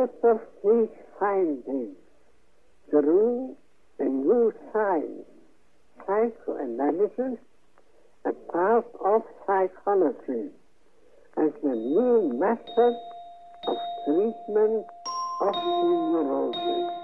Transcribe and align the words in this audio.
of 0.00 0.40
these 0.64 0.88
findings 1.18 1.96
through 2.90 3.56
a 3.98 4.04
new 4.04 4.52
science, 4.72 5.26
psychoanalysis, 6.06 7.38
a 8.24 8.32
part 8.52 8.86
of 9.04 9.22
psychology, 9.46 10.48
as 11.36 11.50
the 11.62 11.74
new 11.74 12.32
method 12.38 12.94
of 13.68 13.76
treatment 14.06 14.86
of 15.42 15.54
neurosis. 15.54 16.99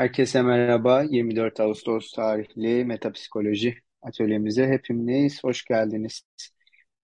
Herkese 0.00 0.42
merhaba. 0.42 1.02
24 1.02 1.60
Ağustos 1.60 2.12
tarihli 2.12 2.84
Metapsikoloji 2.84 3.78
atölyemize 4.02 4.66
hepiniz 4.68 5.44
hoş 5.44 5.64
geldiniz. 5.64 6.22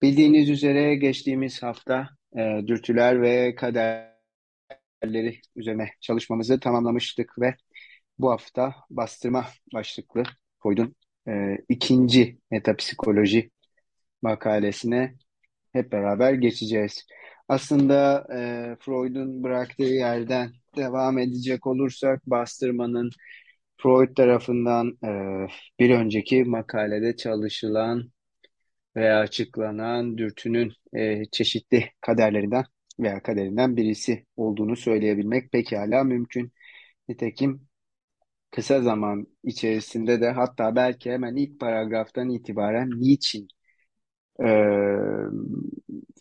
Bildiğiniz 0.02 0.50
üzere 0.50 0.94
geçtiğimiz 0.94 1.62
hafta 1.62 2.08
e, 2.36 2.60
dürtüler 2.66 3.22
ve 3.22 3.54
kaderleri 3.54 5.40
üzerine 5.56 5.90
çalışmamızı 6.00 6.60
tamamlamıştık 6.60 7.40
ve 7.40 7.54
bu 8.18 8.30
hafta 8.30 8.74
bastırma 8.90 9.46
başlıklı 9.74 10.22
Freud'un 10.62 10.94
e, 11.28 11.58
ikinci 11.68 12.38
metapsikoloji 12.50 13.50
makalesine 14.22 15.14
hep 15.72 15.92
beraber 15.92 16.32
geçeceğiz. 16.32 17.06
Aslında 17.48 18.26
e, 18.34 18.76
Freud'un 18.80 19.42
bıraktığı 19.42 19.82
yerden 19.82 20.52
devam 20.76 21.18
edecek 21.18 21.66
olursak 21.66 22.26
bastırmanın 22.26 23.10
Freud 23.76 24.14
tarafından 24.16 24.98
e, 25.04 25.10
bir 25.80 25.90
önceki 25.90 26.44
makalede 26.44 27.16
çalışılan 27.16 28.10
veya 28.96 29.20
açıklanan 29.20 30.18
dürtünün 30.18 30.72
e, 30.96 31.24
çeşitli 31.32 31.90
kaderlerinden 32.00 32.64
veya 33.00 33.22
kaderinden 33.22 33.76
birisi 33.76 34.26
olduğunu 34.36 34.76
söyleyebilmek 34.76 35.52
pekala 35.52 36.04
mümkün. 36.04 36.52
Nitekim 37.08 37.68
kısa 38.50 38.82
zaman 38.82 39.26
içerisinde 39.44 40.20
de 40.20 40.30
hatta 40.30 40.76
belki 40.76 41.10
hemen 41.12 41.36
ilk 41.36 41.60
paragraftan 41.60 42.30
itibaren 42.30 42.90
niçin 42.90 43.48
e, 44.40 44.46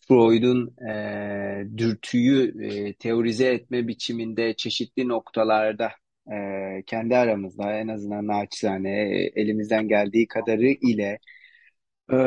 Freud'un 0.08 0.75
e, 0.89 1.78
dürtüyü 1.78 2.64
e, 2.66 2.94
teorize 2.94 3.48
etme 3.53 3.88
biçiminde 3.88 4.53
çeşitli 4.56 5.08
noktalarda 5.08 5.92
e, 6.31 6.36
kendi 6.88 7.17
aramızda 7.17 7.73
en 7.80 7.88
azından 7.88 8.28
naçizane 8.28 8.92
elimizden 9.36 9.88
geldiği 9.88 10.28
kadarı 10.28 10.67
ile 10.67 11.20
e, 12.12 12.17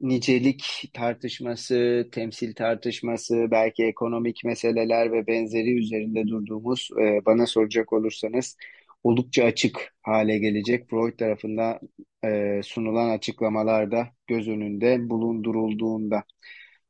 nicelik 0.00 0.90
tartışması, 0.94 2.08
temsil 2.12 2.54
tartışması, 2.54 3.46
belki 3.50 3.84
ekonomik 3.84 4.44
meseleler 4.44 5.12
ve 5.12 5.26
benzeri 5.26 5.78
üzerinde 5.78 6.28
durduğumuz 6.28 6.88
e, 7.00 7.24
bana 7.26 7.46
soracak 7.46 7.92
olursanız 7.92 8.56
oldukça 9.06 9.44
açık 9.44 9.94
hale 10.02 10.38
gelecek. 10.38 10.90
Freud 10.90 11.18
tarafından 11.18 11.78
e, 12.24 12.60
sunulan 12.62 13.10
açıklamalarda 13.10 14.08
göz 14.26 14.48
önünde 14.48 15.10
bulundurulduğunda. 15.10 16.24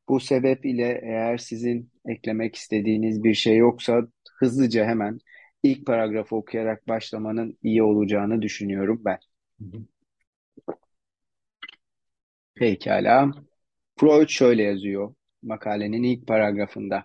Bu 0.09 0.21
sebep 0.21 0.67
ile 0.67 1.01
eğer 1.03 1.39
sizin 1.39 1.91
eklemek 2.09 2.57
istediğiniz 2.57 3.25
bir 3.25 3.35
şey 3.35 3.57
yoksa 3.57 4.03
hızlıca 4.39 4.85
hemen 4.85 5.19
ilk 5.63 5.87
paragrafı 5.87 6.37
okuyarak 6.37 6.89
başlamanın 6.89 7.59
iyi 7.63 7.83
olacağını 7.83 8.43
düşünüyorum 8.43 9.03
ben. 9.05 9.19
Pekala. 12.55 13.31
Freud 13.97 14.29
şöyle 14.29 14.63
yazıyor 14.63 15.15
makalenin 15.43 16.03
ilk 16.03 16.27
paragrafında. 16.27 17.05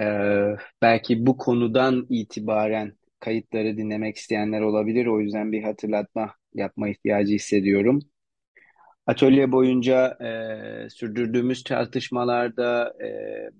Ee, 0.00 0.56
belki 0.82 1.26
bu 1.26 1.36
konudan 1.36 2.06
itibaren 2.10 2.92
kayıtları 3.22 3.76
dinlemek 3.76 4.16
isteyenler 4.16 4.60
olabilir. 4.60 5.06
O 5.06 5.20
yüzden 5.20 5.52
bir 5.52 5.62
hatırlatma 5.62 6.34
yapma 6.54 6.88
ihtiyacı 6.88 7.34
hissediyorum. 7.34 8.00
Atölye 9.06 9.52
boyunca 9.52 10.18
e, 10.20 10.90
sürdürdüğümüz 10.90 11.64
tartışmalarda 11.64 12.94
e, 13.04 13.08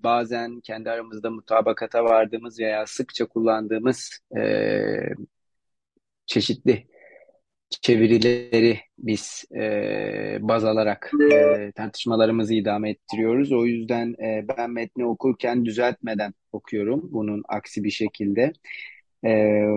bazen 0.03 0.59
kendi 0.59 0.89
aramızda 0.89 1.29
mutabakata 1.29 2.03
vardığımız 2.03 2.59
veya 2.59 2.85
sıkça 2.85 3.25
kullandığımız 3.25 4.19
e, 4.37 4.41
çeşitli 6.25 6.87
çevirileri 7.81 8.79
biz 8.97 9.45
e, 9.55 10.37
baz 10.41 10.65
alarak 10.65 11.11
e, 11.33 11.71
tartışmalarımızı 11.71 12.53
idame 12.53 12.89
ettiriyoruz. 12.89 13.51
O 13.51 13.65
yüzden 13.65 14.15
e, 14.23 14.45
ben 14.57 14.71
metni 14.71 15.05
okurken 15.05 15.65
düzeltmeden 15.65 16.33
okuyorum 16.51 17.09
bunun 17.11 17.43
aksi 17.49 17.83
bir 17.83 17.91
şekilde. 17.91 18.53
E, 19.25 19.29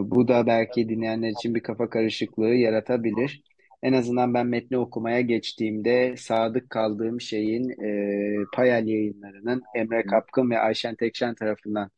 bu 0.03 0.29
da 0.29 0.47
belki 0.47 0.89
dinleyenler 0.89 1.31
için 1.31 1.55
bir 1.55 1.62
kafa 1.62 1.91
karışıklığı 1.91 2.55
yaratabilir. 2.55 3.43
En 3.83 3.93
azından 3.93 4.34
ben 4.34 4.47
metni 4.47 4.79
okumaya 4.79 5.21
geçtiğimde 5.21 6.15
sadık 6.17 6.71
kaldığım 6.71 7.21
şeyin 7.21 7.71
e, 7.71 8.45
Payal 8.55 8.87
yayınlarının 8.87 9.62
Emre 9.75 10.03
Kapkın 10.06 10.51
ve 10.51 10.59
Ayşen 10.59 10.95
Tekşen 10.95 11.35
tarafından 11.35 11.91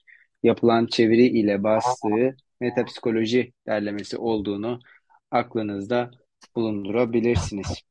yapılan 0.42 0.86
çeviri 0.86 1.26
ile 1.26 1.62
bastığı 1.62 2.36
metapsikoloji 2.60 3.52
derlemesi 3.66 4.16
olduğunu 4.18 4.80
aklınızda 5.30 6.10
bulundurabilirsiniz. 6.56 7.82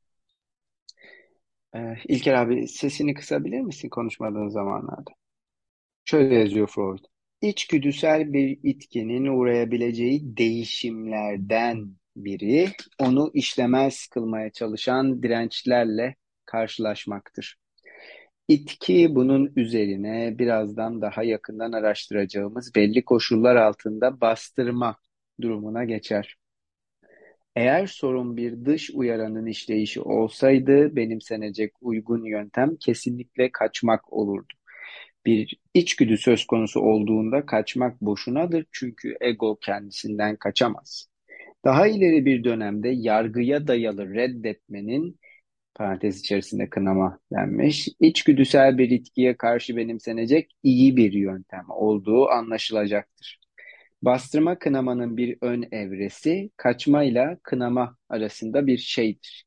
Ee, 1.75 1.95
İlker 2.07 2.33
abi 2.33 2.67
sesini 2.67 3.13
kısabilir 3.13 3.61
misin 3.61 3.89
konuşmadığın 3.89 4.47
zamanlarda? 4.49 5.11
Şöyle 6.05 6.35
yazıyor 6.35 6.67
Freud. 6.67 6.99
İçgüdüsel 7.41 8.33
bir 8.33 8.59
itkinin 8.63 9.25
uğrayabileceği 9.25 10.37
değişimlerden 10.37 11.95
biri 12.15 12.69
onu 12.99 13.31
işlemez 13.33 14.07
kılmaya 14.07 14.51
çalışan 14.51 15.23
dirençlerle 15.23 16.15
karşılaşmaktır. 16.45 17.57
İtki 18.47 19.15
bunun 19.15 19.53
üzerine 19.55 20.39
birazdan 20.39 21.01
daha 21.01 21.23
yakından 21.23 21.71
araştıracağımız 21.71 22.75
belli 22.75 23.05
koşullar 23.05 23.55
altında 23.55 24.21
bastırma 24.21 24.97
durumuna 25.41 25.83
geçer. 25.83 26.37
Eğer 27.55 27.87
sorun 27.87 28.37
bir 28.37 28.65
dış 28.65 28.91
uyaranın 28.93 29.45
işleyişi 29.45 30.01
olsaydı 30.01 30.95
benimsenecek 30.95 31.73
uygun 31.81 32.25
yöntem 32.25 32.75
kesinlikle 32.75 33.51
kaçmak 33.51 34.13
olurdu. 34.13 34.56
Bir 35.27 35.57
içgüdü 35.73 36.17
söz 36.17 36.45
konusu 36.45 36.79
olduğunda 36.79 37.45
kaçmak 37.45 38.01
boşunadır 38.01 38.65
çünkü 38.71 39.17
ego 39.21 39.57
kendisinden 39.61 40.35
kaçamaz. 40.35 41.07
Daha 41.65 41.87
ileri 41.87 42.25
bir 42.25 42.43
dönemde 42.43 42.89
yargıya 42.89 43.67
dayalı 43.67 44.13
reddetmenin 44.13 45.19
parantez 45.75 46.19
içerisinde 46.19 46.69
kınama 46.69 47.19
denmiş. 47.33 47.89
İçgüdüsel 47.99 48.77
bir 48.77 48.89
itkiye 48.89 49.37
karşı 49.37 49.77
benimsenecek 49.77 50.51
iyi 50.63 50.97
bir 50.97 51.13
yöntem 51.13 51.65
olduğu 51.69 52.29
anlaşılacaktır. 52.29 53.39
Bastırma 54.01 54.59
kınamanın 54.59 55.17
bir 55.17 55.37
ön 55.41 55.65
evresi, 55.71 56.51
kaçmayla 56.57 57.37
kınama 57.43 57.97
arasında 58.09 58.67
bir 58.67 58.77
şeydir. 58.77 59.46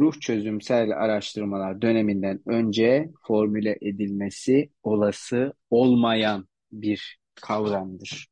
Ruh 0.00 0.20
çözümsel 0.20 0.90
araştırmalar 0.90 1.82
döneminden 1.82 2.40
önce 2.46 3.10
formüle 3.26 3.78
edilmesi 3.82 4.70
olası 4.82 5.52
olmayan 5.70 6.48
bir 6.72 7.18
kavramdır. 7.34 8.26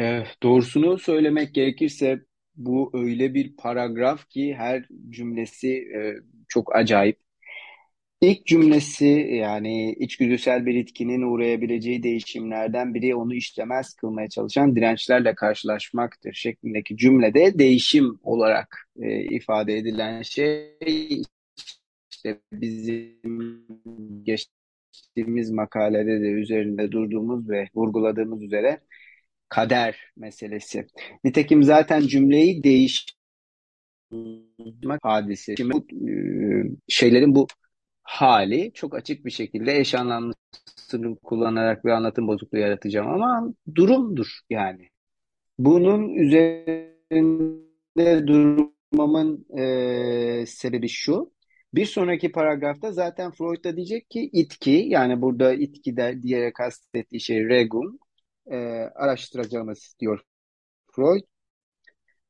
Ee, 0.00 0.24
doğrusunu 0.42 0.98
söylemek 0.98 1.54
gerekirse 1.54 2.20
bu 2.56 2.90
öyle 2.94 3.34
bir 3.34 3.56
paragraf 3.56 4.28
ki 4.28 4.54
her 4.54 4.84
cümlesi 5.10 5.68
e, 5.70 6.14
çok 6.48 6.76
acayip. 6.76 7.23
İlk 8.24 8.46
cümlesi 8.46 9.06
yani 9.32 9.92
içgüdüsel 9.92 10.66
bir 10.66 10.74
itkinin 10.74 11.22
uğrayabileceği 11.22 12.02
değişimlerden 12.02 12.94
biri 12.94 13.14
onu 13.14 13.34
işlemez 13.34 13.94
kılmaya 13.94 14.28
çalışan 14.28 14.76
dirençlerle 14.76 15.34
karşılaşmaktır 15.34 16.32
şeklindeki 16.32 16.96
cümlede 16.96 17.58
değişim 17.58 18.18
olarak 18.22 18.88
e, 18.96 19.24
ifade 19.24 19.76
edilen 19.76 20.22
şey 20.22 21.22
işte 22.10 22.40
bizim 22.52 23.66
geçtiğimiz 24.22 25.50
makalede 25.50 26.20
de 26.20 26.28
üzerinde 26.28 26.92
durduğumuz 26.92 27.50
ve 27.50 27.68
vurguladığımız 27.74 28.42
üzere 28.42 28.80
kader 29.48 30.12
meselesi. 30.16 30.86
Nitekim 31.24 31.62
zaten 31.62 32.00
cümleyi 32.00 32.64
değiştirmek 32.64 33.14
hadisi. 35.02 35.54
Şimdi 35.56 35.74
bu 35.74 35.86
e, 36.08 36.12
şeylerin 36.88 37.34
bu 37.34 37.46
hali 38.04 38.72
çok 38.74 38.94
açık 38.94 39.24
bir 39.26 39.30
şekilde 39.30 39.78
eş 39.78 39.94
anlamlısını 39.94 41.16
kullanarak 41.24 41.84
bir 41.84 41.90
anlatım 41.90 42.28
bozukluğu 42.28 42.58
yaratacağım 42.58 43.08
ama 43.08 43.54
durumdur 43.74 44.40
yani. 44.50 44.88
Bunun 45.58 46.14
üzerinde 46.14 48.26
durmamın 48.26 49.46
e, 49.58 50.46
sebebi 50.46 50.88
şu. 50.88 51.32
Bir 51.74 51.86
sonraki 51.86 52.32
paragrafta 52.32 52.92
zaten 52.92 53.32
Freud 53.32 53.64
da 53.64 53.76
diyecek 53.76 54.10
ki 54.10 54.30
itki 54.32 54.70
yani 54.70 55.22
burada 55.22 55.54
itki 55.54 55.96
de 55.96 56.22
diyerek 56.22 56.54
kastettiği 56.54 57.20
şey 57.20 57.48
regum 57.48 57.98
e, 58.50 58.56
araştıracağımız 58.94 59.96
diyor 60.00 60.20
Freud 60.92 61.22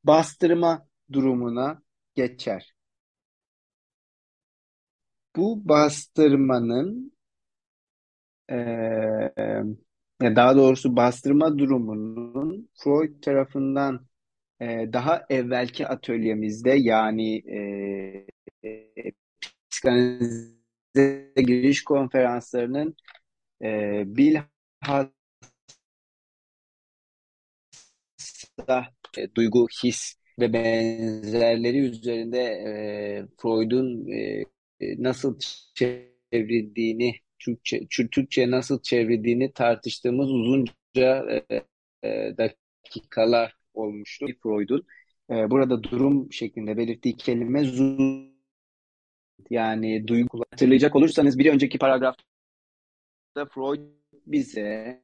bastırma 0.03 0.87
durumuna 1.11 1.81
geçer. 2.15 2.74
Bu 5.35 5.67
bastırmanın 5.69 7.11
e, 8.49 8.55
daha 10.21 10.55
doğrusu 10.55 10.95
bastırma 10.95 11.57
durumunun 11.57 12.69
Freud 12.83 13.21
tarafından 13.21 14.07
e, 14.61 14.65
daha 14.93 15.25
evvelki 15.29 15.87
atölyemizde 15.87 16.71
yani 16.71 17.37
e, 17.37 18.69
e, 18.69 19.11
psikanalize 19.69 21.33
giriş 21.37 21.83
konferanslarının 21.83 22.95
e, 23.63 24.03
bilhassa 24.05 25.11
e, 29.17 29.35
duygu, 29.35 29.67
his 29.83 30.15
ve 30.39 30.53
benzerleri 30.53 31.79
üzerinde 31.79 32.39
e, 32.39 33.27
Freud'un 33.37 34.11
e, 34.11 34.45
nasıl 34.97 35.39
çevrildiğini, 35.75 37.15
Türkçe, 37.39 37.87
Türkçe 38.11 38.51
nasıl 38.51 38.81
çevrildiğini 38.81 39.53
tartıştığımız 39.53 40.31
uzunca 40.31 41.25
e, 41.49 41.61
e, 42.03 42.35
dakikalar 42.37 43.55
olmuştu 43.73 44.25
Freud'un. 44.43 44.85
E, 45.29 45.51
burada 45.51 45.83
durum 45.83 46.33
şeklinde 46.33 46.77
belirttiği 46.77 47.17
kelime 47.17 47.63
zul 47.63 48.25
yani 49.49 50.07
duygu 50.07 50.43
hatırlayacak 50.51 50.95
olursanız 50.95 51.39
bir 51.39 51.53
önceki 51.53 51.77
paragrafta 51.77 52.23
Freud 53.53 53.79
bize 54.25 55.03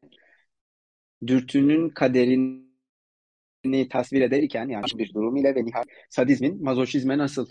dürtünün 1.28 1.90
kaderini 1.90 3.90
tasvir 3.90 4.22
ederken 4.22 4.70
yani 4.70 4.86
bir 4.96 5.14
durum 5.14 5.36
ile 5.36 5.56
ve 5.56 5.66
nihayet 5.66 5.88
sadizmin 6.10 6.64
mazoşizme 6.64 7.18
nasıl 7.18 7.50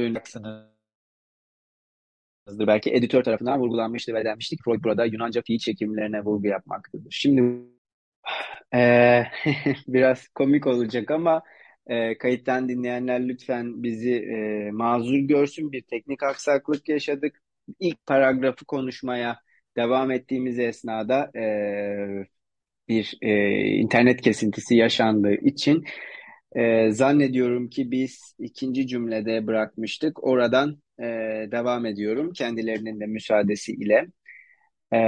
dönüşsünüzdür. 0.00 0.66
Belki 2.66 2.90
editör 2.94 3.24
tarafından 3.24 3.60
vurgulanmıştı 3.60 4.14
ve 4.14 4.24
denmiştik. 4.24 4.60
Freud 4.64 4.84
burada 4.84 5.04
Yunanca 5.04 5.42
fiil 5.46 5.58
çekimlerine 5.58 6.20
vurgu 6.20 6.46
yapmaktadır. 6.46 7.10
Şimdi 7.10 7.42
e, 8.74 9.22
biraz 9.88 10.28
komik 10.28 10.66
olacak 10.66 11.10
ama 11.10 11.42
e, 11.86 12.18
kayıttan 12.18 12.68
dinleyenler 12.68 13.28
lütfen 13.28 13.82
bizi 13.82 14.14
e, 14.14 14.70
mazur 14.70 15.18
görsün. 15.18 15.72
Bir 15.72 15.82
teknik 15.82 16.22
aksaklık 16.22 16.88
yaşadık. 16.88 17.42
İlk 17.80 18.06
paragrafı 18.06 18.64
konuşmaya 18.64 19.38
devam 19.76 20.10
ettiğimiz 20.10 20.58
esnada 20.58 21.30
e, 21.36 21.44
bir 22.88 23.18
e, 23.22 23.56
internet 23.66 24.20
kesintisi 24.20 24.74
yaşandığı 24.74 25.34
için 25.34 25.84
e, 26.56 26.90
zannediyorum 26.92 27.68
ki 27.70 27.90
biz 27.90 28.34
ikinci 28.38 28.86
cümlede 28.86 29.46
bırakmıştık. 29.46 30.24
Oradan 30.24 30.82
e, 30.98 31.04
devam 31.52 31.86
ediyorum 31.86 32.32
kendilerinin 32.32 33.00
de 33.00 33.06
müsaadesiyle. 33.06 34.06
E, 34.92 34.98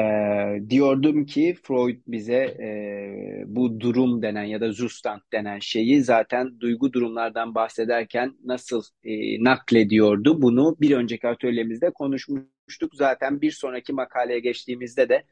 diyordum 0.70 1.26
ki 1.26 1.56
Freud 1.62 1.96
bize 2.06 2.34
e, 2.34 3.44
bu 3.46 3.80
durum 3.80 4.22
denen 4.22 4.44
ya 4.44 4.60
da 4.60 4.72
Zustand 4.72 5.20
denen 5.32 5.58
şeyi 5.58 6.02
zaten 6.02 6.60
duygu 6.60 6.92
durumlardan 6.92 7.54
bahsederken 7.54 8.34
nasıl 8.44 8.82
e, 9.04 9.44
naklediyordu. 9.44 10.42
Bunu 10.42 10.76
bir 10.80 10.96
önceki 10.96 11.28
atölyemizde 11.28 11.90
konuşmuştuk. 11.90 12.94
Zaten 12.94 13.40
bir 13.40 13.50
sonraki 13.50 13.92
makaleye 13.92 14.40
geçtiğimizde 14.40 15.08
de 15.08 15.24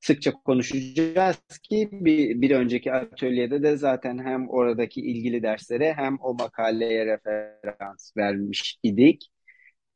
sıkça 0.00 0.32
konuşacağız 0.32 1.38
ki 1.62 1.88
bir, 1.92 2.40
bir 2.40 2.50
önceki 2.50 2.92
atölyede 2.92 3.62
de 3.62 3.76
zaten 3.76 4.18
hem 4.18 4.48
oradaki 4.48 5.00
ilgili 5.00 5.42
derslere 5.42 5.92
hem 5.94 6.16
o 6.20 6.34
makaleye 6.34 7.06
referans 7.06 8.16
vermiş 8.16 8.78
idik. 8.82 9.30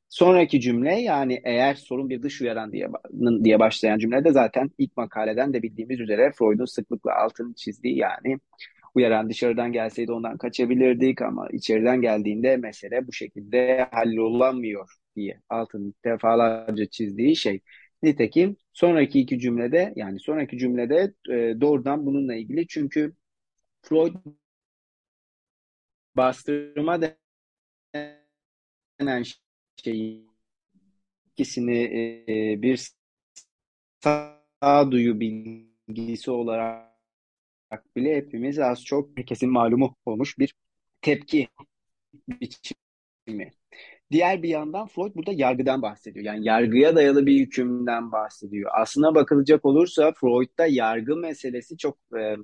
Sonraki 0.08 0.60
cümle 0.60 0.94
yani 1.00 1.40
eğer 1.44 1.74
sorun 1.74 2.10
bir 2.10 2.22
dış 2.22 2.40
uyaran 2.42 2.72
diye, 2.72 2.88
diye 3.44 3.58
başlayan 3.58 3.98
cümlede 3.98 4.32
zaten 4.32 4.70
ilk 4.78 4.96
makaleden 4.96 5.54
de 5.54 5.62
bildiğimiz 5.62 6.00
üzere 6.00 6.32
Freud'un 6.32 6.64
sıklıkla 6.64 7.14
altını 7.16 7.54
çizdiği 7.54 7.96
yani 7.96 8.38
uyaran 8.94 9.30
dışarıdan 9.30 9.72
gelseydi 9.72 10.12
ondan 10.12 10.38
kaçabilirdik 10.38 11.22
ama 11.22 11.48
içeriden 11.52 12.00
geldiğinde 12.00 12.56
mesele 12.56 13.06
bu 13.06 13.12
şekilde 13.12 13.88
hallolamıyor 13.92 14.90
diye 15.16 15.40
altını 15.48 15.92
defalarca 16.04 16.86
çizdiği 16.86 17.36
şey. 17.36 17.60
Nitekim 18.02 18.56
sonraki 18.72 19.20
iki 19.20 19.38
cümlede 19.38 19.92
yani 19.96 20.20
sonraki 20.20 20.58
cümlede 20.58 21.14
e, 21.30 21.60
doğrudan 21.60 22.06
bununla 22.06 22.34
ilgili 22.34 22.66
çünkü 22.68 23.14
Freud 23.82 24.14
bastırma 26.16 27.00
denen 29.00 29.24
şeyi 29.84 30.26
ikisini 31.26 31.78
e, 32.28 32.62
bir 32.62 32.92
sağduyu 34.00 35.20
bilgisi 35.20 36.30
olarak 36.30 36.92
bile 37.96 38.16
hepimiz 38.16 38.58
az 38.58 38.84
çok 38.84 39.18
herkesin 39.18 39.50
malumu 39.50 39.96
olmuş 40.04 40.38
bir 40.38 40.54
tepki 41.02 41.48
biçimi. 42.28 43.52
Diğer 44.12 44.42
bir 44.42 44.48
yandan 44.48 44.86
Freud 44.86 45.14
burada 45.14 45.32
yargıdan 45.32 45.82
bahsediyor. 45.82 46.24
Yani 46.24 46.46
yargıya 46.46 46.96
dayalı 46.96 47.26
bir 47.26 47.40
hükümden 47.40 48.12
bahsediyor. 48.12 48.70
Aslına 48.74 49.14
bakılacak 49.14 49.64
olursa 49.64 50.12
Freud'da 50.12 50.66
yargı 50.66 51.16
meselesi 51.16 51.76
çok 51.76 51.98
e, 52.18 52.36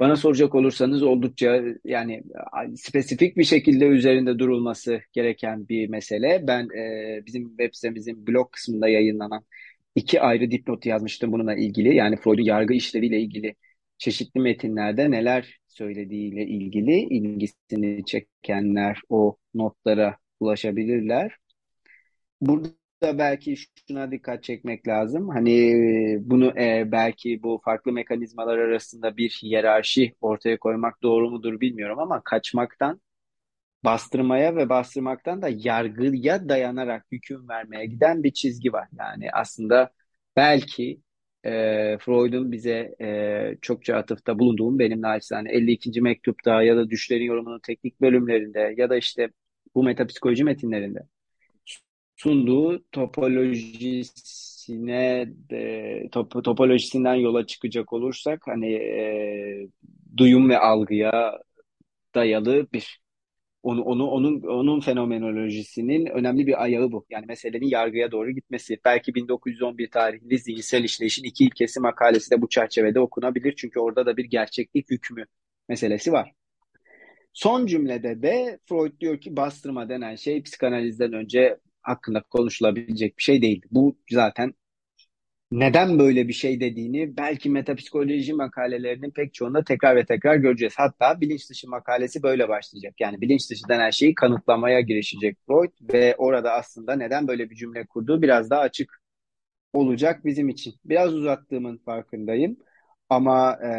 bana 0.00 0.16
soracak 0.16 0.54
olursanız 0.54 1.02
oldukça 1.02 1.62
yani 1.84 2.22
spesifik 2.76 3.36
bir 3.36 3.44
şekilde 3.44 3.86
üzerinde 3.86 4.38
durulması 4.38 5.00
gereken 5.12 5.68
bir 5.68 5.88
mesele. 5.88 6.44
Ben 6.46 6.64
e, 6.78 7.22
bizim 7.26 7.48
web 7.48 7.70
sitemizin 7.72 8.26
blog 8.26 8.52
kısmında 8.52 8.88
yayınlanan 8.88 9.44
iki 9.94 10.20
ayrı 10.20 10.50
dipnot 10.50 10.86
yazmıştım 10.86 11.32
bununla 11.32 11.54
ilgili. 11.54 11.96
Yani 11.96 12.16
Freud'un 12.16 12.42
yargı 12.42 12.74
işleviyle 12.74 13.20
ilgili 13.20 13.54
çeşitli 13.98 14.40
metinlerde 14.40 15.10
neler 15.10 15.60
söylediğiyle 15.68 16.46
ilgili 16.46 17.00
ilgisini 17.00 18.04
çekenler 18.04 19.00
o 19.08 19.36
notlara 19.54 20.16
ulaşabilirler. 20.40 21.36
Burada 22.40 23.18
belki 23.18 23.56
şuna 23.88 24.10
dikkat 24.10 24.44
çekmek 24.44 24.88
lazım. 24.88 25.28
Hani 25.28 25.74
bunu 26.20 26.60
e, 26.60 26.92
belki 26.92 27.42
bu 27.42 27.60
farklı 27.64 27.92
mekanizmalar 27.92 28.58
arasında 28.58 29.16
bir 29.16 29.30
hiyerarşi 29.42 30.14
ortaya 30.20 30.58
koymak 30.58 31.02
doğru 31.02 31.30
mudur 31.30 31.60
bilmiyorum 31.60 31.98
ama 31.98 32.22
kaçmaktan 32.24 33.00
bastırmaya 33.84 34.56
ve 34.56 34.68
bastırmaktan 34.68 35.42
da 35.42 35.48
yargıya 35.52 36.48
dayanarak 36.48 37.06
hüküm 37.12 37.48
vermeye 37.48 37.86
giden 37.86 38.22
bir 38.22 38.32
çizgi 38.32 38.72
var. 38.72 38.88
Yani 38.98 39.30
aslında 39.32 39.90
belki 40.36 41.00
e, 41.44 41.50
Freud'un 41.98 42.52
bize 42.52 42.94
e, 43.00 43.58
çokça 43.62 43.96
atıfta 43.96 44.38
bulunduğum 44.38 44.78
benim 44.78 45.02
naçizane 45.02 45.50
52. 45.52 46.00
mektupta 46.02 46.62
ya 46.62 46.76
da 46.76 46.90
düşlerin 46.90 47.24
yorumunun 47.24 47.60
teknik 47.60 48.00
bölümlerinde 48.00 48.74
ya 48.76 48.90
da 48.90 48.96
işte 48.96 49.30
bu 49.74 49.82
metapsikoloji 49.84 50.44
metinlerinde 50.44 51.00
sunduğu 52.16 52.84
topolojisine 52.92 55.28
de, 55.50 56.08
top, 56.12 56.44
topolojisinden 56.44 57.14
yola 57.14 57.46
çıkacak 57.46 57.92
olursak 57.92 58.42
hani 58.46 58.72
e, 58.74 59.68
duyum 60.16 60.48
ve 60.50 60.58
algıya 60.58 61.38
dayalı 62.14 62.66
bir 62.72 63.00
onu, 63.62 63.82
onu 63.82 64.06
onun 64.06 64.42
onun 64.42 64.80
fenomenolojisinin 64.80 66.06
önemli 66.06 66.46
bir 66.46 66.62
ayağı 66.62 66.92
bu. 66.92 67.06
Yani 67.10 67.26
meselenin 67.26 67.68
yargıya 67.68 68.12
doğru 68.12 68.30
gitmesi. 68.30 68.78
Belki 68.84 69.14
1911 69.14 69.90
tarihli 69.90 70.38
zihinsel 70.38 70.84
işleyişin 70.84 71.24
iki 71.24 71.44
ilkesi 71.44 71.80
makalesi 71.80 72.30
de 72.30 72.42
bu 72.42 72.48
çerçevede 72.48 73.00
okunabilir. 73.00 73.54
Çünkü 73.56 73.80
orada 73.80 74.06
da 74.06 74.16
bir 74.16 74.24
gerçeklik 74.24 74.90
hükmü 74.90 75.24
meselesi 75.68 76.12
var. 76.12 76.32
Son 77.32 77.66
cümlede 77.66 78.22
de 78.22 78.58
Freud 78.68 79.00
diyor 79.00 79.20
ki 79.20 79.36
bastırma 79.36 79.88
denen 79.88 80.14
şey 80.16 80.42
psikanalizden 80.42 81.12
önce 81.12 81.58
hakkında 81.82 82.22
konuşulabilecek 82.22 83.18
bir 83.18 83.22
şey 83.22 83.42
değil. 83.42 83.62
Bu 83.70 83.98
zaten 84.10 84.54
neden 85.52 85.98
böyle 85.98 86.28
bir 86.28 86.32
şey 86.32 86.60
dediğini 86.60 87.16
belki 87.16 87.50
metapsikoloji 87.50 88.32
makalelerinin 88.32 89.10
pek 89.10 89.34
çoğunda 89.34 89.64
tekrar 89.64 89.96
ve 89.96 90.04
tekrar 90.04 90.36
göreceğiz. 90.36 90.74
Hatta 90.76 91.20
bilinç 91.20 91.50
dışı 91.50 91.68
makalesi 91.68 92.22
böyle 92.22 92.48
başlayacak. 92.48 92.94
Yani 93.00 93.20
bilinç 93.20 93.50
dışı 93.50 93.68
denen 93.68 93.90
şeyi 93.90 94.14
kanıtlamaya 94.14 94.80
girişecek 94.80 95.38
Freud 95.46 95.72
ve 95.94 96.14
orada 96.18 96.52
aslında 96.52 96.96
neden 96.96 97.28
böyle 97.28 97.50
bir 97.50 97.56
cümle 97.56 97.86
kurduğu 97.86 98.22
biraz 98.22 98.50
daha 98.50 98.60
açık 98.60 99.02
olacak 99.72 100.24
bizim 100.24 100.48
için. 100.48 100.74
Biraz 100.84 101.14
uzattığımın 101.14 101.78
farkındayım. 101.78 102.56
Ama 103.10 103.52
e, 103.64 103.70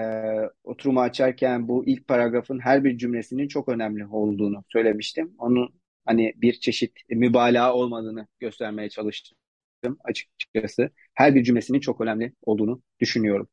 oturumu 0.63 1.01
açarken 1.01 1.67
bu 1.67 1.85
ilk 1.85 2.07
paragrafın 2.07 2.59
her 2.59 2.83
bir 2.83 2.97
cümlesinin 2.97 3.47
çok 3.47 3.69
önemli 3.69 4.05
olduğunu 4.05 4.63
söylemiştim. 4.69 5.35
Onun 5.37 5.73
hani 6.05 6.33
bir 6.37 6.53
çeşit 6.53 6.91
mübalağa 7.09 7.73
olmadığını 7.73 8.27
göstermeye 8.39 8.89
çalıştım 8.89 9.37
açıkçası. 10.03 10.89
Her 11.13 11.35
bir 11.35 11.43
cümlesinin 11.43 11.79
çok 11.79 12.01
önemli 12.01 12.33
olduğunu 12.41 12.81
düşünüyorum. 12.99 13.47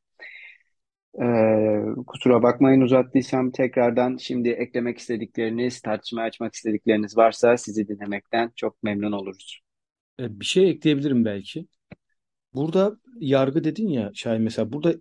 Ee, 1.21 1.81
kusura 2.07 2.43
bakmayın 2.43 2.81
uzattıysam 2.81 3.51
tekrardan 3.51 4.17
şimdi 4.17 4.49
eklemek 4.49 4.97
istedikleriniz, 4.97 5.81
tartışma 5.81 6.21
açmak 6.21 6.53
istedikleriniz 6.53 7.17
varsa 7.17 7.57
sizi 7.57 7.87
dinlemekten 7.87 8.51
çok 8.55 8.83
memnun 8.83 9.11
oluruz. 9.11 9.61
E, 10.19 10.39
bir 10.39 10.45
şey 10.45 10.69
ekleyebilirim 10.69 11.25
belki. 11.25 11.67
Burada 12.53 12.97
yargı 13.19 13.63
dedin 13.63 13.87
ya 13.87 14.11
Şahin 14.13 14.41
mesela 14.41 14.73
burada 14.73 14.93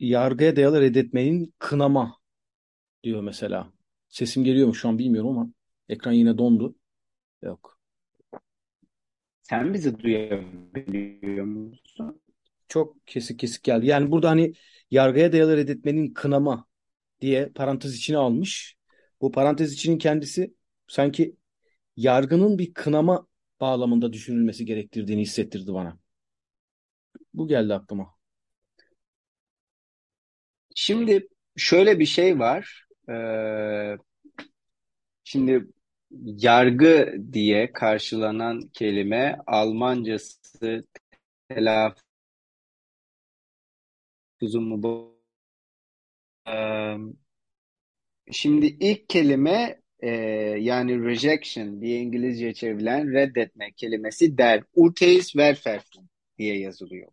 yargıya 0.00 0.56
dayalı 0.56 0.80
reddetmenin 0.80 1.54
kınama 1.58 2.16
diyor 3.02 3.22
mesela. 3.22 3.72
Sesim 4.08 4.44
geliyor 4.44 4.68
mu 4.68 4.74
şu 4.74 4.88
an 4.88 4.98
bilmiyorum 4.98 5.30
ama 5.30 5.50
ekran 5.88 6.12
yine 6.12 6.38
dondu. 6.38 6.74
Yok. 7.42 7.78
Sen 9.42 9.74
bizi 9.74 9.98
duyabiliyor 9.98 11.44
musun? 11.44 12.22
Çok 12.68 13.06
kesik 13.06 13.38
kesik 13.38 13.62
geldi. 13.62 13.86
Yani 13.86 14.10
burada 14.10 14.30
hani 14.30 14.52
yargıya 14.90 15.32
dayalı 15.32 15.56
reddetmenin 15.56 16.12
kınama 16.14 16.66
diye 17.20 17.48
parantez 17.48 17.96
içine 17.96 18.16
almış. 18.16 18.76
Bu 19.20 19.30
parantez 19.32 19.72
içinin 19.72 19.98
kendisi 19.98 20.54
sanki 20.88 21.36
yargının 21.96 22.58
bir 22.58 22.74
kınama 22.74 23.26
bağlamında 23.60 24.12
düşünülmesi 24.12 24.64
gerektirdiğini 24.64 25.22
hissettirdi 25.22 25.74
bana. 25.74 25.98
Bu 27.34 27.48
geldi 27.48 27.74
aklıma. 27.74 28.19
Şimdi 30.80 31.28
şöyle 31.56 31.98
bir 31.98 32.06
şey 32.06 32.38
var. 32.38 32.84
Ee, 33.10 33.96
şimdi 35.24 35.66
yargı 36.24 37.14
diye 37.32 37.72
karşılanan 37.72 38.60
kelime 38.72 39.38
Almancası 39.46 40.84
telaffuzum 41.48 42.04
mu? 44.68 45.14
Ee, 46.48 46.96
şimdi 48.32 48.66
ilk 48.66 49.08
kelime 49.08 49.80
e, 50.00 50.10
yani 50.60 51.04
rejection 51.04 51.80
diye 51.80 52.00
İngilizce 52.00 52.54
çevrilen 52.54 53.12
reddetme 53.12 53.72
kelimesi 53.72 54.38
der. 54.38 54.62
Urteils 54.74 55.36
Verwerfung 55.36 56.08
diye 56.38 56.58
yazılıyor. 56.58 57.12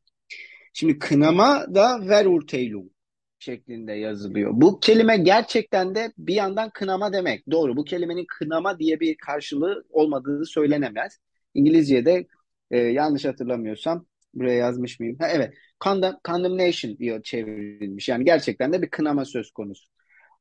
Şimdi 0.74 1.00
kınama 1.00 1.76
da 1.76 2.10
Verurteilung 2.10 2.97
şeklinde 3.39 3.94
yazılıyor. 3.94 4.51
Bu 4.53 4.79
kelime 4.79 5.17
gerçekten 5.17 5.96
de 5.96 6.13
bir 6.17 6.34
yandan 6.34 6.70
kınama 6.70 7.13
demek. 7.13 7.51
Doğru 7.51 7.77
bu 7.77 7.84
kelimenin 7.84 8.25
kınama 8.39 8.79
diye 8.79 9.00
bir 9.00 9.17
karşılığı 9.17 9.86
olmadığı 9.89 10.46
söylenemez. 10.46 11.20
İngilizce'de 11.53 12.27
e, 12.72 12.77
yanlış 12.77 13.25
hatırlamıyorsam 13.25 14.06
buraya 14.34 14.56
yazmış 14.56 15.00
mıyım? 15.00 15.17
Ha, 15.20 15.27
evet 15.29 15.53
Condem 15.84 16.15
condemnation 16.27 16.98
diyor 16.98 17.24
çevrilmiş. 17.24 18.10
Yani 18.10 18.25
gerçekten 18.25 18.74
de 18.74 18.82
bir 18.82 18.89
kınama 18.89 19.25
söz 19.25 19.51
konusu. 19.51 19.89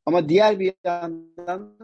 Ama 0.06 0.28
diğer 0.28 0.60
bir 0.60 0.74
yandan 0.84 1.78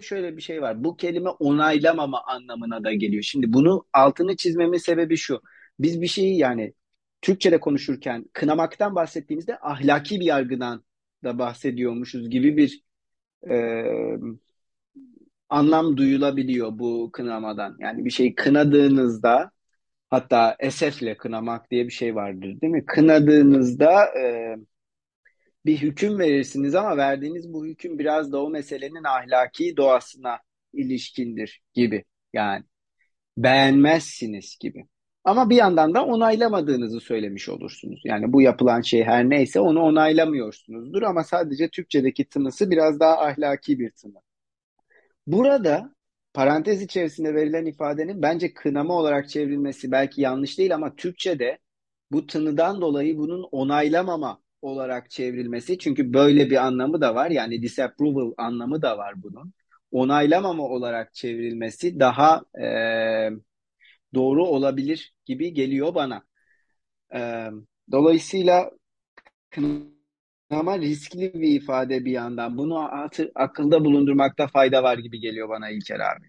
şöyle 0.00 0.36
bir 0.36 0.42
şey 0.42 0.62
var. 0.62 0.84
Bu 0.84 0.96
kelime 0.96 1.30
onaylamama 1.30 2.24
anlamına 2.24 2.84
da 2.84 2.92
geliyor. 2.92 3.22
Şimdi 3.22 3.52
bunu 3.52 3.86
altını 3.92 4.36
çizmemin 4.36 4.78
sebebi 4.78 5.16
şu. 5.16 5.42
Biz 5.80 6.00
bir 6.02 6.06
şeyi 6.06 6.38
yani 6.38 6.74
Türkçe'de 7.22 7.60
konuşurken 7.60 8.24
kınamaktan 8.32 8.94
bahsettiğimizde 8.94 9.58
ahlaki 9.58 10.20
bir 10.20 10.24
yargıdan 10.24 10.84
da 11.24 11.38
bahsediyormuşuz 11.38 12.30
gibi 12.30 12.56
bir 12.56 12.82
e, 13.50 13.84
anlam 15.48 15.96
duyulabiliyor 15.96 16.78
bu 16.78 17.10
kınamadan. 17.12 17.76
Yani 17.80 18.04
bir 18.04 18.10
şeyi 18.10 18.34
kınadığınızda 18.34 19.50
hatta 20.10 20.56
esefle 20.60 21.16
kınamak 21.16 21.70
diye 21.70 21.86
bir 21.86 21.92
şey 21.92 22.14
vardır 22.14 22.60
değil 22.60 22.72
mi? 22.72 22.86
Kınadığınızda 22.86 24.04
e, 24.18 24.56
bir 25.66 25.76
hüküm 25.78 26.18
verirsiniz 26.18 26.74
ama 26.74 26.96
verdiğiniz 26.96 27.52
bu 27.52 27.66
hüküm 27.66 27.98
biraz 27.98 28.32
da 28.32 28.42
o 28.42 28.50
meselenin 28.50 29.04
ahlaki 29.04 29.76
doğasına 29.76 30.38
ilişkindir 30.72 31.62
gibi 31.74 32.04
yani 32.32 32.64
beğenmezsiniz 33.36 34.56
gibi. 34.60 34.86
Ama 35.28 35.50
bir 35.50 35.56
yandan 35.56 35.94
da 35.94 36.04
onaylamadığınızı 36.04 37.00
söylemiş 37.00 37.48
olursunuz. 37.48 38.00
Yani 38.04 38.32
bu 38.32 38.42
yapılan 38.42 38.80
şey 38.80 39.04
her 39.04 39.30
neyse 39.30 39.60
onu 39.60 39.80
onaylamıyorsunuzdur 39.80 41.02
ama 41.02 41.24
sadece 41.24 41.68
Türkçedeki 41.68 42.28
tınısı 42.28 42.70
biraz 42.70 43.00
daha 43.00 43.18
ahlaki 43.18 43.78
bir 43.78 43.90
tını. 43.90 44.14
Burada 45.26 45.94
parantez 46.34 46.82
içerisinde 46.82 47.34
verilen 47.34 47.66
ifadenin 47.66 48.22
bence 48.22 48.54
kınama 48.54 48.94
olarak 48.94 49.28
çevrilmesi 49.28 49.90
belki 49.90 50.20
yanlış 50.20 50.58
değil 50.58 50.74
ama 50.74 50.96
Türkçe'de 50.96 51.58
bu 52.12 52.26
tınıdan 52.26 52.80
dolayı 52.80 53.18
bunun 53.18 53.42
onaylamama 53.52 54.40
olarak 54.62 55.10
çevrilmesi 55.10 55.78
çünkü 55.78 56.12
böyle 56.14 56.50
bir 56.50 56.66
anlamı 56.66 57.00
da 57.00 57.14
var 57.14 57.30
yani 57.30 57.62
disapproval 57.62 58.32
anlamı 58.36 58.82
da 58.82 58.98
var 58.98 59.22
bunun. 59.22 59.52
Onaylamama 59.92 60.62
olarak 60.62 61.14
çevrilmesi 61.14 62.00
daha 62.00 62.42
e, 62.60 62.68
doğru 64.14 64.44
olabilir 64.46 65.14
gibi 65.26 65.54
geliyor 65.54 65.94
bana. 65.94 66.24
E, 67.14 67.20
dolayısıyla 67.92 68.70
kınama 69.50 70.78
riskli 70.78 71.34
bir 71.34 71.62
ifade 71.62 72.04
bir 72.04 72.12
yandan. 72.12 72.58
Bunu 72.58 72.78
atı, 72.80 73.32
akılda 73.34 73.84
bulundurmakta 73.84 74.46
fayda 74.46 74.82
var 74.82 74.98
gibi 74.98 75.20
geliyor 75.20 75.48
bana 75.48 75.70
İlker 75.70 76.00
abi. 76.00 76.26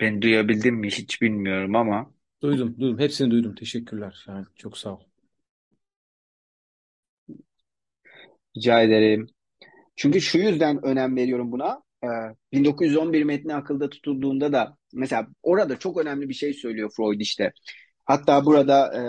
Ben 0.00 0.22
duyabildim 0.22 0.74
mi 0.74 0.88
hiç 0.90 1.22
bilmiyorum 1.22 1.76
ama. 1.76 2.14
Duydum, 2.42 2.76
duydum. 2.80 2.98
Hepsini 2.98 3.30
duydum. 3.30 3.54
Teşekkürler. 3.54 4.24
Yani 4.28 4.46
çok 4.56 4.78
sağ 4.78 4.94
ol. 4.94 5.00
Rica 8.56 8.82
ederim. 8.82 9.26
Çünkü 9.96 10.20
şu 10.20 10.38
yüzden 10.38 10.84
önem 10.86 11.16
veriyorum 11.16 11.52
buna. 11.52 11.82
1911 12.52 13.20
ee, 13.20 13.24
metni 13.24 13.54
akılda 13.54 13.90
tutulduğunda 13.90 14.52
da 14.52 14.76
mesela 14.92 15.26
orada 15.42 15.78
çok 15.78 15.96
önemli 15.96 16.28
bir 16.28 16.34
şey 16.34 16.54
söylüyor 16.54 16.90
Freud 16.96 17.20
işte. 17.20 17.52
Hatta 18.04 18.46
burada 18.46 18.86
e, 18.98 19.02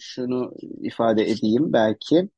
şunu 0.00 0.54
ifade 0.82 1.22
edeyim 1.22 1.72
belki. 1.72 2.28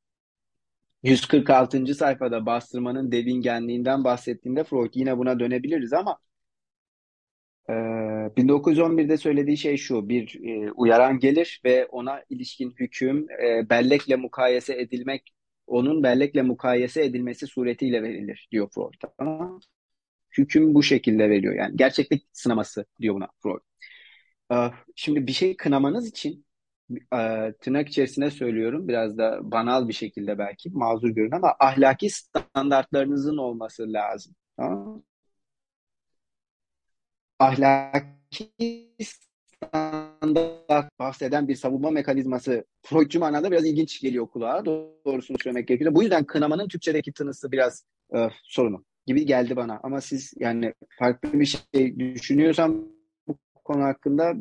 146. 1.02 1.94
sayfada 1.94 2.46
bastırmanın 2.46 3.12
devingenliğinden 3.12 4.04
bahsettiğinde 4.04 4.64
Freud 4.64 4.90
yine 4.94 5.18
buna 5.18 5.40
dönebiliriz 5.40 5.92
ama 5.92 6.18
e, 7.68 7.72
1911'de 7.72 9.16
söylediği 9.16 9.56
şey 9.56 9.76
şu 9.76 10.08
bir 10.08 10.40
e, 10.44 10.72
uyaran 10.72 11.18
gelir 11.18 11.60
ve 11.64 11.86
ona 11.86 12.22
ilişkin 12.30 12.74
hüküm 12.80 13.26
e, 13.30 13.70
bellekle 13.70 14.16
mukayese 14.16 14.80
edilmek 14.80 15.34
onun 15.66 16.02
bellekle 16.02 16.42
mukayese 16.42 17.04
edilmesi 17.04 17.46
suretiyle 17.46 18.02
verilir 18.02 18.48
diyor 18.50 18.68
Freud. 18.74 19.00
Hüküm 20.38 20.74
bu 20.74 20.82
şekilde 20.82 21.30
veriyor. 21.30 21.54
Yani 21.54 21.76
gerçeklik 21.76 22.26
sınaması 22.32 22.86
diyor 23.00 23.14
buna 23.14 23.28
Freud. 23.42 23.60
Ee, 24.52 24.70
şimdi 24.96 25.26
bir 25.26 25.32
şey 25.32 25.56
kınamanız 25.56 26.08
için 26.08 26.46
e, 26.90 27.52
tırnak 27.60 27.88
içerisinde 27.88 28.30
söylüyorum 28.30 28.88
biraz 28.88 29.18
da 29.18 29.38
banal 29.42 29.88
bir 29.88 29.92
şekilde 29.92 30.38
belki 30.38 30.70
mazur 30.70 31.10
görün 31.10 31.30
ama 31.30 31.56
ahlaki 31.60 32.10
standartlarınızın 32.10 33.36
olması 33.36 33.92
lazım. 33.92 34.34
Ahlaki 37.38 38.94
standart 39.40 40.98
bahseden 40.98 41.48
bir 41.48 41.54
savunma 41.54 41.90
mekanizması 41.90 42.64
Freudcu 42.82 43.20
manada 43.20 43.50
biraz 43.50 43.66
ilginç 43.66 44.00
geliyor 44.00 44.26
kulağa. 44.26 44.64
Doğrusunu 44.64 45.36
söylemek 45.42 45.68
gerekiyor. 45.68 45.94
Bu 45.94 46.02
yüzden 46.02 46.24
kınamanın 46.24 46.68
Türkçedeki 46.68 47.12
tınısı 47.12 47.52
biraz 47.52 47.84
e, 48.16 48.28
sorunu 48.44 48.84
gibi 49.06 49.26
geldi 49.26 49.56
bana. 49.56 49.80
Ama 49.82 50.00
siz 50.00 50.32
yani 50.38 50.74
farklı 50.98 51.40
bir 51.40 51.46
şey 51.46 51.98
düşünüyorsam 51.98 52.84
bu 53.28 53.38
konu 53.54 53.82
hakkında 53.82 54.34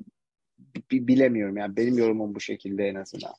bilemiyorum. 0.92 1.58
Yani 1.58 1.78
benim 1.78 1.98
yorumum 1.98 2.36
bu 2.36 2.40
şekilde 2.40 2.88
en 2.88 2.96
azından. 2.96 3.34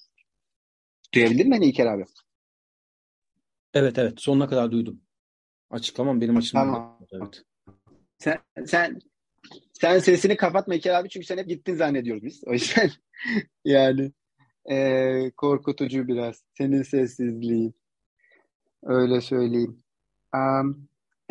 Duyabildin 1.15 1.49
mi 1.49 1.55
beni 1.57 1.67
İlker 1.67 1.87
abi? 1.87 2.05
Evet 3.75 3.99
evet 3.99 4.21
sonuna 4.21 4.49
kadar 4.49 4.71
duydum. 4.71 5.01
Açıklamam 5.71 6.21
benim 6.21 6.37
açımdan. 6.37 6.67
Tamam. 6.67 7.07
Evet. 7.13 7.43
Sen, 8.19 8.39
sen 8.67 8.99
sen 9.73 9.99
sesini 9.99 10.37
kapatma 10.37 10.75
İlker 10.75 10.95
abi 10.95 11.09
çünkü 11.09 11.27
sen 11.27 11.39
hep 11.39 11.49
gittin 11.49 11.75
zannediyoruz 11.75 12.23
biz. 12.23 12.43
O 12.47 12.53
yüzden 12.53 12.91
yani 13.65 14.13
Ee, 14.71 15.31
korkutucu 15.37 16.09
biraz. 16.09 16.45
Senin 16.59 16.83
sessizliğin. 16.83 17.75
Öyle 18.83 19.21
söyleyeyim. 19.21 19.83
Um, 20.35 20.89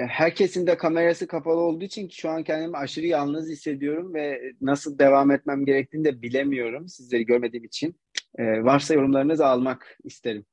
herkesin 0.07 0.67
de 0.67 0.77
kamerası 0.77 1.27
kapalı 1.27 1.59
olduğu 1.59 1.83
için 1.83 2.09
şu 2.09 2.29
an 2.29 2.43
kendimi 2.43 2.77
aşırı 2.77 3.05
yalnız 3.05 3.49
hissediyorum 3.49 4.13
ve 4.13 4.53
nasıl 4.61 4.99
devam 4.99 5.31
etmem 5.31 5.65
gerektiğini 5.65 6.05
de 6.05 6.21
bilemiyorum 6.21 6.87
sizleri 6.87 7.25
görmediğim 7.25 7.65
için. 7.65 7.95
Ee, 8.37 8.63
varsa 8.63 8.93
yorumlarınızı 8.93 9.45
almak 9.45 9.97
isterim. 10.03 10.45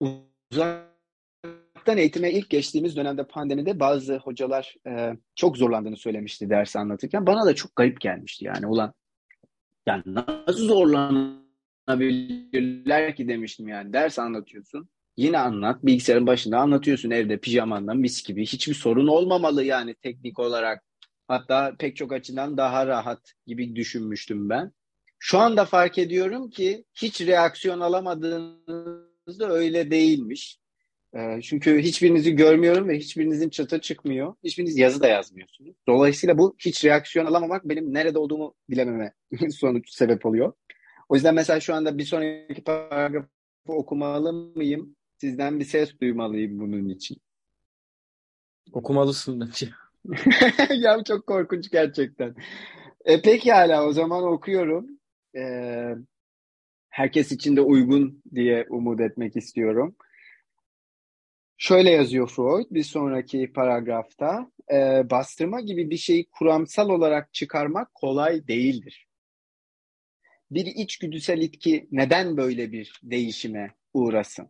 Uzaktan 0.00 0.86
eğitime 1.96 2.32
ilk 2.32 2.50
geçtiğimiz 2.50 2.96
dönemde 2.96 3.26
pandemide 3.26 3.80
bazı 3.80 4.16
hocalar 4.16 4.74
e, 4.86 5.12
çok 5.34 5.56
zorlandığını 5.56 5.96
söylemişti 5.96 6.50
dersi 6.50 6.78
anlatırken. 6.78 7.26
Bana 7.26 7.46
da 7.46 7.54
çok 7.54 7.76
garip 7.76 8.00
gelmişti 8.00 8.44
yani. 8.44 8.66
Ulan 8.66 8.94
yani 9.86 10.02
nasıl 10.06 10.66
zorlanabilirler 10.66 13.16
ki 13.16 13.28
demiştim 13.28 13.68
yani. 13.68 13.92
Ders 13.92 14.18
anlatıyorsun. 14.18 14.88
Yine 15.16 15.38
anlat. 15.38 15.84
Bilgisayarın 15.84 16.26
başında 16.26 16.58
anlatıyorsun 16.58 17.10
evde 17.10 17.38
pijamandan 17.38 17.96
mis 17.96 18.22
gibi. 18.22 18.46
Hiçbir 18.46 18.74
sorun 18.74 19.06
olmamalı 19.06 19.64
yani 19.64 19.94
teknik 19.94 20.38
olarak. 20.38 20.84
Hatta 21.28 21.74
pek 21.78 21.96
çok 21.96 22.12
açıdan 22.12 22.56
daha 22.56 22.86
rahat 22.86 23.32
gibi 23.46 23.76
düşünmüştüm 23.76 24.48
ben. 24.48 24.72
Şu 25.18 25.38
anda 25.38 25.64
fark 25.64 25.98
ediyorum 25.98 26.50
ki 26.50 26.84
hiç 26.94 27.20
reaksiyon 27.20 27.80
alamadığınızda 27.80 29.50
öyle 29.50 29.90
değilmiş. 29.90 30.58
E, 31.14 31.40
çünkü 31.42 31.78
hiçbirinizi 31.78 32.32
görmüyorum 32.32 32.88
ve 32.88 32.98
hiçbirinizin 32.98 33.48
çatı 33.48 33.80
çıkmıyor. 33.80 34.34
Hiçbiriniz 34.44 34.78
yazı 34.78 35.00
da 35.00 35.08
yazmıyorsunuz. 35.08 35.76
Dolayısıyla 35.88 36.38
bu 36.38 36.56
hiç 36.58 36.84
reaksiyon 36.84 37.26
alamamak 37.26 37.64
benim 37.64 37.94
nerede 37.94 38.18
olduğumu 38.18 38.54
bilememe 38.70 39.12
sonuç 39.50 39.90
sebep 39.90 40.26
oluyor. 40.26 40.52
O 41.08 41.14
yüzden 41.14 41.34
mesela 41.34 41.60
şu 41.60 41.74
anda 41.74 41.98
bir 41.98 42.04
sonraki 42.04 42.64
paragrafı 42.64 43.28
okumalı 43.66 44.32
mıyım? 44.32 44.95
Sizden 45.20 45.60
bir 45.60 45.64
ses 45.64 46.00
duymalıyım 46.00 46.58
bunun 46.58 46.88
için. 46.88 47.16
Okumalısın 48.72 49.40
bence. 49.40 49.70
ya 50.74 51.04
çok 51.04 51.26
korkunç 51.26 51.70
gerçekten. 51.70 52.34
E, 53.04 53.22
peki 53.22 53.52
hala 53.52 53.86
o 53.86 53.92
zaman 53.92 54.24
okuyorum. 54.24 54.86
E, 55.36 55.42
herkes 56.88 57.32
için 57.32 57.56
de 57.56 57.60
uygun 57.60 58.22
diye 58.34 58.66
umut 58.70 59.00
etmek 59.00 59.36
istiyorum. 59.36 59.96
Şöyle 61.58 61.90
yazıyor 61.90 62.28
Freud 62.28 62.66
bir 62.70 62.82
sonraki 62.82 63.52
paragrafta. 63.52 64.50
E, 64.72 65.10
bastırma 65.10 65.60
gibi 65.60 65.90
bir 65.90 65.96
şeyi 65.96 66.26
kuramsal 66.30 66.88
olarak 66.88 67.34
çıkarmak 67.34 67.94
kolay 67.94 68.48
değildir. 68.48 69.06
Bir 70.50 70.66
içgüdüsel 70.66 71.38
itki 71.38 71.88
neden 71.90 72.36
böyle 72.36 72.72
bir 72.72 73.00
değişime 73.02 73.74
uğrasın? 73.94 74.48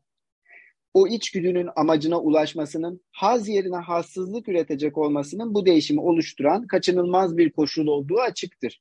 O 0.96 1.06
içgüdünün 1.06 1.68
amacına 1.76 2.20
ulaşmasının 2.20 3.00
haz 3.12 3.48
yerine 3.48 3.76
hassızlık 3.76 4.48
üretecek 4.48 4.98
olmasının 4.98 5.54
bu 5.54 5.66
değişimi 5.66 6.00
oluşturan 6.00 6.66
kaçınılmaz 6.66 7.36
bir 7.36 7.50
koşul 7.50 7.86
olduğu 7.86 8.18
açıktır. 8.18 8.80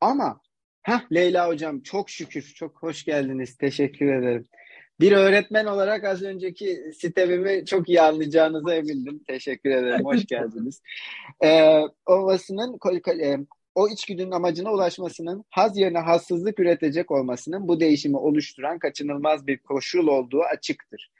Ama 0.00 0.40
Heh, 0.82 1.12
Leyla 1.12 1.48
hocam 1.48 1.80
çok 1.80 2.10
şükür 2.10 2.52
çok 2.56 2.82
hoş 2.82 3.04
geldiniz 3.04 3.56
teşekkür 3.56 4.12
ederim. 4.12 4.44
Bir 5.00 5.12
öğretmen 5.12 5.66
olarak 5.66 6.04
az 6.04 6.22
önceki 6.22 6.92
sitemimi 6.98 7.66
çok 7.66 7.88
iyi 7.88 8.00
anlayacağınıza 8.00 8.74
emindim. 8.74 9.20
Teşekkür 9.26 9.70
ederim. 9.70 10.04
Hoş 10.04 10.26
geldiniz. 10.26 10.82
Ee, 11.44 11.80
olmasının 12.06 12.78
e, 13.20 13.36
o 13.74 13.88
içgüdünün 13.88 14.30
amacına 14.30 14.72
ulaşmasının 14.72 15.44
haz 15.50 15.78
yerine 15.78 15.98
hassızlık 15.98 16.60
üretecek 16.60 17.10
olmasının 17.10 17.68
bu 17.68 17.80
değişimi 17.80 18.16
oluşturan 18.16 18.78
kaçınılmaz 18.78 19.46
bir 19.46 19.58
koşul 19.58 20.06
olduğu 20.06 20.42
açıktır. 20.42 21.10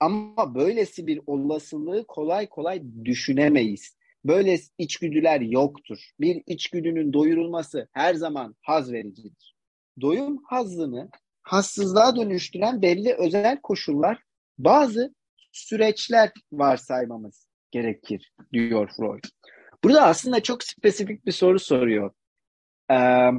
Ama 0.00 0.54
böylesi 0.54 1.06
bir 1.06 1.20
olasılığı 1.26 2.06
kolay 2.06 2.48
kolay 2.48 2.82
düşünemeyiz. 3.04 3.96
Böyle 4.24 4.58
içgüdüler 4.78 5.40
yoktur. 5.40 5.98
Bir 6.20 6.42
içgüdünün 6.46 7.12
doyurulması 7.12 7.88
her 7.92 8.14
zaman 8.14 8.56
haz 8.62 8.92
vericidir. 8.92 9.54
Doyum 10.00 10.42
hazzını 10.46 11.10
hassızlığa 11.42 12.16
dönüştüren 12.16 12.82
belli 12.82 13.14
özel 13.14 13.60
koşullar, 13.60 14.18
bazı 14.58 15.14
süreçler 15.52 16.32
varsaymamız 16.52 17.46
gerekir 17.70 18.32
diyor 18.52 18.90
Freud. 18.96 19.24
Burada 19.84 20.02
aslında 20.02 20.42
çok 20.42 20.64
spesifik 20.64 21.26
bir 21.26 21.32
soru 21.32 21.58
soruyor. 21.58 22.12
Ee, 22.90 23.30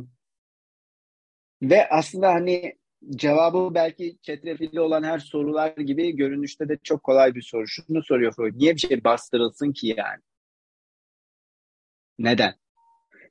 ve 1.61 1.89
aslında 1.89 2.33
hani 2.33 2.77
cevabı 3.15 3.75
belki 3.75 4.17
çetrefilli 4.21 4.81
olan 4.81 5.03
her 5.03 5.19
sorular 5.19 5.77
gibi 5.77 6.15
görünüşte 6.15 6.69
de 6.69 6.77
çok 6.83 7.03
kolay 7.03 7.35
bir 7.35 7.41
soru. 7.41 7.67
Şunu 7.67 8.03
soruyor 8.03 8.33
Freud. 8.35 8.55
Niye 8.55 8.75
bir 8.75 8.79
şey 8.79 9.03
bastırılsın 9.03 9.71
ki 9.71 9.87
yani? 9.97 10.21
Neden? 12.19 12.53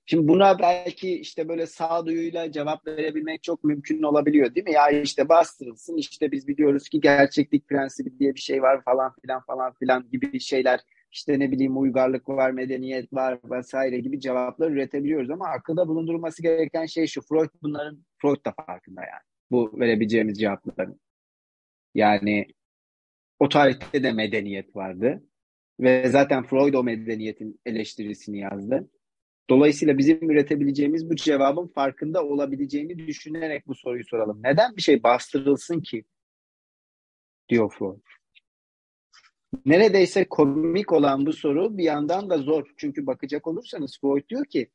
Şimdi 0.07 0.29
buna 0.29 0.59
belki 0.59 1.21
işte 1.21 1.49
böyle 1.49 1.67
sağduyuyla 1.67 2.53
cevap 2.53 2.87
verebilmek 2.87 3.43
çok 3.43 3.65
mümkün 3.65 4.03
olabiliyor 4.03 4.55
değil 4.55 4.67
mi? 4.67 4.73
Ya 4.73 4.91
işte 4.91 5.29
bastırılsın 5.29 5.97
işte 5.97 6.33
biz 6.33 6.49
biliyoruz 6.49 6.89
ki 6.89 7.01
gerçeklik 7.01 7.69
prensibi 7.69 8.19
diye 8.19 8.35
bir 8.35 8.41
şey 8.41 8.63
var 8.63 8.85
falan 8.85 9.13
filan 9.23 9.43
falan 9.43 9.73
filan 9.73 10.11
gibi 10.11 10.41
şeyler 10.41 10.81
işte 11.13 11.39
ne 11.39 11.51
bileyim 11.51 11.79
uygarlık 11.79 12.29
var, 12.29 12.51
medeniyet 12.51 13.13
var 13.13 13.39
vesaire 13.51 13.99
gibi 13.99 14.21
cevaplar 14.21 14.71
üretebiliyoruz 14.71 15.31
ama 15.31 15.49
akılda 15.49 15.89
bulundurulması 15.89 16.43
gereken 16.43 16.87
şey 16.87 17.07
şu 17.07 17.23
Freud 17.23 17.51
bunların 17.63 18.05
Freud 18.23 18.45
da 18.45 18.55
farkında 18.67 19.01
yani 19.01 19.32
bu 19.53 19.81
verebileceğimiz 19.81 20.39
cevapların. 20.39 21.01
Yani 21.95 22.47
o 23.39 23.49
tarihte 23.49 24.03
de 24.03 24.13
medeniyet 24.13 24.77
vardı. 24.77 25.23
Ve 25.81 26.09
zaten 26.09 26.47
Freud 26.47 26.75
o 26.75 26.83
medeniyetin 26.83 27.61
eleştirisini 27.67 28.39
yazdı. 28.39 28.91
Dolayısıyla 29.51 29.99
bizim 29.99 30.31
üretebileceğimiz 30.31 31.11
bu 31.11 31.17
cevabın 31.17 31.67
farkında 31.67 32.25
olabileceğini 32.25 32.99
düşünerek 32.99 33.67
bu 33.67 33.75
soruyu 33.75 34.05
soralım. 34.05 34.41
Neden 34.45 34.77
bir 34.77 34.83
şey 34.83 35.03
bastırılsın 35.03 35.81
ki? 35.81 36.05
Diyor 37.49 37.73
Freud. 37.79 38.03
Neredeyse 39.67 40.29
komik 40.29 40.93
olan 40.93 41.27
bu 41.27 41.33
soru 41.33 41.79
bir 41.79 41.85
yandan 41.85 42.31
da 42.31 42.39
zor. 42.39 42.67
Çünkü 42.77 43.07
bakacak 43.07 43.47
olursanız 43.47 43.99
Freud 44.01 44.29
diyor 44.29 44.45
ki 44.45 44.71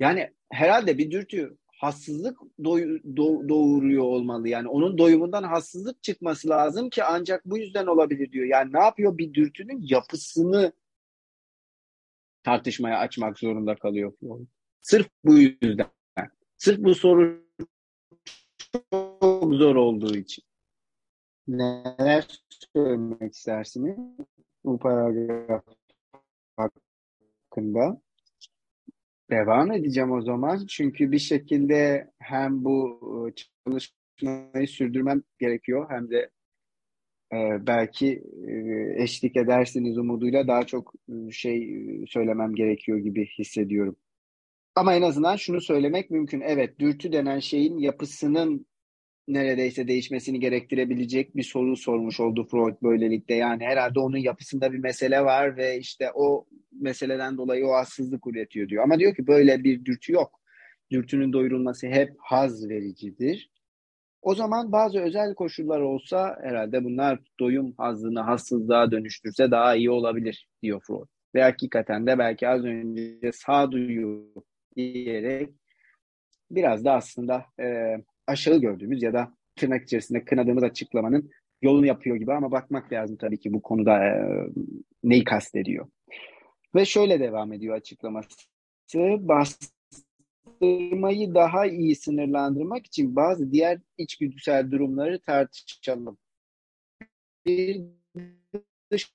yani 0.00 0.32
herhalde 0.52 0.98
bir 0.98 1.10
dürtü 1.10 1.56
hassızlık 1.82 2.38
do- 2.58 3.48
doğuruyor 3.48 4.02
olmalı. 4.02 4.48
Yani 4.48 4.68
onun 4.68 4.98
doyumundan 4.98 5.42
hassızlık 5.42 6.02
çıkması 6.02 6.48
lazım 6.48 6.90
ki 6.90 7.04
ancak 7.04 7.44
bu 7.44 7.58
yüzden 7.58 7.86
olabilir 7.86 8.32
diyor. 8.32 8.46
Yani 8.46 8.72
ne 8.72 8.82
yapıyor? 8.82 9.18
Bir 9.18 9.34
dürtünün 9.34 9.80
yapısını 9.82 10.72
tartışmaya 12.42 12.98
açmak 12.98 13.38
zorunda 13.38 13.74
kalıyor. 13.74 14.12
Sırf 14.82 15.08
bu 15.24 15.38
yüzden. 15.38 15.86
Sırf 16.56 16.78
bu 16.78 16.94
soru 16.94 17.46
çok 18.72 19.54
zor 19.54 19.76
olduğu 19.76 20.16
için. 20.16 20.44
Neler 21.48 22.44
söylemek 22.74 23.34
istersiniz 23.34 23.96
bu 24.64 24.78
paragraf 24.78 25.64
hakkında? 26.56 28.00
Devam 29.32 29.72
edeceğim 29.72 30.12
o 30.12 30.22
zaman. 30.22 30.66
Çünkü 30.66 31.12
bir 31.12 31.18
şekilde 31.18 32.10
hem 32.18 32.64
bu 32.64 33.00
e, 33.28 33.32
çalışmayı 33.66 34.68
sürdürmem 34.68 35.22
gerekiyor 35.38 35.86
hem 35.90 36.10
de 36.10 36.30
e, 37.32 37.66
belki 37.66 38.22
e, 38.48 38.52
eşlik 39.02 39.36
edersiniz 39.36 39.98
umuduyla 39.98 40.48
daha 40.48 40.66
çok 40.66 40.94
şey 41.30 41.84
söylemem 42.08 42.54
gerekiyor 42.54 42.98
gibi 42.98 43.26
hissediyorum. 43.26 43.96
Ama 44.74 44.94
en 44.94 45.02
azından 45.02 45.36
şunu 45.36 45.60
söylemek 45.60 46.10
mümkün. 46.10 46.40
Evet, 46.40 46.78
dürtü 46.78 47.12
denen 47.12 47.38
şeyin 47.38 47.78
yapısının 47.78 48.66
neredeyse 49.28 49.88
değişmesini 49.88 50.40
gerektirebilecek 50.40 51.36
bir 51.36 51.42
soru 51.42 51.76
sormuş 51.76 52.20
oldu 52.20 52.48
Freud 52.50 52.76
böylelikle. 52.82 53.34
Yani 53.34 53.64
herhalde 53.64 54.00
onun 54.00 54.16
yapısında 54.16 54.72
bir 54.72 54.78
mesele 54.78 55.24
var 55.24 55.56
ve 55.56 55.78
işte 55.78 56.10
o 56.14 56.46
meseleden 56.80 57.36
dolayı 57.36 57.66
o 57.66 57.72
hassızlık 57.72 58.26
üretiyor 58.26 58.68
diyor. 58.68 58.84
Ama 58.84 58.98
diyor 58.98 59.14
ki 59.14 59.26
böyle 59.26 59.64
bir 59.64 59.84
dürtü 59.84 60.12
yok. 60.12 60.40
Dürtünün 60.90 61.32
doyurulması 61.32 61.86
hep 61.86 62.14
haz 62.18 62.68
vericidir. 62.68 63.50
O 64.22 64.34
zaman 64.34 64.72
bazı 64.72 64.98
özel 64.98 65.34
koşullar 65.34 65.80
olsa 65.80 66.38
herhalde 66.42 66.84
bunlar 66.84 67.18
doyum 67.40 67.74
hazzını 67.76 68.20
hassızlığa 68.20 68.90
dönüştürse 68.90 69.50
daha 69.50 69.74
iyi 69.74 69.90
olabilir 69.90 70.48
diyor 70.62 70.80
Freud. 70.86 71.08
Ve 71.34 71.42
hakikaten 71.42 72.06
de 72.06 72.18
belki 72.18 72.48
az 72.48 72.64
önce 72.64 73.32
sağduyu 73.32 74.34
diyerek 74.76 75.50
biraz 76.50 76.84
da 76.84 76.92
aslında 76.92 77.44
e, 77.60 77.96
aşağı 78.26 78.60
gördüğümüz 78.60 79.02
ya 79.02 79.12
da 79.12 79.32
tırnak 79.56 79.82
içerisinde 79.82 80.24
kınadığımız 80.24 80.62
açıklamanın 80.62 81.30
yolunu 81.62 81.86
yapıyor 81.86 82.16
gibi 82.16 82.32
ama 82.32 82.52
bakmak 82.52 82.92
lazım 82.92 83.16
tabii 83.16 83.40
ki 83.40 83.52
bu 83.52 83.62
konuda 83.62 84.04
e, 84.04 84.12
neyi 85.04 85.24
kastediyor. 85.24 85.88
Ve 86.74 86.84
şöyle 86.84 87.20
devam 87.20 87.52
ediyor 87.52 87.76
açıklaması. 87.76 88.28
bastırmayı 88.94 91.34
daha 91.34 91.66
iyi 91.66 91.96
sınırlandırmak 91.96 92.86
için 92.86 93.16
bazı 93.16 93.52
diğer 93.52 93.80
içgüdüsel 93.98 94.70
durumları 94.70 95.20
tartışalım. 95.20 96.18
Bir 97.46 97.80
dış 98.90 99.12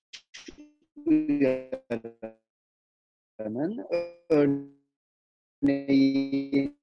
örneğin 5.62 6.78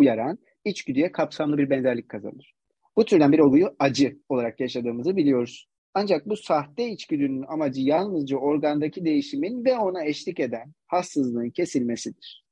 uyaran 0.00 0.38
içgüdüye 0.64 1.12
kapsamlı 1.12 1.58
bir 1.58 1.70
benzerlik 1.70 2.08
kazanır. 2.08 2.54
Bu 2.96 3.04
türden 3.04 3.32
bir 3.32 3.38
olguyu 3.38 3.76
acı 3.78 4.18
olarak 4.28 4.60
yaşadığımızı 4.60 5.16
biliyoruz. 5.16 5.68
Ancak 5.94 6.28
bu 6.28 6.36
sahte 6.36 6.88
içgüdünün 6.88 7.44
amacı 7.48 7.80
yalnızca 7.80 8.36
organdaki 8.36 9.04
değişimin 9.04 9.64
ve 9.64 9.78
ona 9.78 10.04
eşlik 10.04 10.40
eden 10.40 10.72
hassızlığın 10.86 11.50
kesilmesidir. 11.50 12.44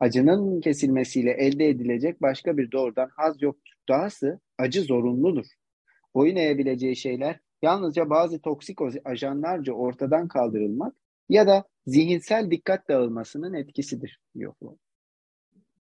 Acının 0.00 0.60
kesilmesiyle 0.60 1.30
elde 1.30 1.68
edilecek 1.68 2.22
başka 2.22 2.56
bir 2.56 2.72
doğrudan 2.72 3.10
haz 3.16 3.42
yoktur. 3.42 3.72
Dahası 3.88 4.40
acı 4.58 4.82
zorunludur. 4.82 5.46
Boyun 6.14 6.36
eğebileceği 6.36 6.96
şeyler 6.96 7.40
yalnızca 7.62 8.10
bazı 8.10 8.40
toksik 8.40 8.78
ajanlarca 9.04 9.72
ortadan 9.72 10.28
kaldırılmak 10.28 10.94
ya 11.28 11.46
da 11.46 11.64
zihinsel 11.86 12.50
dikkat 12.50 12.88
dağılmasının 12.88 13.54
etkisidir 13.54 14.20
diyor 14.34 14.54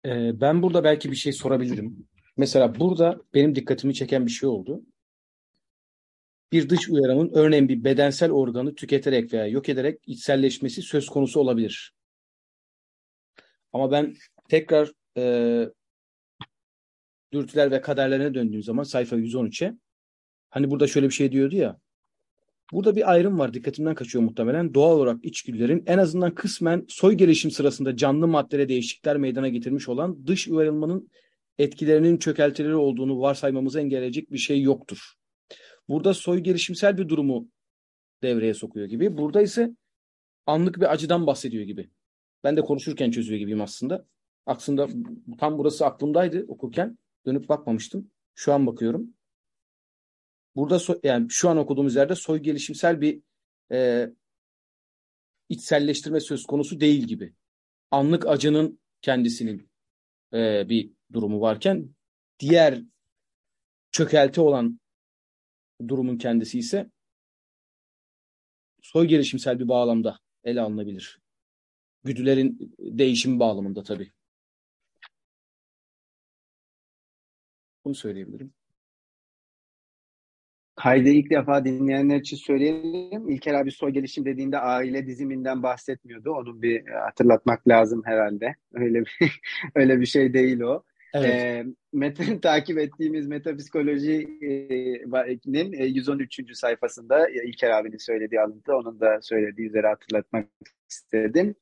Ee, 0.06 0.42
ben 0.42 0.62
burada 0.62 0.84
belki 0.84 1.12
bir 1.12 1.16
şey 1.16 1.34
sorabilirim. 1.34 2.08
Mesela 2.38 2.80
burada 2.80 3.22
benim 3.34 3.56
dikkatimi 3.56 3.94
çeken 3.94 4.26
bir 4.26 4.32
şey 4.32 4.50
oldu. 4.50 4.82
Bir 6.52 6.70
dış 6.70 6.90
uyaranın 6.90 7.32
örneğin 7.34 7.70
bir 7.70 7.84
bedensel 7.84 8.32
organı 8.32 8.76
tüketerek 8.76 9.34
veya 9.34 9.48
yok 9.48 9.70
ederek 9.70 10.00
içselleşmesi 10.08 10.82
söz 10.82 11.10
konusu 11.10 11.40
olabilir. 11.40 11.94
Ama 13.74 13.92
ben 13.92 14.16
tekrar 14.50 14.92
e, 15.18 15.66
dürtüler 17.34 17.72
ve 17.72 17.82
kaderlerine 17.82 18.34
döndüğüm 18.34 18.64
zaman 18.64 18.84
sayfa 18.84 19.16
113'e 19.16 19.78
hani 20.50 20.72
burada 20.72 20.88
şöyle 20.88 21.08
bir 21.08 21.14
şey 21.14 21.32
diyordu 21.32 21.56
ya 21.56 21.80
Burada 22.72 22.96
bir 22.96 23.12
ayrım 23.12 23.40
var 23.40 23.54
dikkatimden 23.54 23.96
kaçıyor 23.96 24.24
muhtemelen. 24.24 24.74
Doğal 24.74 24.98
olarak 24.98 25.26
içgüdülerin 25.26 25.84
en 25.86 25.98
azından 25.98 26.36
kısmen 26.36 26.86
soy 26.88 27.14
gelişim 27.14 27.52
sırasında 27.52 27.96
canlı 27.98 28.28
maddelere 28.28 28.70
değişiklikler 28.70 29.18
meydana 29.18 29.48
getirmiş 29.48 29.90
olan 29.90 30.28
dış 30.28 30.48
uyarılmanın 30.48 31.10
etkilerinin 31.58 32.18
çökeltileri 32.18 32.76
olduğunu 32.76 33.20
varsaymamızı 33.20 33.80
engelleyecek 33.80 34.32
bir 34.32 34.38
şey 34.38 34.62
yoktur. 34.62 35.14
Burada 35.90 36.14
soy 36.14 36.40
gelişimsel 36.40 36.98
bir 36.98 37.10
durumu 37.10 37.50
devreye 38.24 38.54
sokuyor 38.54 38.88
gibi. 38.88 39.18
Burada 39.18 39.42
ise 39.42 39.72
anlık 40.46 40.78
bir 40.78 40.94
acıdan 40.94 41.28
bahsediyor 41.28 41.64
gibi. 41.64 41.90
Ben 42.44 42.58
de 42.58 42.62
konuşurken 42.62 43.12
çözüyor 43.12 43.40
gibiyim 43.40 43.62
aslında. 43.62 44.06
Aslında 44.46 44.88
tam 45.40 45.58
burası 45.58 45.86
aklımdaydı 45.86 46.46
okurken. 46.48 46.98
Dönüp 47.26 47.50
bakmamıştım. 47.50 48.12
Şu 48.36 48.54
an 48.54 48.68
bakıyorum. 48.68 49.14
Burada 50.56 50.80
so 50.80 51.00
yani 51.04 51.28
şu 51.30 51.50
an 51.50 51.58
okuduğumuz 51.58 51.96
yerde 51.96 52.16
soy 52.16 52.40
gelişimsel 52.40 53.02
bir 53.02 53.22
e, 53.72 54.10
içselleştirme 55.50 56.20
söz 56.20 56.46
konusu 56.46 56.80
değil 56.80 57.04
gibi. 57.04 57.34
Anlık 57.92 58.28
acının 58.28 58.80
kendisinin 59.02 59.70
e, 60.34 60.70
bir 60.70 60.92
durumu 61.14 61.42
varken 61.42 61.96
diğer 62.40 62.82
çökelti 63.92 64.42
olan 64.42 64.80
durumun 65.88 66.18
kendisi 66.18 66.60
ise 66.60 66.92
soy 68.82 69.06
gelişimsel 69.08 69.60
bir 69.60 69.68
bağlamda 69.68 70.20
ele 70.44 70.62
alınabilir. 70.62 71.20
Güdülerin 72.04 72.76
değişimi 72.80 73.40
bağlamında 73.40 73.84
tabii. 73.84 74.12
Bunu 77.86 77.96
söyleyebilirim. 77.96 78.54
Kaydı 80.76 81.10
ilk 81.10 81.30
defa 81.30 81.66
dinleyenler 81.66 82.18
için 82.18 82.38
söyleyelim. 82.38 83.30
İlker 83.30 83.54
abi 83.54 83.72
soy 83.72 83.92
gelişim 83.92 84.26
dediğinde 84.26 84.60
aile 84.60 85.08
diziminden 85.08 85.64
bahsetmiyordu. 85.64 86.32
Onu 86.32 86.62
bir 86.62 86.86
hatırlatmak 86.86 87.68
lazım 87.68 88.02
herhalde. 88.06 88.56
Öyle 88.74 89.02
bir 89.02 89.20
öyle 89.76 90.00
bir 90.00 90.06
şey 90.06 90.34
değil 90.34 90.60
o. 90.60 90.84
Evet. 91.14 91.30
E, 91.30 91.66
Mete, 91.94 92.40
takip 92.42 92.78
ettiğimiz 92.78 93.28
metapsikolojinin 93.28 95.74
e, 95.74 95.86
113. 95.86 96.40
E, 96.40 96.44
sayfasında 96.54 97.30
İlker 97.30 97.70
abinin 97.70 97.98
söylediği 97.98 98.42
alıntı, 98.42 98.76
onun 98.76 99.00
da 99.00 99.22
söylediği 99.22 99.68
üzere 99.68 99.88
hatırlatmak 99.88 100.48
istedim. 100.90 101.56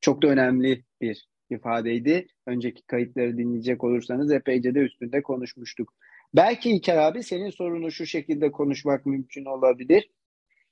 Çok 0.00 0.22
da 0.22 0.28
önemli 0.28 0.84
bir 1.00 1.28
ifadeydi. 1.50 2.26
Önceki 2.46 2.86
kayıtları 2.86 3.38
dinleyecek 3.38 3.84
olursanız 3.84 4.32
epeyce 4.32 4.74
de 4.74 4.78
üstünde 4.78 5.22
konuşmuştuk. 5.22 5.94
Belki 6.34 6.70
İlker 6.70 6.96
abi 6.96 7.22
senin 7.22 7.50
sorunu 7.50 7.90
şu 7.90 8.06
şekilde 8.06 8.52
konuşmak 8.52 9.06
mümkün 9.06 9.44
olabilir. 9.44 10.10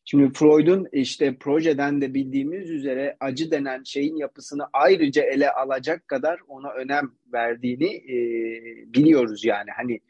Şimdi 0.04 0.32
Freud'un 0.32 0.86
işte 0.92 1.36
projeden 1.36 2.00
de 2.00 2.14
bildiğimiz 2.14 2.70
üzere 2.70 3.16
acı 3.20 3.50
denen 3.50 3.82
şeyin 3.82 4.16
yapısını 4.16 4.62
ayrıca 4.72 5.22
ele 5.22 5.50
alacak 5.50 6.08
kadar 6.08 6.40
ona 6.48 6.70
önem 6.70 7.10
verdiğini 7.32 7.96
e, 7.96 8.16
biliyoruz 8.94 9.44
yani. 9.44 9.70
Hani 9.76 10.00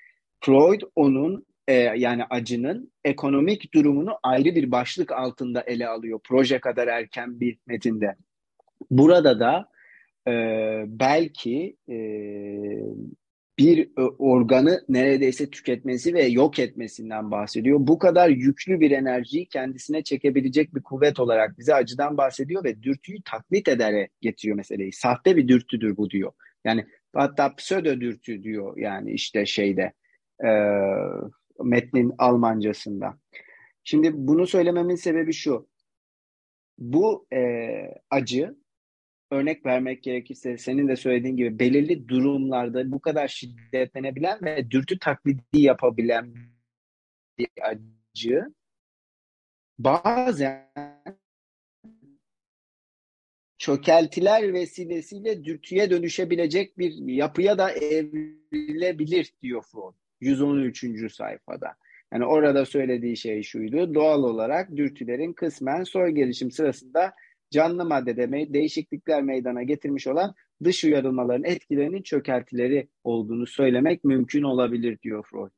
Freud 0.41 0.81
onun 0.95 1.47
e, 1.69 1.75
yani 1.75 2.25
acının 2.31 2.93
ekonomik 3.05 3.75
durumunu 3.75 4.19
ayrı 4.23 4.45
bir 4.45 4.71
başlık 4.71 5.13
altında 5.13 5.63
ele 5.63 5.89
alıyor. 5.89 6.21
Proje 6.25 6.59
kadar 6.59 6.87
erken 6.89 7.41
bir 7.41 7.59
metinde. 7.67 8.17
Burada 8.91 9.41
da 9.41 9.69
e, 10.29 10.33
belki 10.87 11.77
e, 11.89 11.97
bir 13.59 13.91
e, 13.99 14.03
organı 14.03 14.85
neredeyse 14.89 15.51
tüketmesi 15.51 16.15
ve 16.15 16.25
yok 16.25 16.59
etmesinden 16.59 17.31
bahsediyor. 17.31 17.79
Bu 17.81 17.99
kadar 17.99 18.29
yüklü 18.29 18.81
bir 18.81 18.91
enerjiyi 18.91 19.47
kendisine 19.47 20.05
çekebilecek 20.05 20.75
bir 20.75 20.83
kuvvet 20.83 21.21
olarak 21.21 21.59
bize 21.59 21.75
acıdan 21.75 22.17
bahsediyor 22.17 22.65
ve 22.65 22.83
dürtüyü 22.83 23.23
taklit 23.25 23.69
edere 23.69 24.09
getiriyor 24.21 24.57
meseleyi. 24.57 24.93
Sahte 24.93 25.37
bir 25.37 25.49
dürtüdür 25.49 25.97
bu 25.97 26.11
diyor. 26.11 26.33
Yani 26.65 26.87
hatta 27.15 27.55
pseudo 27.55 28.01
dürtü 28.01 28.43
diyor 28.43 28.77
yani 28.77 29.13
işte 29.13 29.47
şeyde 29.47 29.93
e, 30.45 30.51
metnin 31.65 32.13
Almancasında. 32.19 33.19
Şimdi 33.85 34.11
bunu 34.15 34.47
söylememin 34.47 34.97
sebebi 34.97 35.33
şu. 35.33 35.69
Bu 36.79 37.27
e, 37.33 37.41
acı 38.11 38.57
örnek 39.31 39.67
vermek 39.67 40.03
gerekirse 40.03 40.59
senin 40.59 40.89
de 40.89 40.97
söylediğin 40.97 41.37
gibi 41.37 41.59
belirli 41.59 42.09
durumlarda 42.09 42.93
bu 42.93 43.01
kadar 43.01 43.29
şiddetlenebilen 43.29 44.39
ve 44.43 44.71
dürtü 44.71 44.99
taklidi 44.99 45.43
yapabilen 45.53 46.35
bir 47.39 47.49
acı 47.63 48.45
bazen 49.79 50.73
çökeltiler 53.59 54.53
vesilesiyle 54.53 55.45
dürtüye 55.45 55.91
dönüşebilecek 55.91 56.79
bir 56.79 56.93
yapıya 57.09 57.59
da 57.59 57.73
evrilebilir 57.73 59.33
diyor 59.43 59.63
Freud 59.73 59.95
113. 60.21 61.13
sayfada. 61.13 61.75
Yani 62.13 62.27
orada 62.27 62.67
söylediği 62.67 63.17
şey 63.17 63.43
şuydu. 63.43 63.95
Doğal 63.95 64.23
olarak 64.23 64.77
dürtülerin 64.77 65.33
kısmen 65.33 65.83
soy 65.83 66.11
gelişim 66.11 66.51
sırasında 66.51 67.15
canlı 67.51 67.85
maddede 67.85 68.53
değişiklikler 68.55 69.23
meydana 69.23 69.63
getirmiş 69.63 70.07
olan 70.07 70.35
dış 70.65 70.85
uyarılmaların 70.85 71.45
etkilerinin 71.45 72.03
çökeltileri 72.03 72.89
olduğunu 73.05 73.47
söylemek 73.47 74.05
mümkün 74.05 74.43
olabilir 74.43 74.99
diyor 75.03 75.27
Freud. 75.31 75.51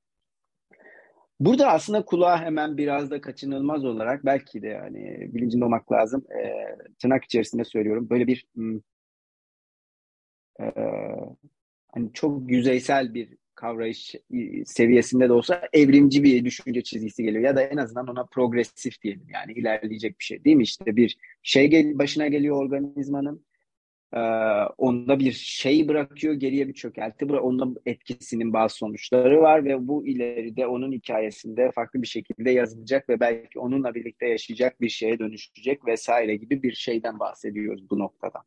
Burada 1.40 1.68
aslında 1.68 2.04
kulağa 2.04 2.40
hemen 2.40 2.76
biraz 2.76 3.10
da 3.10 3.20
kaçınılmaz 3.20 3.84
olarak 3.84 4.24
belki 4.24 4.62
de 4.62 4.66
yani 4.66 5.28
bilincinde 5.34 5.64
olmak 5.64 5.92
lazım. 5.92 6.24
E, 6.30 6.52
tırnak 6.98 7.24
içerisinde 7.24 7.64
söylüyorum. 7.64 8.10
Böyle 8.10 8.26
bir 8.26 8.46
e, 10.60 10.64
hani 11.94 12.12
çok 12.12 12.50
yüzeysel 12.50 13.14
bir 13.14 13.36
kavrayış 13.58 14.14
seviyesinde 14.64 15.28
de 15.28 15.32
olsa 15.32 15.68
evrimci 15.72 16.22
bir 16.24 16.44
düşünce 16.44 16.82
çizgisi 16.82 17.22
geliyor. 17.22 17.44
Ya 17.44 17.56
da 17.56 17.62
en 17.62 17.76
azından 17.76 18.08
ona 18.08 18.24
progresif 18.24 19.02
diyelim 19.02 19.26
yani 19.32 19.52
ilerleyecek 19.52 20.18
bir 20.18 20.24
şey 20.24 20.44
değil 20.44 20.56
mi? 20.56 20.62
İşte 20.62 20.96
bir 20.96 21.16
şey 21.42 21.66
gel 21.68 21.98
başına 21.98 22.28
geliyor 22.28 22.56
organizmanın 22.56 23.48
ee, 24.12 24.18
onda 24.78 25.18
bir 25.18 25.32
şey 25.32 25.88
bırakıyor 25.88 26.34
geriye 26.34 26.68
bir 26.68 26.74
çökelti 26.74 27.28
bırak 27.28 27.44
onun 27.44 27.76
etkisinin 27.86 28.52
bazı 28.52 28.76
sonuçları 28.76 29.40
var 29.40 29.64
ve 29.64 29.88
bu 29.88 30.06
ileride 30.06 30.66
onun 30.66 30.92
hikayesinde 30.92 31.70
farklı 31.74 32.02
bir 32.02 32.06
şekilde 32.06 32.50
yazılacak 32.50 33.08
ve 33.08 33.20
belki 33.20 33.58
onunla 33.58 33.94
birlikte 33.94 34.26
yaşayacak 34.26 34.80
bir 34.80 34.88
şeye 34.88 35.18
dönüşecek 35.18 35.86
vesaire 35.86 36.36
gibi 36.36 36.62
bir 36.62 36.72
şeyden 36.72 37.18
bahsediyoruz 37.18 37.90
bu 37.90 37.98
noktada. 37.98 38.42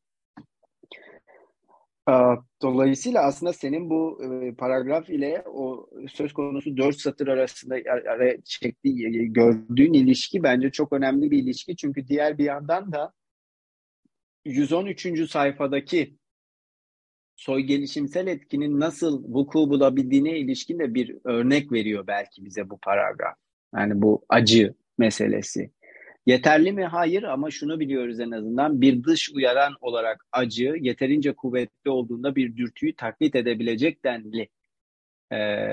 Dolayısıyla 2.61 3.21
aslında 3.21 3.53
senin 3.53 3.89
bu 3.89 4.23
e, 4.23 4.55
paragraf 4.55 5.09
ile 5.09 5.43
o 5.45 5.89
söz 6.13 6.33
konusu 6.33 6.77
dört 6.77 6.99
satır 6.99 7.27
arasında 7.27 7.75
ara 7.85 8.41
çektiği, 8.41 9.33
gördüğün 9.33 9.93
ilişki 9.93 10.43
bence 10.43 10.71
çok 10.71 10.93
önemli 10.93 11.31
bir 11.31 11.43
ilişki. 11.43 11.75
Çünkü 11.75 12.07
diğer 12.07 12.37
bir 12.37 12.43
yandan 12.43 12.91
da 12.91 13.13
113. 14.45 15.29
sayfadaki 15.29 16.15
soy 17.35 17.61
gelişimsel 17.61 18.27
etkinin 18.27 18.79
nasıl 18.79 19.23
vuku 19.23 19.69
bulabildiğine 19.69 20.39
ilişkin 20.39 20.79
de 20.79 20.93
bir 20.93 21.17
örnek 21.23 21.71
veriyor 21.71 22.07
belki 22.07 22.45
bize 22.45 22.69
bu 22.69 22.77
paragraf. 22.77 23.35
Yani 23.75 24.01
bu 24.01 24.25
acı 24.29 24.73
meselesi. 24.97 25.71
Yeterli 26.25 26.71
mi? 26.71 26.85
Hayır 26.85 27.23
ama 27.23 27.51
şunu 27.51 27.79
biliyoruz 27.79 28.19
en 28.19 28.31
azından 28.31 28.81
bir 28.81 29.03
dış 29.03 29.31
uyaran 29.33 29.73
olarak 29.81 30.25
acı 30.31 30.75
yeterince 30.79 31.33
kuvvetli 31.33 31.91
olduğunda 31.91 32.35
bir 32.35 32.57
dürtüyü 32.57 32.95
taklit 32.95 33.35
edebilecek 33.35 34.05
denli 34.05 34.49
ee, 35.33 35.67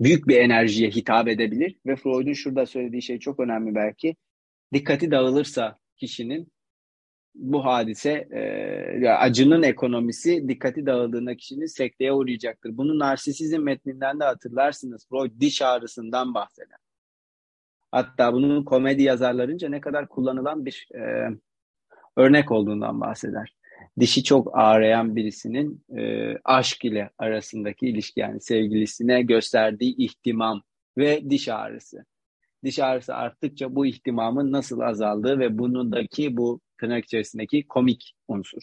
büyük 0.00 0.28
bir 0.28 0.36
enerjiye 0.36 0.90
hitap 0.90 1.28
edebilir 1.28 1.76
ve 1.86 1.96
Freud'un 1.96 2.32
şurada 2.32 2.66
söylediği 2.66 3.02
şey 3.02 3.18
çok 3.18 3.40
önemli 3.40 3.74
belki. 3.74 4.16
Dikkati 4.72 5.10
dağılırsa 5.10 5.78
kişinin 5.96 6.52
bu 7.34 7.64
hadise 7.64 8.10
e, 8.12 9.08
acının 9.08 9.62
ekonomisi 9.62 10.48
dikkati 10.48 10.86
dağıldığında 10.86 11.36
kişinin 11.36 11.66
sekteye 11.66 12.12
uğrayacaktır. 12.12 12.76
Bunu 12.76 12.98
narsisizm 12.98 13.62
metninden 13.62 14.20
de 14.20 14.24
hatırlarsınız. 14.24 15.06
Freud 15.08 15.40
diş 15.40 15.62
ağrısından 15.62 16.34
bahseder. 16.34 16.85
Hatta 17.96 18.32
bunun 18.32 18.64
komedi 18.64 19.02
yazarlarınca 19.02 19.68
ne 19.68 19.80
kadar 19.80 20.08
kullanılan 20.08 20.66
bir 20.66 20.88
e, 20.94 21.30
örnek 22.16 22.52
olduğundan 22.52 23.00
bahseder. 23.00 23.56
Dişi 24.00 24.24
çok 24.24 24.58
ağrıyan 24.58 25.16
birisinin 25.16 25.84
e, 25.96 26.32
aşk 26.44 26.84
ile 26.84 27.10
arasındaki 27.18 27.86
ilişki 27.86 28.20
yani 28.20 28.40
sevgilisine 28.40 29.22
gösterdiği 29.22 29.96
ihtimam 29.96 30.62
ve 30.98 31.30
diş 31.30 31.48
ağrısı. 31.48 32.04
Diş 32.64 32.78
ağrısı 32.78 33.14
arttıkça 33.14 33.74
bu 33.74 33.86
ihtimamın 33.86 34.52
nasıl 34.52 34.80
azaldığı 34.80 35.38
ve 35.38 35.58
bunundaki 35.58 36.36
bu 36.36 36.60
tırnak 36.80 37.04
içerisindeki 37.04 37.68
komik 37.68 38.14
unsur. 38.28 38.62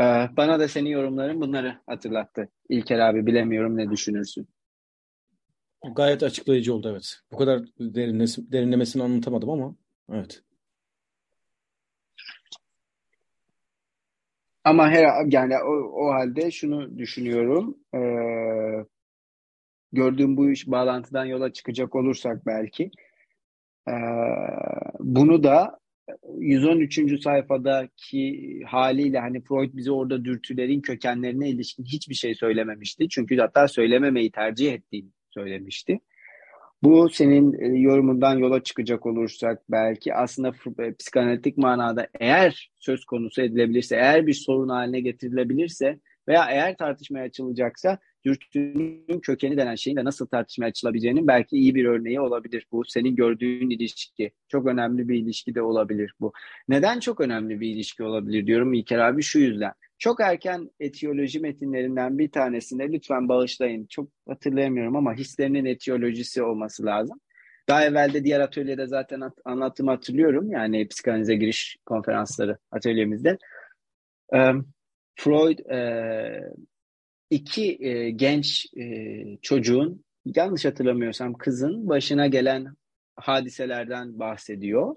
Ee, 0.00 0.28
bana 0.36 0.60
da 0.60 0.68
senin 0.68 0.90
yorumların 0.90 1.40
bunları 1.40 1.78
hatırlattı. 1.86 2.48
İlker 2.68 2.98
abi 2.98 3.26
bilemiyorum 3.26 3.76
ne 3.76 3.90
düşünürsün? 3.90 4.48
Gayet 5.84 6.22
açıklayıcı 6.22 6.74
oldu 6.74 6.88
evet. 6.92 7.20
Bu 7.32 7.36
kadar 7.36 7.62
derinlemesine, 7.80 8.52
derinlemesine 8.52 9.02
anlatamadım 9.02 9.50
ama 9.50 9.74
evet. 10.12 10.42
Ama 14.64 14.90
her 14.90 15.26
yani 15.26 15.54
o, 15.58 15.72
o 16.06 16.12
halde 16.12 16.50
şunu 16.50 16.98
düşünüyorum. 16.98 17.78
Ee, 17.94 18.84
gördüğüm 19.92 20.36
bu 20.36 20.50
iş 20.50 20.66
bağlantıdan 20.66 21.24
yola 21.24 21.52
çıkacak 21.52 21.94
olursak 21.94 22.46
belki 22.46 22.90
e, 23.88 23.94
bunu 25.00 25.42
da 25.44 25.80
113. 26.38 27.22
sayfadaki 27.22 28.62
haliyle 28.66 29.18
hani 29.18 29.40
Freud 29.40 29.74
bize 29.74 29.92
orada 29.92 30.24
dürtülerin 30.24 30.80
kökenlerine 30.80 31.48
ilişkin 31.50 31.84
hiçbir 31.84 32.14
şey 32.14 32.34
söylememişti. 32.34 33.08
Çünkü 33.08 33.36
hatta 33.36 33.68
söylememeyi 33.68 34.30
tercih 34.30 34.72
ettiğini 34.72 35.10
söylemişti. 35.34 36.00
Bu 36.82 37.08
senin 37.10 37.52
e, 37.52 37.78
yorumundan 37.78 38.38
yola 38.38 38.62
çıkacak 38.62 39.06
olursak 39.06 39.62
belki 39.70 40.14
aslında 40.14 40.52
e, 40.78 40.94
psikanalitik 40.94 41.58
manada 41.58 42.08
eğer 42.20 42.70
söz 42.78 43.04
konusu 43.04 43.42
edilebilirse, 43.42 43.96
eğer 43.96 44.26
bir 44.26 44.34
sorun 44.34 44.68
haline 44.68 45.00
getirilebilirse 45.00 45.98
veya 46.28 46.46
eğer 46.50 46.76
tartışmaya 46.76 47.24
açılacaksa 47.24 47.98
dürtünün 48.24 49.20
kökeni 49.22 49.56
denen 49.56 49.74
şeyin 49.74 49.96
de 49.96 50.04
nasıl 50.04 50.26
tartışmaya 50.26 50.66
açılabileceğinin 50.66 51.26
belki 51.26 51.56
iyi 51.56 51.74
bir 51.74 51.84
örneği 51.84 52.20
olabilir. 52.20 52.66
Bu 52.72 52.84
senin 52.84 53.16
gördüğün 53.16 53.70
ilişki. 53.70 54.30
Çok 54.48 54.66
önemli 54.66 55.08
bir 55.08 55.18
ilişki 55.18 55.54
de 55.54 55.62
olabilir 55.62 56.14
bu. 56.20 56.32
Neden 56.68 57.00
çok 57.00 57.20
önemli 57.20 57.60
bir 57.60 57.68
ilişki 57.68 58.02
olabilir 58.02 58.46
diyorum 58.46 58.72
İlker 58.72 58.98
abi 58.98 59.22
şu 59.22 59.38
yüzden. 59.38 59.72
Çok 60.00 60.20
erken 60.20 60.70
etiyoloji 60.80 61.40
metinlerinden 61.40 62.18
bir 62.18 62.30
tanesinde 62.30 62.92
lütfen 62.92 63.28
bağışlayın. 63.28 63.86
Çok 63.86 64.08
hatırlayamıyorum 64.28 64.96
ama 64.96 65.14
hislerinin 65.14 65.64
etiyolojisi 65.64 66.42
olması 66.42 66.86
lazım. 66.86 67.20
Daha 67.68 67.84
evvel 67.84 68.12
de 68.12 68.24
diğer 68.24 68.40
atölyede 68.40 68.86
zaten 68.86 69.20
anlattığımı 69.44 69.90
hatırlıyorum. 69.90 70.50
Yani 70.50 70.88
psikanalize 70.88 71.34
giriş 71.34 71.76
konferansları 71.86 72.58
atölyemizde. 72.70 73.38
Freud 75.16 75.58
iki 77.30 77.78
e, 77.80 78.10
genç 78.10 78.66
e, 78.76 79.24
çocuğun 79.42 80.04
yanlış 80.24 80.64
hatırlamıyorsam 80.64 81.34
kızın 81.34 81.88
başına 81.88 82.26
gelen 82.26 82.66
hadiselerden 83.16 84.18
bahsediyor. 84.18 84.96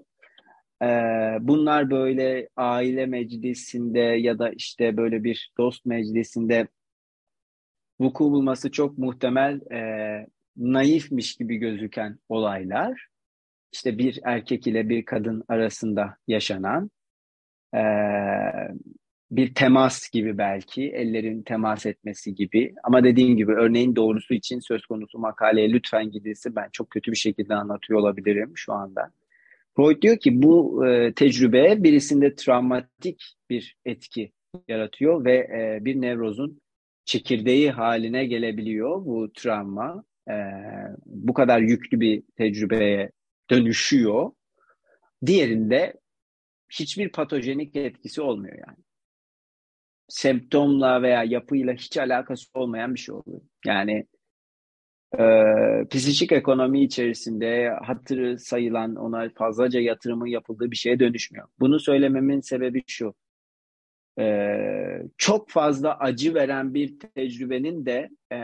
Bunlar 1.40 1.90
böyle 1.90 2.48
aile 2.56 3.06
meclisinde 3.06 4.00
ya 4.00 4.38
da 4.38 4.50
işte 4.50 4.96
böyle 4.96 5.24
bir 5.24 5.52
dost 5.58 5.86
meclisinde 5.86 6.68
vuku 8.00 8.24
bulması 8.24 8.70
çok 8.70 8.98
muhtemel 8.98 9.60
e, 9.72 10.26
naifmiş 10.56 11.36
gibi 11.36 11.56
gözüken 11.56 12.18
olaylar. 12.28 13.06
İşte 13.72 13.98
bir 13.98 14.20
erkek 14.24 14.66
ile 14.66 14.88
bir 14.88 15.04
kadın 15.04 15.44
arasında 15.48 16.16
yaşanan 16.28 16.90
e, 17.74 17.80
bir 19.30 19.54
temas 19.54 20.10
gibi 20.10 20.38
belki, 20.38 20.82
ellerin 20.82 21.42
temas 21.42 21.86
etmesi 21.86 22.34
gibi. 22.34 22.74
Ama 22.84 23.04
dediğim 23.04 23.36
gibi 23.36 23.52
örneğin 23.52 23.96
doğrusu 23.96 24.34
için 24.34 24.60
söz 24.60 24.86
konusu 24.86 25.18
makaleye 25.18 25.72
lütfen 25.72 26.10
gidilse 26.10 26.56
ben 26.56 26.68
çok 26.72 26.90
kötü 26.90 27.12
bir 27.12 27.16
şekilde 27.16 27.54
anlatıyor 27.54 28.00
olabilirim 28.00 28.52
şu 28.54 28.72
anda. 28.72 29.10
Freud 29.76 30.02
diyor 30.02 30.18
ki 30.18 30.42
bu 30.42 30.86
e, 30.86 31.14
tecrübe 31.14 31.82
birisinde 31.84 32.34
travmatik 32.34 33.22
bir 33.50 33.76
etki 33.84 34.32
yaratıyor 34.68 35.24
ve 35.24 35.36
e, 35.36 35.84
bir 35.84 36.00
nevrozun 36.00 36.60
çekirdeği 37.04 37.70
haline 37.70 38.26
gelebiliyor 38.26 39.04
bu 39.04 39.32
travma. 39.32 40.04
E, 40.30 40.34
bu 41.06 41.34
kadar 41.34 41.60
yüklü 41.60 42.00
bir 42.00 42.22
tecrübeye 42.36 43.10
dönüşüyor. 43.50 44.30
Diğerinde 45.26 45.94
hiçbir 46.70 47.12
patojenik 47.12 47.76
etkisi 47.76 48.22
olmuyor 48.22 48.58
yani 48.68 48.84
semptomla 50.08 51.02
veya 51.02 51.24
yapıyla 51.24 51.74
hiç 51.74 51.96
alakası 51.96 52.46
olmayan 52.54 52.94
bir 52.94 53.00
şey 53.00 53.14
oluyor. 53.14 53.40
Yani 53.66 54.06
e, 55.18 55.88
psikik 55.90 56.32
ekonomi 56.32 56.82
içerisinde 56.82 57.70
hatırı 57.82 58.38
sayılan 58.38 58.96
ona 58.96 59.30
fazlaca 59.34 59.80
yatırımın 59.80 60.26
yapıldığı 60.26 60.70
bir 60.70 60.76
şeye 60.76 61.00
dönüşmüyor. 61.00 61.48
Bunu 61.60 61.80
söylememin 61.80 62.40
sebebi 62.40 62.82
şu. 62.86 63.14
E, 64.18 64.56
çok 65.18 65.50
fazla 65.50 65.98
acı 65.98 66.34
veren 66.34 66.74
bir 66.74 66.98
tecrübenin 66.98 67.86
de 67.86 68.10
e, 68.32 68.38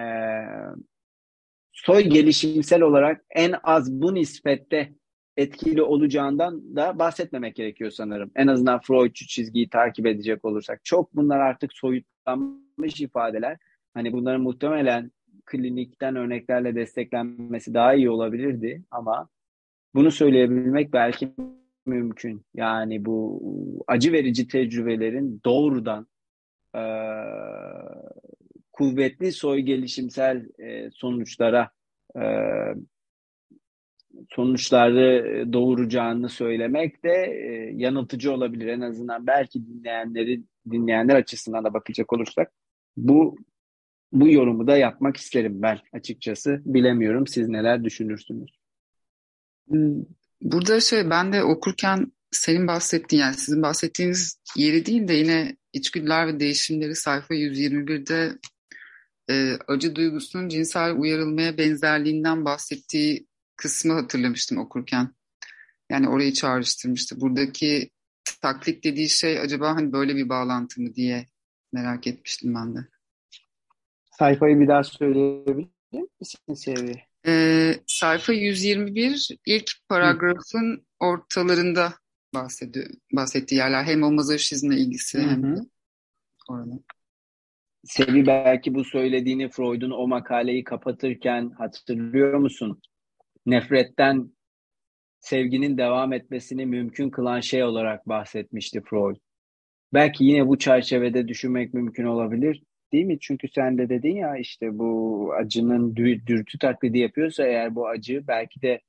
soy 1.72 2.02
gelişimsel 2.02 2.82
olarak 2.82 3.24
en 3.30 3.54
az 3.62 3.92
bu 3.92 4.14
nispette 4.14 4.92
etkili 5.36 5.82
olacağından 5.82 6.76
da 6.76 6.98
bahsetmemek 6.98 7.56
gerekiyor 7.56 7.90
sanırım. 7.90 8.30
En 8.36 8.46
azından 8.46 8.80
Freudçu 8.80 9.26
çizgiyi 9.26 9.68
takip 9.68 10.06
edecek 10.06 10.44
olursak. 10.44 10.84
Çok 10.84 11.16
bunlar 11.16 11.38
artık 11.38 11.72
soyutlanmış 11.72 13.00
ifadeler. 13.00 13.58
Hani 13.94 14.12
bunların 14.12 14.40
muhtemelen 14.40 15.10
klinikten 15.50 16.16
örneklerle 16.16 16.74
desteklenmesi 16.74 17.74
daha 17.74 17.94
iyi 17.94 18.10
olabilirdi 18.10 18.82
ama 18.90 19.28
bunu 19.94 20.10
söyleyebilmek 20.10 20.92
belki 20.92 21.28
mümkün. 21.86 22.42
Yani 22.54 23.04
bu 23.04 23.42
acı 23.86 24.12
verici 24.12 24.48
tecrübelerin 24.48 25.40
doğrudan 25.44 26.06
e, 26.74 26.82
kuvvetli 28.72 29.32
soy 29.32 29.60
gelişimsel 29.60 30.46
e, 30.58 30.90
sonuçlara 30.90 31.70
e, 32.16 32.22
sonuçları 34.30 35.44
doğuracağını 35.52 36.28
söylemek 36.28 37.04
de 37.04 37.12
e, 37.12 37.72
yanıltıcı 37.76 38.32
olabilir. 38.32 38.66
En 38.66 38.80
azından 38.80 39.26
belki 39.26 39.66
dinleyenleri 39.66 40.42
dinleyenler 40.70 41.14
açısından 41.14 41.64
da 41.64 41.74
bakacak 41.74 42.12
olursak 42.12 42.52
bu 42.96 43.36
bu 44.12 44.28
yorumu 44.28 44.66
da 44.66 44.76
yapmak 44.76 45.16
isterim 45.16 45.62
ben 45.62 45.78
açıkçası. 45.92 46.60
Bilemiyorum 46.64 47.26
siz 47.26 47.48
neler 47.48 47.84
düşünürsünüz? 47.84 48.50
Hmm, 49.68 50.02
burada 50.42 50.80
şey 50.80 51.10
ben 51.10 51.32
de 51.32 51.42
okurken 51.42 52.12
senin 52.30 52.66
bahsettiğin 52.66 53.22
yani 53.22 53.34
sizin 53.34 53.62
bahsettiğiniz 53.62 54.38
yeri 54.56 54.86
değil 54.86 55.08
de 55.08 55.12
yine 55.12 55.56
içgüdüler 55.72 56.26
ve 56.26 56.40
değişimleri 56.40 56.96
sayfa 56.96 57.34
121'de 57.34 58.38
e, 59.30 59.58
acı 59.68 59.94
duygusunun 59.94 60.48
cinsel 60.48 60.96
uyarılmaya 60.96 61.58
benzerliğinden 61.58 62.44
bahsettiği 62.44 63.26
kısmı 63.56 63.92
hatırlamıştım 63.92 64.58
okurken. 64.58 65.14
Yani 65.90 66.08
orayı 66.08 66.32
çağrıştırmıştı. 66.32 67.20
Buradaki 67.20 67.90
taklit 68.42 68.84
dediği 68.84 69.08
şey 69.08 69.40
acaba 69.40 69.76
hani 69.76 69.92
böyle 69.92 70.16
bir 70.16 70.28
bağlantı 70.28 70.82
mı 70.82 70.94
diye 70.94 71.26
merak 71.72 72.06
etmiştim 72.06 72.54
ben 72.54 72.76
de. 72.76 72.78
Sayfayı 74.20 74.60
bir 74.60 74.68
daha 74.68 74.84
söyleyebilir 74.84 75.68
misin 76.20 76.54
Sevi? 76.54 76.94
Ee, 77.26 77.74
sayfa 77.86 78.32
121 78.32 79.28
ilk 79.46 79.70
paragrafın 79.88 80.86
ortalarında 80.98 81.92
bahsediyor, 82.34 82.86
bahsettiği 83.12 83.58
yerler. 83.58 83.84
Hem 83.84 84.02
o 84.02 84.10
mazoşizmle 84.12 84.76
ilgisi 84.76 85.18
Hı 85.18 85.22
hem 85.22 85.42
de 85.42 85.46
hı. 85.46 85.66
orada. 86.48 86.80
Sevi 87.84 88.26
belki 88.26 88.74
bu 88.74 88.84
söylediğini 88.84 89.48
Freud'un 89.48 89.90
o 89.90 90.08
makaleyi 90.08 90.64
kapatırken 90.64 91.50
hatırlıyor 91.50 92.38
musun? 92.38 92.80
Nefretten 93.46 94.30
sevginin 95.18 95.78
devam 95.78 96.12
etmesini 96.12 96.66
mümkün 96.66 97.10
kılan 97.10 97.40
şey 97.40 97.64
olarak 97.64 98.08
bahsetmişti 98.08 98.82
Freud. 98.90 99.16
Belki 99.94 100.24
yine 100.24 100.48
bu 100.48 100.58
çerçevede 100.58 101.28
düşünmek 101.28 101.74
mümkün 101.74 102.04
olabilir, 102.04 102.62
değil 102.92 103.04
mi? 103.04 103.18
Çünkü 103.20 103.48
sen 103.48 103.78
de 103.78 103.88
dedin 103.88 104.16
ya 104.16 104.36
işte 104.36 104.78
bu 104.78 105.32
acının 105.38 105.94
dü- 105.94 106.26
dürtü 106.26 106.58
taklidi 106.58 106.98
yapıyorsa 106.98 107.46
eğer 107.46 107.74
bu 107.74 107.88
acı 107.88 108.24
belki 108.28 108.62
de 108.62 108.80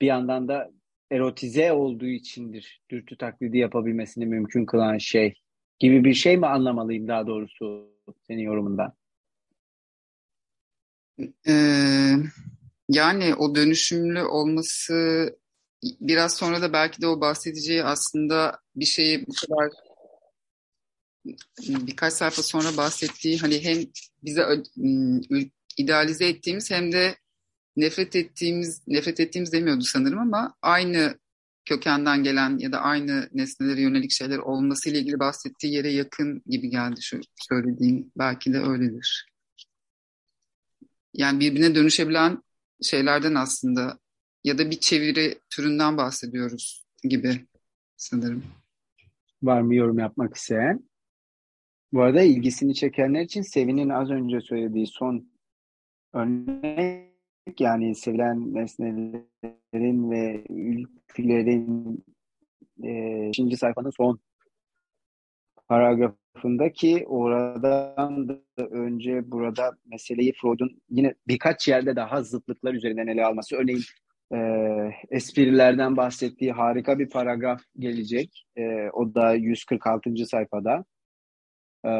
bir 0.00 0.06
yandan 0.06 0.48
da 0.48 0.70
erotize 1.10 1.72
olduğu 1.72 2.06
içindir 2.06 2.82
dürtü 2.90 3.16
taklidi 3.16 3.58
yapabilmesini 3.58 4.26
mümkün 4.26 4.66
kılan 4.66 4.98
şey 4.98 5.34
gibi 5.78 6.04
bir 6.04 6.14
şey 6.14 6.36
mi 6.36 6.46
anlamalıyım 6.46 7.08
daha 7.08 7.26
doğrusu 7.26 7.92
senin 8.26 8.42
yorumundan? 8.42 8.92
Ee, 11.48 12.14
yani 12.88 13.34
o 13.34 13.54
dönüşümlü 13.54 14.22
olması 14.22 14.94
biraz 16.00 16.36
sonra 16.36 16.62
da 16.62 16.72
belki 16.72 17.02
de 17.02 17.06
o 17.06 17.20
bahsedeceği 17.20 17.84
aslında 17.84 18.58
bir 18.76 18.84
şeyi 18.84 19.26
bu 19.26 19.32
kadar 19.32 19.70
birkaç 21.68 22.12
sayfa 22.12 22.42
sonra 22.42 22.76
bahsettiği 22.76 23.38
hani 23.38 23.64
hem 23.64 23.78
bize 24.24 24.42
ıı, 24.42 25.20
idealize 25.76 26.28
ettiğimiz 26.28 26.70
hem 26.70 26.92
de 26.92 27.16
nefret 27.76 28.16
ettiğimiz 28.16 28.82
nefret 28.86 29.20
ettiğimiz 29.20 29.52
demiyordu 29.52 29.82
sanırım 29.82 30.18
ama 30.18 30.54
aynı 30.62 31.18
kökenden 31.64 32.22
gelen 32.22 32.58
ya 32.58 32.72
da 32.72 32.80
aynı 32.80 33.28
nesnelere 33.32 33.80
yönelik 33.80 34.10
şeyler 34.10 34.38
olmasıyla 34.38 35.00
ilgili 35.00 35.18
bahsettiği 35.18 35.74
yere 35.74 35.92
yakın 35.92 36.42
gibi 36.46 36.70
geldi 36.70 37.02
şu 37.02 37.20
söylediğim 37.36 38.12
belki 38.18 38.52
de 38.52 38.58
öyledir. 38.58 39.28
Yani 41.14 41.40
birbirine 41.40 41.74
dönüşebilen 41.74 42.42
şeylerden 42.82 43.34
aslında 43.34 43.98
ya 44.44 44.58
da 44.58 44.70
bir 44.70 44.80
çeviri 44.80 45.40
türünden 45.50 45.96
bahsediyoruz 45.96 46.86
gibi 47.02 47.46
sanırım. 47.96 48.44
Var 49.42 49.60
mı 49.60 49.74
yorum 49.74 49.98
yapmak 49.98 50.36
isteyen? 50.36 50.87
Bu 51.92 52.02
arada 52.02 52.22
ilgisini 52.22 52.74
çekenler 52.74 53.20
için 53.20 53.42
Sevin'in 53.42 53.88
az 53.88 54.10
önce 54.10 54.40
söylediği 54.40 54.86
son 54.86 55.28
örnek 56.12 57.08
yani 57.58 57.94
sevilen 57.94 58.54
nesnelerin 58.54 60.10
ve 60.10 60.44
ülkelerin 60.48 62.04
e, 62.82 63.28
ikinci 63.28 63.56
sayfanın 63.56 63.90
son 63.90 64.20
paragrafındaki 65.68 67.06
oradan 67.06 68.28
da 68.28 68.38
önce 68.70 69.30
burada 69.30 69.76
meseleyi 69.86 70.32
Freud'un 70.32 70.82
yine 70.90 71.14
birkaç 71.28 71.68
yerde 71.68 71.96
daha 71.96 72.22
zıtlıklar 72.22 72.74
üzerinden 72.74 73.06
ele 73.06 73.24
alması. 73.24 73.56
Örneğin 73.56 73.82
e, 74.32 74.38
esprilerden 75.10 75.96
bahsettiği 75.96 76.52
harika 76.52 76.98
bir 76.98 77.08
paragraf 77.08 77.60
gelecek. 77.78 78.46
E, 78.56 78.90
o 78.92 79.14
da 79.14 79.34
146. 79.34 80.26
sayfada. 80.26 80.84
Ee, 81.84 81.90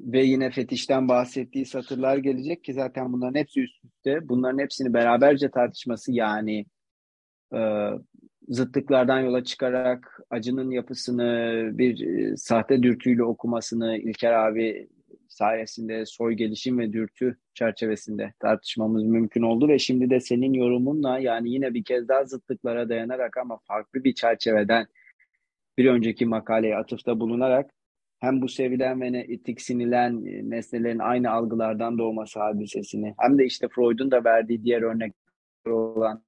ve 0.00 0.22
yine 0.24 0.50
fetişten 0.50 1.08
bahsettiği 1.08 1.66
satırlar 1.66 2.16
gelecek 2.16 2.64
ki 2.64 2.72
zaten 2.72 3.12
bunların 3.12 3.38
hepsi 3.40 3.60
üst 3.60 3.84
üste. 3.84 4.28
Bunların 4.28 4.58
hepsini 4.58 4.94
beraberce 4.94 5.50
tartışması 5.50 6.12
yani 6.12 6.66
e, 7.54 7.88
zıtlıklardan 8.48 9.20
yola 9.20 9.44
çıkarak 9.44 10.20
acının 10.30 10.70
yapısını 10.70 11.70
bir 11.72 12.06
e, 12.06 12.36
sahte 12.36 12.82
dürtüyle 12.82 13.24
okumasını 13.24 13.98
İlker 13.98 14.32
abi 14.32 14.88
sayesinde 15.28 16.06
soy 16.06 16.34
gelişim 16.34 16.78
ve 16.78 16.92
dürtü 16.92 17.38
çerçevesinde 17.54 18.32
tartışmamız 18.38 19.04
mümkün 19.04 19.42
oldu 19.42 19.68
ve 19.68 19.78
şimdi 19.78 20.10
de 20.10 20.20
senin 20.20 20.52
yorumunla 20.52 21.18
yani 21.18 21.50
yine 21.50 21.74
bir 21.74 21.84
kez 21.84 22.08
daha 22.08 22.24
zıtlıklara 22.24 22.88
dayanarak 22.88 23.36
ama 23.36 23.58
farklı 23.64 24.04
bir 24.04 24.14
çerçeveden 24.14 24.86
bir 25.78 25.86
önceki 25.86 26.26
makaleye 26.26 26.76
atıfta 26.76 27.20
bulunarak 27.20 27.70
hem 28.22 28.42
bu 28.42 28.48
sevilen 28.48 29.00
ve 29.00 29.38
tiksinilen 29.44 30.24
e, 30.26 30.50
nesnelerin 30.50 30.98
aynı 30.98 31.30
algılardan 31.30 31.98
doğması 31.98 32.40
hadisesini 32.40 33.14
hem 33.18 33.38
de 33.38 33.44
işte 33.44 33.68
Freud'un 33.68 34.10
da 34.10 34.24
verdiği 34.24 34.64
diğer 34.64 34.82
örnek 34.82 35.12
olan 35.66 36.24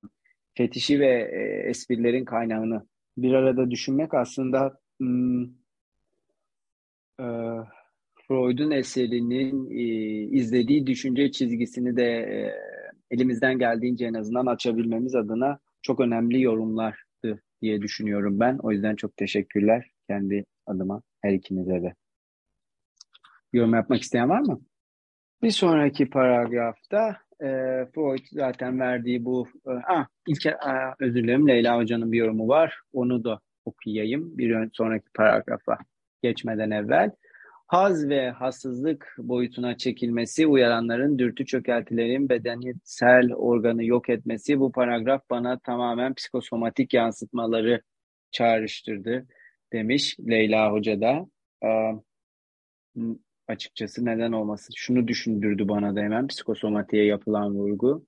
fetişi 0.55 1.01
ve 1.01 1.31
e, 1.33 1.69
esprilerin 1.69 2.25
kaynağını 2.25 2.87
bir 3.17 3.33
arada 3.33 3.71
düşünmek 3.71 4.15
aslında 4.15 4.79
hmm, 5.01 5.45
e, 7.21 7.27
Freud'un 8.29 8.71
eserinin 8.71 9.71
e, 9.71 9.83
izlediği 10.39 10.87
düşünce 10.87 11.33
çizgisini 11.33 11.97
de 11.97 12.05
e, 12.05 12.55
elimizden 13.11 13.59
geldiğince 13.59 14.07
en 14.07 14.15
azından 14.15 14.47
açabilmemiz 14.47 15.15
adına 15.15 15.59
çok 15.83 16.01
önemli 16.01 16.43
yorumlardı 16.43 17.43
diye 17.63 17.83
düşünüyorum 17.83 18.41
ben. 18.41 18.59
O 18.63 18.73
yüzden 18.73 18.97
çok 18.97 19.17
teşekkürler 19.17 19.91
kendi 20.09 20.45
adıma 20.67 21.03
her 21.25 21.33
ikinize 21.33 21.83
de. 21.83 21.95
Yorum 23.53 23.75
yapmak 23.75 24.03
isteyen 24.03 24.29
var 24.29 24.41
mı? 24.41 24.61
Bir 25.43 25.51
sonraki 25.51 26.11
paragrafta 26.11 27.17
e, 27.41 27.49
Freud 27.95 28.25
zaten 28.33 28.81
verdiği 28.81 29.25
bu 29.25 29.49
e, 29.67 29.71
ah, 29.89 30.07
ilk 30.29 30.47
ah, 30.47 30.95
özür 31.01 31.23
dilerim 31.23 31.49
Leyla 31.49 31.77
Hoca'nın 31.77 32.13
bir 32.13 32.19
yorumu 32.19 32.49
var. 32.49 32.81
Onu 32.93 33.25
da 33.25 33.41
okuyayım 33.65 34.39
bir 34.39 34.71
sonraki 34.73 35.07
paragrafa 35.15 35.79
geçmeden 36.23 36.71
evvel. 36.71 37.11
Haz 37.67 38.09
ve 38.09 38.31
hassızlık 38.31 39.15
boyutuna 39.19 39.77
çekilmesi, 39.77 40.47
uyaranların 40.47 41.19
dürtü 41.19 41.47
çökeltilerin 41.47 42.29
bedensel 42.29 43.35
organı 43.35 43.85
yok 43.85 44.09
etmesi 44.09 44.61
bu 44.61 44.73
paragraf 44.73 45.31
bana 45.31 45.59
tamamen 45.59 46.15
psikosomatik 46.15 46.95
yansıtmaları 46.95 47.83
çağrıştırdı 48.31 49.27
demiş 49.75 50.17
Leyla 50.21 50.73
Hoca 50.73 51.01
da. 51.01 51.27
Ee, 51.65 51.93
açıkçası 53.49 54.05
neden 54.05 54.33
olmasın. 54.33 54.75
Şunu 54.77 55.09
düşündürdü 55.09 55.69
bana 55.69 55.97
da 55.97 56.01
hemen 56.01 56.27
psikosomatiğe 56.27 57.05
yapılan 57.05 57.55
vurgu. 57.55 58.07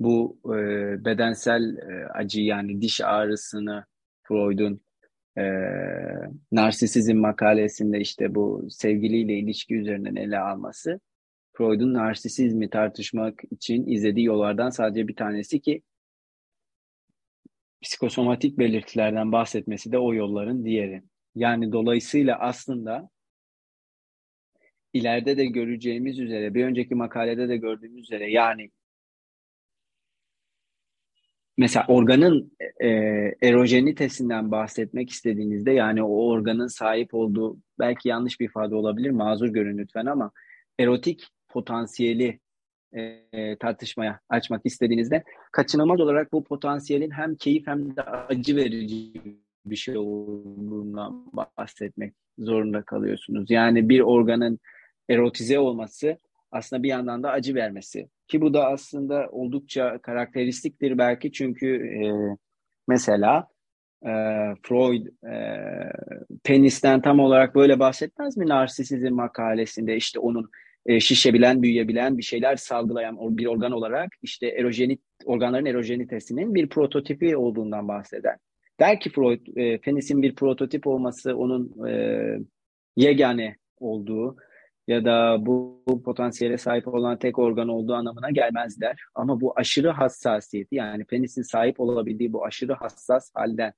Bu 0.00 0.38
e, 0.44 0.58
bedensel 1.04 1.76
e, 1.76 2.06
acı 2.06 2.40
yani 2.40 2.80
diş 2.80 3.00
ağrısını 3.00 3.84
Freud'un 4.22 4.80
e, 5.38 5.44
narsisizm 6.52 7.16
makalesinde 7.16 8.00
işte 8.00 8.34
bu 8.34 8.66
sevgiliyle 8.70 9.34
ilişki 9.34 9.74
üzerinden 9.74 10.16
ele 10.16 10.38
alması 10.38 11.00
Freud'un 11.52 11.94
narsisizmi 11.94 12.70
tartışmak 12.70 13.40
için 13.50 13.86
izlediği 13.86 14.26
yollardan 14.26 14.70
sadece 14.70 15.08
bir 15.08 15.16
tanesi 15.16 15.60
ki 15.60 15.82
psikosomatik 17.82 18.58
belirtilerden 18.58 19.32
bahsetmesi 19.32 19.92
de 19.92 19.98
o 19.98 20.14
yolların 20.14 20.64
diğeri. 20.64 21.02
Yani 21.34 21.72
dolayısıyla 21.72 22.38
aslında 22.38 23.10
ileride 24.92 25.36
de 25.36 25.46
göreceğimiz 25.46 26.18
üzere, 26.18 26.54
bir 26.54 26.64
önceki 26.64 26.94
makalede 26.94 27.48
de 27.48 27.56
gördüğümüz 27.56 28.02
üzere 28.04 28.30
yani 28.30 28.70
mesela 31.56 31.86
organın 31.88 32.52
e, 32.80 32.88
erojenitesinden 33.42 34.50
bahsetmek 34.50 35.10
istediğinizde 35.10 35.72
yani 35.72 36.02
o 36.02 36.26
organın 36.26 36.66
sahip 36.66 37.14
olduğu 37.14 37.58
belki 37.78 38.08
yanlış 38.08 38.40
bir 38.40 38.44
ifade 38.44 38.74
olabilir 38.74 39.10
mazur 39.10 39.48
görün 39.48 39.78
lütfen 39.78 40.06
ama 40.06 40.32
erotik 40.78 41.28
potansiyeli 41.48 42.40
e, 42.92 43.56
tartışmaya 43.56 44.20
açmak 44.28 44.60
istediğinizde 44.64 45.24
kaçınılmaz 45.52 46.00
olarak 46.00 46.32
bu 46.32 46.44
potansiyelin 46.44 47.10
hem 47.10 47.34
keyif 47.34 47.66
hem 47.66 47.96
de 47.96 48.02
acı 48.02 48.56
verici 48.56 49.12
bir 49.66 49.76
şey 49.76 49.96
olduğundan 49.96 51.26
bahsetmek 51.32 52.14
zorunda 52.38 52.82
kalıyorsunuz. 52.82 53.50
Yani 53.50 53.88
bir 53.88 54.00
organın 54.00 54.58
erotize 55.08 55.58
olması 55.58 56.18
aslında 56.50 56.82
bir 56.82 56.88
yandan 56.88 57.22
da 57.22 57.30
acı 57.30 57.54
vermesi. 57.54 58.08
Ki 58.28 58.40
bu 58.40 58.54
da 58.54 58.66
aslında 58.66 59.28
oldukça 59.30 59.98
karakteristiktir 59.98 60.98
belki 60.98 61.32
çünkü 61.32 61.66
e, 61.76 62.02
mesela 62.88 63.48
e, 64.02 64.12
Freud 64.62 65.06
e, 65.06 65.36
penisten 66.44 67.00
tam 67.00 67.20
olarak 67.20 67.54
böyle 67.54 67.78
bahsetmez 67.78 68.36
mi 68.36 68.48
narsisizm 68.48 69.14
makalesinde 69.14 69.96
işte 69.96 70.18
onun 70.18 70.50
e, 70.86 71.00
şişebilen, 71.00 71.62
büyüyebilen 71.62 72.18
bir 72.18 72.22
şeyler 72.22 72.56
salgılayan 72.56 73.38
bir 73.38 73.46
organ 73.46 73.72
olarak 73.72 74.12
işte 74.22 74.46
erojenit 74.46 75.00
organların 75.24 75.66
erojenitesinin 75.66 76.54
bir 76.54 76.68
prototipi 76.68 77.36
olduğundan 77.36 77.88
bahseder. 77.88 78.36
Der 78.80 79.00
ki 79.00 79.10
Freud, 79.10 79.46
e, 79.56 79.78
penisin 79.78 80.22
bir 80.22 80.34
prototip 80.34 80.86
olması 80.86 81.36
onun 81.36 81.88
e, 81.88 82.38
yegane 82.96 83.56
olduğu 83.78 84.36
ya 84.88 85.04
da 85.04 85.46
bu, 85.46 85.82
potansiyele 86.04 86.58
sahip 86.58 86.88
olan 86.88 87.18
tek 87.18 87.38
organ 87.38 87.68
olduğu 87.68 87.94
anlamına 87.94 88.30
gelmez 88.30 88.80
der. 88.80 89.00
Ama 89.14 89.40
bu 89.40 89.52
aşırı 89.56 89.90
hassasiyeti 89.90 90.74
yani 90.74 91.04
penisin 91.04 91.42
sahip 91.42 91.80
olabildiği 91.80 92.32
bu 92.32 92.44
aşırı 92.44 92.72
hassas 92.72 93.30
halden 93.34 93.72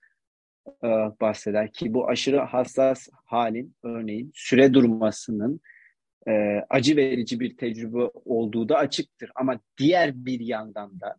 e, 0.84 0.88
bahseder 1.20 1.72
ki 1.72 1.94
bu 1.94 2.08
aşırı 2.08 2.38
hassas 2.38 3.08
halin 3.24 3.74
örneğin 3.82 4.30
süre 4.34 4.74
durmasının 4.74 5.60
e, 6.28 6.60
acı 6.70 6.96
verici 6.96 7.40
bir 7.40 7.56
tecrübe 7.56 8.10
olduğu 8.24 8.68
da 8.68 8.76
açıktır. 8.76 9.30
Ama 9.34 9.60
diğer 9.78 10.24
bir 10.24 10.40
yandan 10.40 11.00
da 11.00 11.16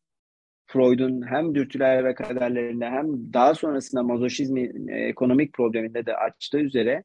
Freud'un 0.68 1.28
hem 1.28 1.56
dürtüler 1.56 2.06
ve 2.06 2.16
kaderlerinde 2.16 2.90
hem 2.90 3.34
daha 3.34 3.56
sonrasında 3.56 4.04
mazoşizmi 4.04 4.72
e, 4.90 4.96
ekonomik 4.96 5.54
probleminde 5.54 6.06
de 6.06 6.16
açtığı 6.16 6.60
üzere 6.60 7.04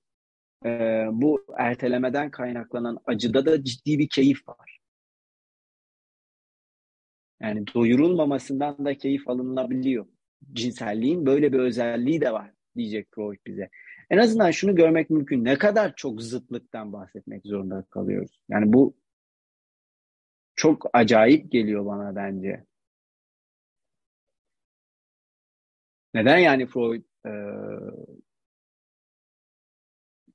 e, 0.65 0.69
bu 1.13 1.45
ertelemeden 1.59 2.31
kaynaklanan 2.31 2.99
acıda 3.07 3.47
da 3.47 3.65
ciddi 3.65 3.99
bir 3.99 4.09
keyif 4.09 4.49
var. 4.49 4.81
Yani 7.41 7.65
doyurulmamasından 7.75 8.85
da 8.85 8.95
keyif 8.95 9.29
alınabiliyor. 9.29 10.07
Cinselliğin 10.53 11.27
böyle 11.27 11.53
bir 11.53 11.59
özelliği 11.59 12.21
de 12.21 12.33
var 12.33 12.51
diyecek 12.77 13.09
Freud 13.15 13.39
bize. 13.47 13.71
En 14.11 14.19
azından 14.19 14.51
şunu 14.51 14.75
görmek 14.75 15.11
mümkün. 15.11 15.45
Ne 15.45 15.59
kadar 15.59 15.95
çok 15.97 16.23
zıtlıktan 16.23 16.93
bahsetmek 16.93 17.47
zorunda 17.47 17.85
kalıyoruz. 17.91 18.41
Yani 18.49 18.73
bu 18.73 18.95
çok 20.57 20.87
acayip 20.93 21.53
geliyor 21.53 21.87
bana 21.87 22.17
bence. 22.17 22.65
Neden 26.15 26.39
yani 26.39 26.67
Freud 26.67 27.03
e, 27.27 27.33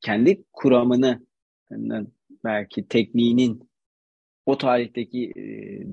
kendi 0.01 0.43
kuramını 0.53 1.25
belki 2.43 2.87
tekniğinin 2.87 3.69
o 4.45 4.57
tarihteki 4.57 5.31
e, 5.35 5.43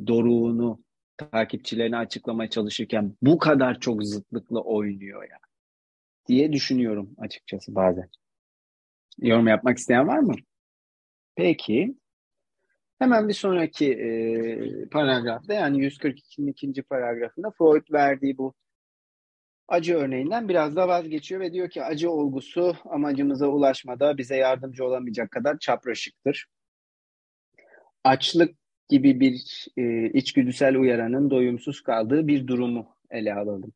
doruğunu 0.06 0.82
takipçilerine 1.16 1.96
açıklamaya 1.96 2.50
çalışırken 2.50 3.16
bu 3.22 3.38
kadar 3.38 3.80
çok 3.80 4.04
zıtlıkla 4.04 4.60
oynuyor 4.60 5.22
ya 5.30 5.38
diye 6.26 6.52
düşünüyorum 6.52 7.14
açıkçası 7.18 7.74
bazen. 7.74 8.08
Yorum 9.18 9.48
yapmak 9.48 9.78
isteyen 9.78 10.08
var 10.08 10.18
mı? 10.18 10.34
Peki. 11.36 11.94
Hemen 12.98 13.28
bir 13.28 13.34
sonraki 13.34 13.92
e, 13.92 14.88
paragrafta 14.88 15.54
yani 15.54 15.78
142'nin 15.78 16.46
ikinci 16.46 16.82
paragrafında 16.82 17.50
Freud 17.50 17.92
verdiği 17.92 18.38
bu 18.38 18.54
acı 19.68 19.96
örneğinden 19.96 20.48
biraz 20.48 20.76
da 20.76 20.88
vazgeçiyor 20.88 21.40
ve 21.40 21.52
diyor 21.52 21.70
ki 21.70 21.82
acı 21.82 22.10
olgusu 22.10 22.76
amacımıza 22.84 23.46
ulaşmada 23.46 24.18
bize 24.18 24.36
yardımcı 24.36 24.84
olamayacak 24.84 25.30
kadar 25.30 25.58
çapraşıktır. 25.58 26.46
Açlık 28.04 28.56
gibi 28.88 29.20
bir 29.20 29.66
e, 29.76 30.10
içgüdüsel 30.10 30.76
uyaranın 30.76 31.30
doyumsuz 31.30 31.80
kaldığı 31.80 32.26
bir 32.26 32.46
durumu 32.46 32.96
ele 33.10 33.34
alalım. 33.34 33.72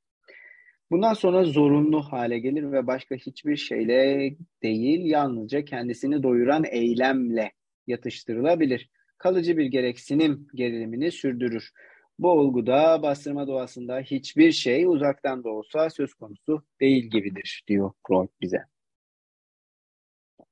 Bundan 0.91 1.15
sonra 1.15 1.45
zorunlu 1.45 2.03
hale 2.03 2.39
gelir 2.39 2.73
ve 2.73 2.87
başka 2.87 3.15
hiçbir 3.15 3.57
şeyle 3.57 4.31
değil, 4.63 5.01
yalnızca 5.05 5.65
kendisini 5.65 6.23
doyuran 6.23 6.65
eylemle 6.71 7.53
yatıştırılabilir. 7.87 8.91
Kalıcı 9.19 9.57
bir 9.57 9.67
gereksinim 9.67 10.47
gerilimini 10.55 11.13
sürdürür. 11.13 11.71
Bu 12.19 12.31
olguda 12.31 13.03
bastırma 13.03 13.47
doğasında 13.47 14.01
hiçbir 14.01 14.53
şey 14.53 14.87
uzaktan 14.87 15.45
da 15.45 15.49
olsa 15.49 15.91
söz 15.91 16.15
konusu 16.15 16.63
değil 16.81 17.11
gibidir 17.11 17.63
diyor 17.69 17.93
Freud 18.07 18.29
bize. 18.41 18.65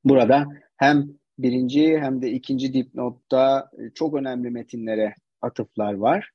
Burada 0.04 0.46
hem 0.76 1.08
birinci 1.38 1.98
hem 1.98 2.22
de 2.22 2.30
ikinci 2.30 2.72
dipnotta 2.72 3.70
çok 3.94 4.14
önemli 4.14 4.50
metinlere 4.50 5.14
atıflar 5.42 5.94
var. 5.94 6.30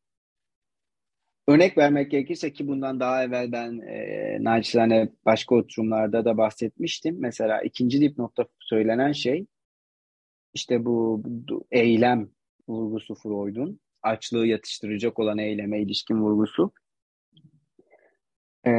Örnek 1.49 1.77
vermek 1.77 2.11
gerekirse 2.11 2.53
ki 2.53 2.67
bundan 2.67 2.99
daha 2.99 3.23
evvel 3.23 3.51
ben 3.51 3.79
e, 3.79 4.37
naçizane 4.43 5.09
başka 5.25 5.55
oturumlarda 5.55 6.25
da 6.25 6.37
bahsetmiştim. 6.37 7.15
Mesela 7.19 7.61
ikinci 7.61 8.01
dipnotta 8.01 8.45
söylenen 8.59 9.11
şey 9.11 9.45
işte 10.53 10.85
bu, 10.85 11.21
bu 11.25 11.67
eylem 11.71 12.29
vurgusu 12.67 13.15
Freud'un 13.15 13.79
açlığı 14.01 14.47
yatıştıracak 14.47 15.19
olan 15.19 15.37
eyleme 15.37 15.81
ilişkin 15.81 16.15
vurgusu. 16.15 16.71
E, 18.67 18.71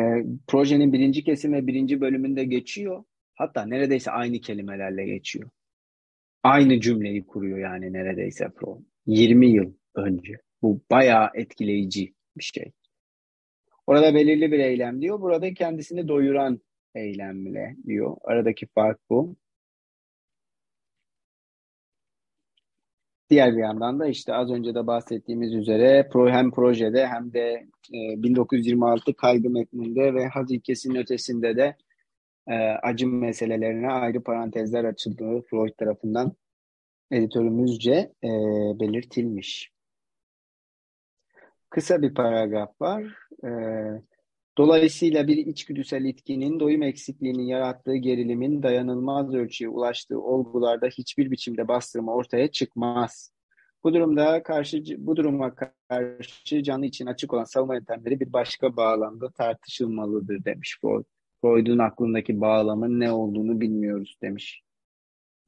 projenin 0.47 0.93
birinci 0.93 1.25
kesim 1.25 1.53
ve 1.53 1.67
birinci 1.67 2.01
bölümünde 2.01 2.45
geçiyor. 2.45 3.05
Hatta 3.35 3.67
neredeyse 3.67 4.11
aynı 4.11 4.41
kelimelerle 4.41 5.07
geçiyor. 5.07 5.51
Aynı 6.43 6.81
cümleyi 6.81 7.27
kuruyor 7.27 7.59
yani 7.59 7.93
neredeyse 7.93 8.49
Freud. 8.61 8.81
20 9.07 9.47
yıl 9.47 9.73
önce. 9.95 10.37
Bu 10.63 10.81
bayağı 10.91 11.31
etkileyici 11.35 12.15
bir 12.41 12.45
şey. 12.45 12.73
Orada 13.87 14.15
belirli 14.15 14.53
bir 14.53 14.59
eylem 14.59 15.01
diyor. 15.03 15.21
Burada 15.21 15.55
kendisini 15.55 16.09
doyuran 16.09 16.61
eylemle 16.95 17.77
diyor. 17.87 18.17
Aradaki 18.25 18.67
fark 18.67 18.99
bu. 19.11 19.37
Diğer 23.31 23.57
bir 23.57 23.61
yandan 23.61 24.01
da 24.01 24.07
işte 24.07 24.35
az 24.35 24.51
önce 24.51 24.75
de 24.75 24.87
bahsettiğimiz 24.87 25.55
üzere 25.55 26.09
hem 26.15 26.51
projede 26.51 27.07
hem 27.07 27.33
de 27.33 27.67
1926 27.93 29.11
e, 29.11 29.15
kaygı 29.15 29.51
metninde 29.51 30.15
ve 30.15 30.27
haz 30.27 30.51
ilkesinin 30.51 30.95
ötesinde 30.95 31.57
de 31.57 31.77
e, 32.51 33.07
meselelerine 33.07 33.91
ayrı 33.93 34.23
parantezler 34.23 34.85
açıldığı 34.85 35.43
Freud 35.43 35.75
tarafından 35.79 36.33
editörümüzce 37.11 38.13
e, 38.25 38.29
belirtilmiş. 38.81 39.73
Kısa 41.71 42.03
bir 42.03 42.15
paragraf 42.15 42.81
var. 42.81 43.17
dolayısıyla 44.59 45.27
bir 45.27 45.37
içgüdüsel 45.37 46.05
itkinin 46.05 46.61
doyum 46.61 46.83
eksikliğinin 46.83 47.43
yarattığı 47.43 47.97
gerilimin 47.97 48.63
dayanılmaz 48.63 49.35
ölçüye 49.35 49.71
ulaştığı 49.71 50.21
olgularda 50.21 50.87
hiçbir 50.87 51.31
biçimde 51.31 51.69
bastırma 51.69 52.15
ortaya 52.15 52.51
çıkmaz. 52.51 53.33
Bu 53.85 53.95
durumda 53.95 54.43
karşı 54.43 54.83
bu 54.99 55.17
duruma 55.17 55.55
karşı 55.89 56.63
canlı 56.63 56.87
için 56.87 57.07
açık 57.07 57.33
olan 57.33 57.45
savunma 57.45 57.75
yöntemleri 57.75 58.21
bir 58.21 58.33
başka 58.33 58.77
bağlamda 58.77 59.31
tartışılmalıdır 59.31 60.45
demiş 60.45 60.79
Freud. 60.81 61.05
Freud'un 61.41 61.79
aklındaki 61.79 62.41
bağlamın 62.41 63.01
ne 63.01 63.13
olduğunu 63.13 63.61
bilmiyoruz 63.61 64.19
demiş 64.23 64.63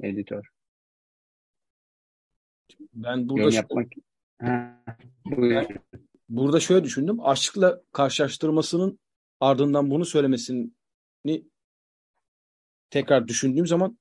editör. 0.01 0.49
Ben 2.95 3.29
burada 3.29 3.55
yapmak 3.55 3.89
ha, 4.41 4.85
burada 6.29 6.61
şöyle 6.61 6.85
düşündüm. 6.85 7.21
Aşkla 7.21 7.83
karşılaştırmasının 7.93 8.99
ardından 9.41 9.91
bunu 9.91 10.05
söylemesini 10.05 10.71
tekrar 12.91 13.29
düşündüğüm 13.29 13.67
zaman 13.67 13.99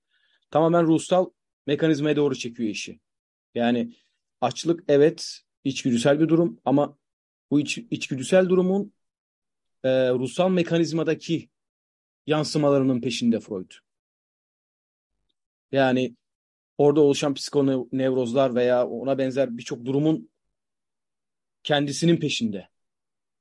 tamamen 0.52 0.84
ruhsal 0.84 1.30
mekanizmaya 1.68 2.16
doğru 2.16 2.36
çekiyor 2.36 2.70
işi. 2.70 3.00
Yani 3.56 3.96
açlık 4.42 4.84
evet 4.88 5.40
içgüdüsel 5.64 6.20
bir 6.20 6.30
durum 6.30 6.60
ama 6.66 6.98
bu 7.52 7.60
iç, 7.60 7.78
içgüdüsel 7.78 8.50
durumun 8.50 8.94
e, 9.84 10.10
ruhsal 10.10 10.50
mekanizmadaki 10.50 11.50
yansımalarının 12.28 13.02
peşinde 13.02 13.40
Freud. 13.40 13.72
Yani 15.72 16.16
orada 16.78 17.02
oluşan 17.02 17.34
psikonevrozlar 17.34 18.56
veya 18.56 18.88
ona 18.88 19.18
benzer 19.18 19.58
birçok 19.58 19.86
durumun 19.86 20.31
kendisinin 21.64 22.18
peşinde. 22.18 22.68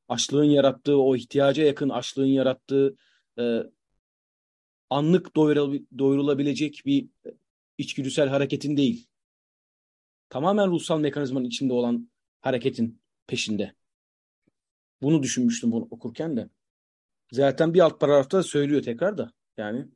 Açlığın 0.09 0.45
yarattığı, 0.45 0.97
o 0.97 1.17
ihtiyaca 1.17 1.65
yakın 1.65 1.89
açlığın 1.89 2.27
yarattığı 2.27 2.97
e, 3.39 3.63
anlık 4.91 5.37
doyurulabilecek 5.99 6.83
bir 6.87 7.09
içgüdüsel 7.79 8.29
hareketin 8.29 8.77
değil. 8.77 9.07
Tamamen 10.29 10.71
ruhsal 10.71 11.01
mekanizmanın 11.01 11.45
içinde 11.45 11.73
olan 11.73 12.11
hareketin 12.41 13.01
peşinde. 13.27 13.75
Bunu 15.03 15.23
düşünmüştüm 15.23 15.73
bunu 15.73 15.89
okurken 15.91 16.37
de. 16.37 16.49
Zaten 17.33 17.75
bir 17.75 17.81
alt 17.81 18.01
paragrafta 18.01 18.43
söylüyor 18.43 18.83
tekrar 18.83 19.19
da 19.19 19.33
yani. 19.57 19.87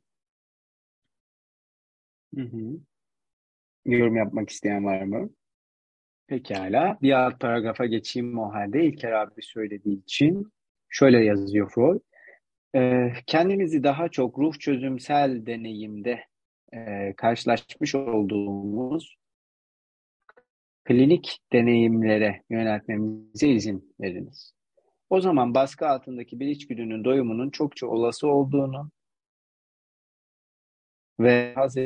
Hı 2.35 2.41
hı. 2.41 2.79
Yorum 3.85 4.15
yapmak 4.15 4.49
isteyen 4.49 4.85
var 4.85 5.01
mı? 5.01 5.29
Pekala. 6.27 6.97
Bir 7.01 7.11
alt 7.11 7.39
paragrafa 7.39 7.85
geçeyim 7.85 8.39
o 8.39 8.53
halde. 8.53 8.85
İlker 8.85 9.11
abi 9.11 9.41
söylediği 9.41 10.03
için. 10.03 10.51
Şöyle 10.89 11.25
yazıyor 11.25 11.71
Freud. 11.71 12.01
Ee, 12.75 13.13
kendimizi 13.27 13.83
daha 13.83 14.09
çok 14.09 14.39
ruh 14.39 14.59
çözümsel 14.59 15.45
deneyimde 15.45 16.25
e, 16.73 17.13
karşılaşmış 17.17 17.95
olduğumuz 17.95 19.17
klinik 20.85 21.39
deneyimlere 21.53 22.43
yöneltmemize 22.49 23.47
izin 23.47 23.95
veriniz. 24.01 24.53
O 25.09 25.21
zaman 25.21 25.53
baskı 25.53 25.87
altındaki 25.87 26.39
bir 26.39 26.47
içgüdünün 26.47 27.03
doyumunun 27.03 27.49
çokça 27.49 27.87
olası 27.87 28.27
olduğunu 28.27 28.91
ve 31.19 31.53
haz 31.53 31.77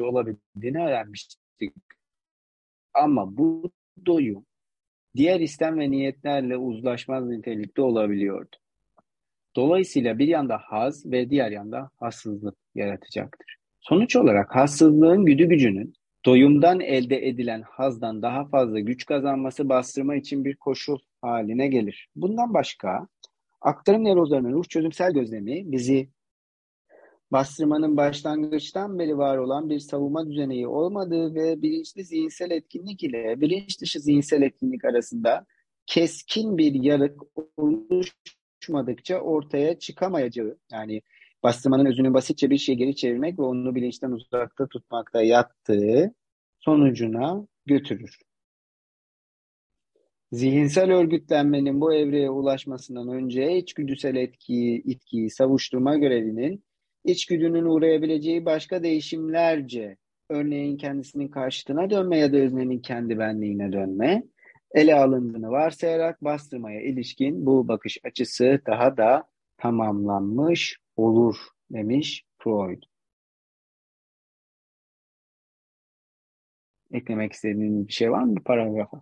olabildiğini 0.00 0.78
öğrenmiştik. 0.78 1.72
Ama 2.94 3.36
bu 3.36 3.70
doyum 4.06 4.46
diğer 5.16 5.40
istem 5.40 5.78
ve 5.78 5.90
niyetlerle 5.90 6.56
uzlaşmaz 6.56 7.26
nitelikte 7.28 7.82
olabiliyordu. 7.82 8.56
Dolayısıyla 9.56 10.18
bir 10.18 10.28
yanda 10.28 10.58
haz 10.58 11.06
ve 11.06 11.30
diğer 11.30 11.50
yanda 11.50 11.90
hassızlık 11.96 12.56
yaratacaktır. 12.74 13.56
Sonuç 13.80 14.16
olarak 14.16 14.56
hassızlığın 14.56 15.24
güdü 15.24 15.48
gücünün 15.48 15.94
doyumdan 16.24 16.80
elde 16.80 17.28
edilen 17.28 17.62
hazdan 17.62 18.22
daha 18.22 18.44
fazla 18.48 18.80
güç 18.80 19.06
kazanması 19.06 19.68
bastırma 19.68 20.14
için 20.16 20.44
bir 20.44 20.56
koşul 20.56 20.98
haline 21.20 21.68
gelir. 21.68 22.08
Bundan 22.16 22.54
başka 22.54 23.06
aktarım 23.60 24.04
nevrozlarının 24.04 24.52
ruh 24.52 24.64
çözümsel 24.64 25.12
gözlemi 25.12 25.72
bizi 25.72 26.08
bastırmanın 27.32 27.96
başlangıçtan 27.96 28.98
beri 28.98 29.18
var 29.18 29.36
olan 29.36 29.70
bir 29.70 29.78
savunma 29.78 30.28
düzeneği 30.30 30.68
olmadığı 30.68 31.34
ve 31.34 31.62
bilinçli 31.62 32.04
zihinsel 32.04 32.50
etkinlik 32.50 33.02
ile 33.02 33.40
bilinç 33.40 33.80
dışı 33.80 34.00
zihinsel 34.00 34.42
etkinlik 34.42 34.84
arasında 34.84 35.46
keskin 35.86 36.58
bir 36.58 36.74
yarık 36.74 37.20
oluşmadıkça 37.56 39.18
ortaya 39.20 39.78
çıkamayacağı 39.78 40.58
yani 40.72 41.02
bastırmanın 41.42 41.86
özünü 41.86 42.14
basitçe 42.14 42.50
bir 42.50 42.58
şey 42.58 42.74
geri 42.74 42.96
çevirmek 42.96 43.38
ve 43.38 43.42
onu 43.42 43.74
bilinçten 43.74 44.10
uzakta 44.10 44.66
tutmakta 44.66 45.22
yattığı 45.22 46.14
sonucuna 46.58 47.46
götürür. 47.66 48.18
Zihinsel 50.32 50.92
örgütlenmenin 50.92 51.80
bu 51.80 51.94
evreye 51.94 52.30
ulaşmasından 52.30 53.08
önce 53.08 53.56
içgüdüsel 53.56 54.16
etkiyi, 54.16 54.82
itkiyi 54.82 55.30
savuşturma 55.30 55.96
görevinin 55.96 56.64
içgüdünün 57.04 57.64
uğrayabileceği 57.64 58.44
başka 58.44 58.82
değişimlerce, 58.82 59.96
örneğin 60.28 60.76
kendisinin 60.76 61.28
karşıtına 61.28 61.90
dönme 61.90 62.18
ya 62.18 62.32
da 62.32 62.36
öznenin 62.36 62.78
kendi 62.78 63.18
benliğine 63.18 63.72
dönme, 63.72 64.22
ele 64.74 64.94
alındığını 64.94 65.50
varsayarak 65.50 66.24
bastırmaya 66.24 66.82
ilişkin 66.82 67.46
bu 67.46 67.68
bakış 67.68 67.98
açısı 68.04 68.60
daha 68.66 68.96
da 68.96 69.28
tamamlanmış 69.56 70.78
olur 70.96 71.36
demiş 71.70 72.24
Freud. 72.38 72.82
Eklemek 76.92 77.32
istediğin 77.32 77.88
bir 77.88 77.92
şey 77.92 78.10
var 78.10 78.22
mı 78.22 78.34
paragrafa? 78.44 79.00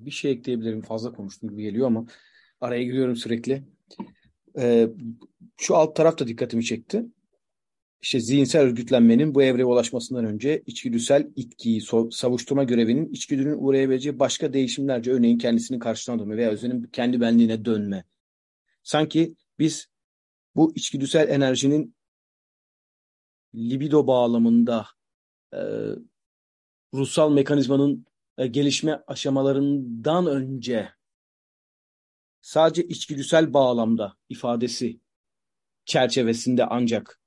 Bir 0.00 0.10
şey 0.10 0.30
ekleyebilirim. 0.32 0.82
Fazla 0.82 1.12
konuştum 1.12 1.50
gibi 1.50 1.62
geliyor 1.62 1.86
ama 1.86 2.06
araya 2.60 2.84
giriyorum 2.84 3.16
sürekli. 3.16 3.62
Ee, 4.58 4.88
şu 5.56 5.76
alt 5.76 5.96
taraf 5.96 6.18
da 6.18 6.28
dikkatimi 6.28 6.64
çekti. 6.64 7.04
İşte 8.02 8.20
zihinsel 8.20 8.62
örgütlenmenin 8.62 9.34
bu 9.34 9.42
evreye 9.42 9.64
ulaşmasından 9.64 10.24
önce 10.24 10.62
içgüdüsel 10.66 11.28
itkiyi 11.36 11.80
savuşturma 12.10 12.64
görevinin 12.64 13.12
içgüdünün 13.12 13.56
uğrayabileceği 13.58 14.18
başka 14.18 14.52
değişimlerce 14.52 15.12
örneğin 15.12 15.38
kendisinin 15.38 15.78
karşısına 15.78 16.18
dönme 16.18 16.36
veya 16.36 16.50
özünün 16.50 16.82
kendi 16.82 17.20
benliğine 17.20 17.64
dönme. 17.64 18.04
Sanki 18.82 19.34
biz 19.58 19.86
bu 20.56 20.72
içgüdüsel 20.74 21.28
enerjinin 21.28 21.94
libido 23.54 24.06
bağlamında 24.06 24.86
e, 25.52 25.58
ruhsal 26.94 27.32
mekanizmanın 27.32 28.06
gelişme 28.36 29.02
aşamalarından 29.06 30.26
önce 30.26 30.92
sadece 32.40 32.84
içgüdüsel 32.84 33.52
bağlamda 33.54 34.16
ifadesi 34.28 35.00
çerçevesinde 35.84 36.64
ancak 36.64 37.20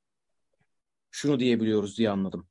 şunu 1.12 1.40
diyebiliyoruz 1.40 1.98
diye 1.98 2.10
anladım. 2.10 2.48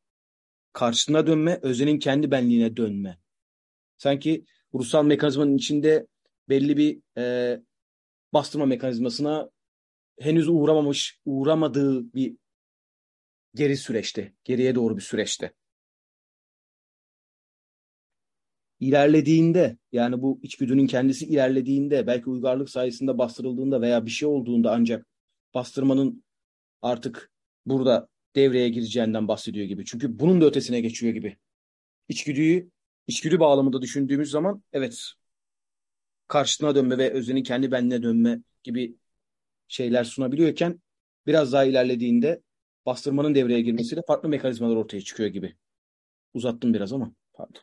Karşısına 0.72 1.26
dönme, 1.26 1.58
özenin 1.62 1.98
kendi 1.98 2.30
benliğine 2.30 2.76
dönme. 2.76 3.18
Sanki 3.96 4.44
ruhsal 4.74 5.04
mekanizmanın 5.04 5.56
içinde 5.56 6.06
belli 6.48 6.76
bir 6.76 7.00
e, 7.18 7.56
bastırma 8.32 8.66
mekanizmasına 8.66 9.50
henüz 10.18 10.48
uğramamış, 10.48 11.20
uğramadığı 11.24 12.14
bir 12.14 12.36
geri 13.54 13.76
süreçte, 13.76 14.34
geriye 14.44 14.74
doğru 14.74 14.96
bir 14.96 15.02
süreçte. 15.02 15.52
İlerlediğinde 18.80 19.76
yani 19.92 20.22
bu 20.22 20.40
içgüdünün 20.42 20.86
kendisi 20.86 21.26
ilerlediğinde 21.26 22.06
belki 22.06 22.30
uygarlık 22.30 22.70
sayesinde 22.70 23.18
bastırıldığında 23.18 23.80
veya 23.80 24.06
bir 24.06 24.10
şey 24.10 24.28
olduğunda 24.28 24.72
ancak 24.72 25.06
bastırmanın 25.54 26.24
artık 26.82 27.30
burada 27.66 28.08
devreye 28.36 28.68
gireceğinden 28.68 29.28
bahsediyor 29.28 29.66
gibi. 29.66 29.84
Çünkü 29.84 30.18
bunun 30.18 30.40
da 30.40 30.46
ötesine 30.46 30.80
geçiyor 30.80 31.14
gibi. 31.14 31.36
İçgüdüyü, 32.08 32.70
içgüdü 33.06 33.40
bağlamında 33.40 33.82
düşündüğümüz 33.82 34.30
zaman 34.30 34.62
evet 34.72 35.12
karşısına 36.28 36.74
dönme 36.74 36.98
ve 36.98 37.10
özünün 37.12 37.42
kendi 37.42 37.72
benliğine 37.72 38.02
dönme 38.02 38.40
gibi 38.62 38.96
şeyler 39.68 40.04
sunabiliyorken 40.04 40.80
biraz 41.26 41.52
daha 41.52 41.64
ilerlediğinde 41.64 42.42
bastırmanın 42.86 43.34
devreye 43.34 43.60
girmesiyle 43.60 44.02
farklı 44.06 44.28
mekanizmalar 44.28 44.76
ortaya 44.76 45.00
çıkıyor 45.00 45.28
gibi. 45.28 45.56
Uzattım 46.34 46.74
biraz 46.74 46.92
ama 46.92 47.12
pardon. 47.32 47.62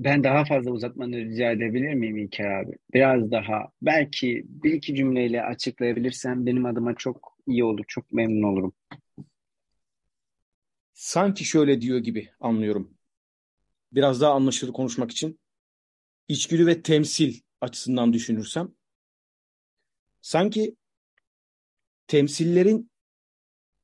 Ben 0.00 0.24
daha 0.24 0.44
fazla 0.44 0.70
uzatmanı 0.70 1.16
rica 1.16 1.50
edebilir 1.50 1.94
miyim 1.94 2.16
İlker 2.16 2.50
abi? 2.50 2.72
Biraz 2.94 3.30
daha 3.30 3.72
belki 3.82 4.44
bir 4.48 4.72
iki 4.72 4.94
cümleyle 4.94 5.42
açıklayabilirsem 5.42 6.46
benim 6.46 6.66
adıma 6.66 6.94
çok 6.94 7.36
iyi 7.46 7.64
olur, 7.64 7.84
çok 7.88 8.12
memnun 8.12 8.42
olurum. 8.42 8.72
Sanki 10.92 11.44
şöyle 11.44 11.80
diyor 11.80 11.98
gibi 11.98 12.30
anlıyorum. 12.40 12.94
Biraz 13.92 14.20
daha 14.20 14.32
anlaşılır 14.32 14.72
konuşmak 14.72 15.10
için. 15.10 15.40
İçgüdü 16.28 16.66
ve 16.66 16.82
temsil 16.82 17.40
açısından 17.60 18.12
düşünürsem 18.12 18.68
sanki 20.20 20.76
temsillerin 22.06 22.90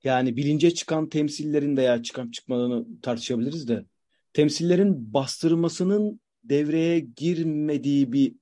yani 0.05 0.37
bilince 0.37 0.75
çıkan 0.75 1.09
temsillerin 1.09 1.77
veya 1.77 2.03
çıkan 2.03 2.31
çıkmadığını 2.31 3.01
tartışabiliriz 3.01 3.69
de 3.69 3.85
temsillerin 4.37 5.15
bastırmasının 5.15 6.21
devreye 6.45 7.01
girmediği 7.01 8.13
bir 8.13 8.35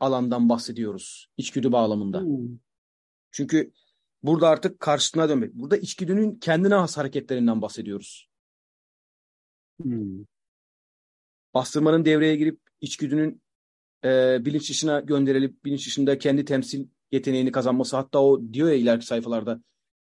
alandan 0.00 0.48
bahsediyoruz 0.48 1.28
içgüdü 1.36 1.72
bağlamında. 1.72 2.20
Hmm. 2.20 2.58
Çünkü 3.30 3.72
burada 4.22 4.48
artık 4.48 4.80
karşısına 4.80 5.28
dönmek. 5.28 5.54
Burada 5.54 5.76
içgüdünün 5.76 6.38
kendine 6.38 6.74
has 6.74 6.96
hareketlerinden 6.96 7.62
bahsediyoruz. 7.62 8.28
Hmm. 9.82 10.24
Bastırmanın 11.54 12.04
devreye 12.04 12.36
girip 12.36 12.60
içgüdünün 12.80 13.42
e, 14.04 14.38
bilinç 14.44 14.70
dışına 14.70 15.00
gönderilip 15.00 15.64
bilinç 15.64 15.86
dışında 15.86 16.18
kendi 16.18 16.44
temsil 16.44 16.88
yeteneğini 17.12 17.52
kazanması 17.52 17.96
hatta 17.96 18.22
o 18.22 18.52
diyor 18.52 18.68
ya 18.68 18.74
ileriki 18.74 19.06
sayfalarda 19.06 19.62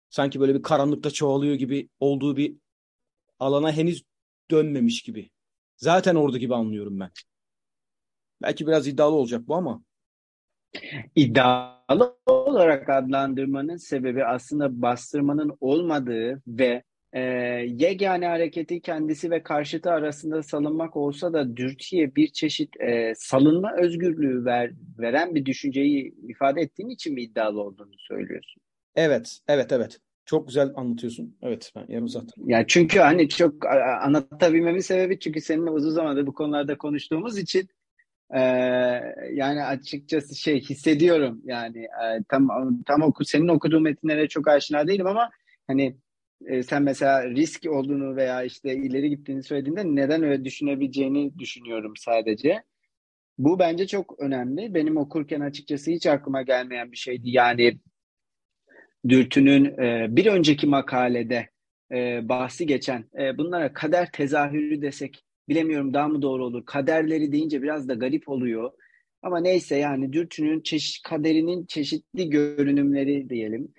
sanki 0.09 0.39
böyle 0.39 0.55
bir 0.55 0.61
karanlıkta 0.61 1.11
çoğalıyor 1.11 1.55
gibi 1.55 1.89
olduğu 1.99 2.37
bir 2.37 2.55
alana 3.39 3.71
henüz 3.71 4.09
dönmemiş 4.51 5.01
gibi. 5.01 5.29
Zaten 5.77 6.15
orada 6.15 6.37
gibi 6.37 6.55
anlıyorum 6.55 6.99
ben. 6.99 7.09
Belki 8.41 8.67
biraz 8.67 8.87
iddialı 8.87 9.15
olacak 9.15 9.47
bu 9.47 9.55
ama. 9.55 9.83
İddialı 11.15 12.17
olarak 12.25 12.89
adlandırmanın 12.89 13.77
sebebi 13.77 14.25
aslında 14.25 14.81
bastırmanın 14.81 15.57
olmadığı 15.59 16.41
ve 16.47 16.83
e, 17.13 17.19
yegane 17.67 18.27
hareketi 18.27 18.81
kendisi 18.81 19.31
ve 19.31 19.43
karşıtı 19.43 19.91
arasında 19.91 20.43
salınmak 20.43 20.97
olsa 20.97 21.33
da 21.33 21.57
dürtüye 21.57 22.15
bir 22.15 22.27
çeşit 22.27 22.81
e, 22.81 23.13
salınma 23.15 23.75
özgürlüğü 23.77 24.45
ver, 24.45 24.71
veren 24.99 25.35
bir 25.35 25.45
düşünceyi 25.45 26.15
ifade 26.27 26.61
ettiğin 26.61 26.89
için 26.89 27.13
mi 27.13 27.21
iddialı 27.21 27.61
olduğunu 27.61 27.97
söylüyorsun? 27.97 28.61
Evet, 28.95 29.39
evet, 29.47 29.71
evet. 29.71 29.99
Çok 30.29 30.47
güzel 30.47 30.71
anlatıyorsun. 30.75 31.37
Evet, 31.41 31.71
ben 31.75 31.85
yarım 31.87 32.05
uzattım. 32.05 32.49
Ya 32.49 32.67
çünkü 32.67 32.99
hani 32.99 33.29
çok 33.29 33.65
anlatabilmemin 34.01 34.79
sebebi 34.79 35.19
çünkü 35.19 35.41
seninle 35.41 35.69
uzun 35.69 35.89
zamandır 35.89 36.27
bu 36.27 36.33
konularda 36.33 36.77
konuştuğumuz 36.77 37.37
için 37.37 37.67
e, 38.33 38.39
yani 39.33 39.63
açıkçası 39.63 40.35
şey 40.35 40.61
hissediyorum 40.61 41.41
yani 41.45 41.79
e, 41.79 42.23
tam 42.29 42.49
tam 42.85 43.01
oku 43.01 43.25
senin 43.25 43.47
okuduğun 43.47 43.83
metinlere 43.83 44.27
çok 44.27 44.47
aşina 44.47 44.87
değilim 44.87 45.07
ama 45.07 45.29
hani 45.67 45.95
e, 46.45 46.63
sen 46.63 46.83
mesela 46.83 47.29
risk 47.29 47.65
olduğunu 47.69 48.15
veya 48.15 48.43
işte 48.43 48.75
ileri 48.75 49.09
gittiğini 49.09 49.43
söylediğinde 49.43 49.83
neden 49.85 50.23
öyle 50.23 50.45
düşünebileceğini 50.45 51.39
düşünüyorum 51.39 51.93
sadece. 51.97 52.63
Bu 53.37 53.59
bence 53.59 53.87
çok 53.87 54.19
önemli. 54.19 54.73
Benim 54.73 54.97
okurken 54.97 55.39
açıkçası 55.39 55.91
hiç 55.91 56.07
aklıma 56.07 56.41
gelmeyen 56.41 56.91
bir 56.91 56.97
şeydi. 56.97 57.29
Yani 57.29 57.79
Dürtü'nün 59.07 59.65
e, 59.65 60.07
bir 60.09 60.25
önceki 60.25 60.67
makalede 60.67 61.49
e, 61.91 62.29
bahsi 62.29 62.65
geçen 62.65 63.05
e, 63.19 63.37
bunlara 63.37 63.73
kader 63.73 64.11
tezahürü 64.11 64.81
desek 64.81 65.23
bilemiyorum 65.49 65.93
daha 65.93 66.07
mı 66.07 66.21
doğru 66.21 66.45
olur. 66.45 66.65
Kaderleri 66.65 67.31
deyince 67.31 67.61
biraz 67.61 67.87
da 67.87 67.93
garip 67.93 68.29
oluyor. 68.29 68.71
Ama 69.21 69.39
neyse 69.39 69.75
yani 69.75 70.13
Dürtü'nün 70.13 70.61
çeşit, 70.61 71.03
kaderinin 71.03 71.65
çeşitli 71.65 72.29
görünümleri 72.29 73.29
diyelim. 73.29 73.73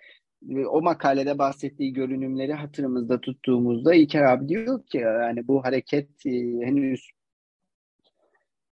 O 0.70 0.82
makalede 0.82 1.38
bahsettiği 1.38 1.92
görünümleri 1.92 2.52
hatırımızda 2.52 3.20
tuttuğumuzda 3.20 3.94
İlker 3.94 4.22
abi 4.22 4.48
diyor 4.48 4.86
ki 4.86 4.98
yani 4.98 5.48
bu 5.48 5.64
hareket 5.64 6.24
henüz 6.24 7.10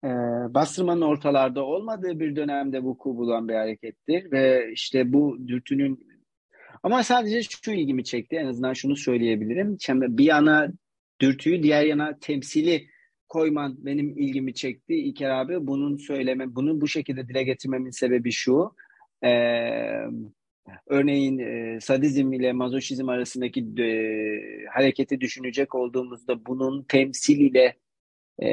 e, 0.03 0.09
bastırmanın 0.53 1.01
ortalarda 1.01 1.65
olmadığı 1.65 2.19
bir 2.19 2.35
dönemde 2.35 2.83
vuku 2.83 3.17
bulan 3.17 3.47
bir 3.47 3.53
harekettir 3.53 4.31
ve 4.31 4.71
işte 4.73 5.13
bu 5.13 5.47
dürtünün 5.47 6.10
ama 6.83 7.03
sadece 7.03 7.43
şu 7.43 7.71
ilgimi 7.71 8.03
çekti 8.03 8.35
en 8.35 8.45
azından 8.45 8.73
şunu 8.73 8.95
söyleyebilirim. 8.95 9.77
Bir 9.89 10.25
yana 10.25 10.71
dürtüyü 11.21 11.63
diğer 11.63 11.85
yana 11.85 12.19
temsili 12.19 12.87
koyman 13.29 13.85
benim 13.85 14.17
ilgimi 14.17 14.53
çekti 14.53 14.95
İlker 14.95 15.29
abi. 15.29 15.67
Bunun 15.67 15.97
söyleme, 15.97 16.55
bunu 16.55 16.81
bu 16.81 16.87
şekilde 16.87 17.27
dile 17.27 17.43
getirmemin 17.43 17.91
sebebi 17.91 18.31
şu. 18.31 18.75
Ee, 19.23 19.29
örneğin 20.87 21.39
e, 21.39 21.79
sadizm 21.81 22.33
ile 22.33 22.53
mazoşizm 22.53 23.09
arasındaki 23.09 23.59
e, 23.59 23.85
hareketi 24.69 25.21
düşünecek 25.21 25.75
olduğumuzda 25.75 26.45
bunun 26.45 26.83
temsil 26.83 27.39
ile 27.39 27.75
e, 28.43 28.49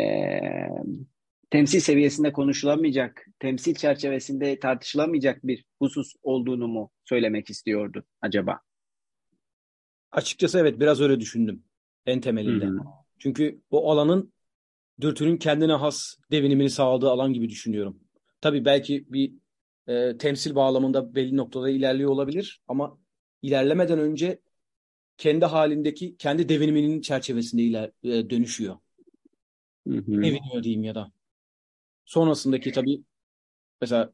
temsil 1.50 1.80
seviyesinde 1.80 2.32
konuşulamayacak, 2.32 3.26
temsil 3.38 3.74
çerçevesinde 3.74 4.58
tartışılamayacak 4.58 5.46
bir 5.46 5.64
husus 5.78 6.12
olduğunu 6.22 6.68
mu 6.68 6.90
söylemek 7.04 7.50
istiyordu 7.50 8.04
acaba? 8.22 8.60
Açıkçası 10.12 10.58
evet 10.58 10.80
biraz 10.80 11.00
öyle 11.00 11.20
düşündüm 11.20 11.64
en 12.06 12.20
temelinde. 12.20 12.66
Hı. 12.66 12.78
Çünkü 13.18 13.60
o 13.70 13.90
alanın 13.90 14.32
dürtünün 15.00 15.36
kendine 15.36 15.72
has 15.72 16.16
devinimini 16.30 16.70
sağladığı 16.70 17.10
alan 17.10 17.32
gibi 17.32 17.48
düşünüyorum. 17.48 18.00
Tabii 18.40 18.64
belki 18.64 19.06
bir 19.08 19.32
e, 19.88 20.18
temsil 20.18 20.54
bağlamında 20.54 21.14
belli 21.14 21.36
noktada 21.36 21.70
ilerliyor 21.70 22.10
olabilir 22.10 22.62
ama 22.68 22.98
ilerlemeden 23.42 23.98
önce 23.98 24.40
kendi 25.18 25.44
halindeki 25.44 26.16
kendi 26.16 26.48
deviniminin 26.48 27.00
çerçevesinde 27.00 27.62
iler, 27.62 27.90
e, 28.04 28.30
dönüşüyor. 28.30 28.76
Hı 29.88 29.94
hı. 29.94 30.22
Deviniyor 30.22 30.62
diyeyim 30.62 30.84
ya 30.84 30.94
da. 30.94 31.12
Sonrasındaki 32.08 32.72
tabii 32.72 33.02
mesela 33.80 34.12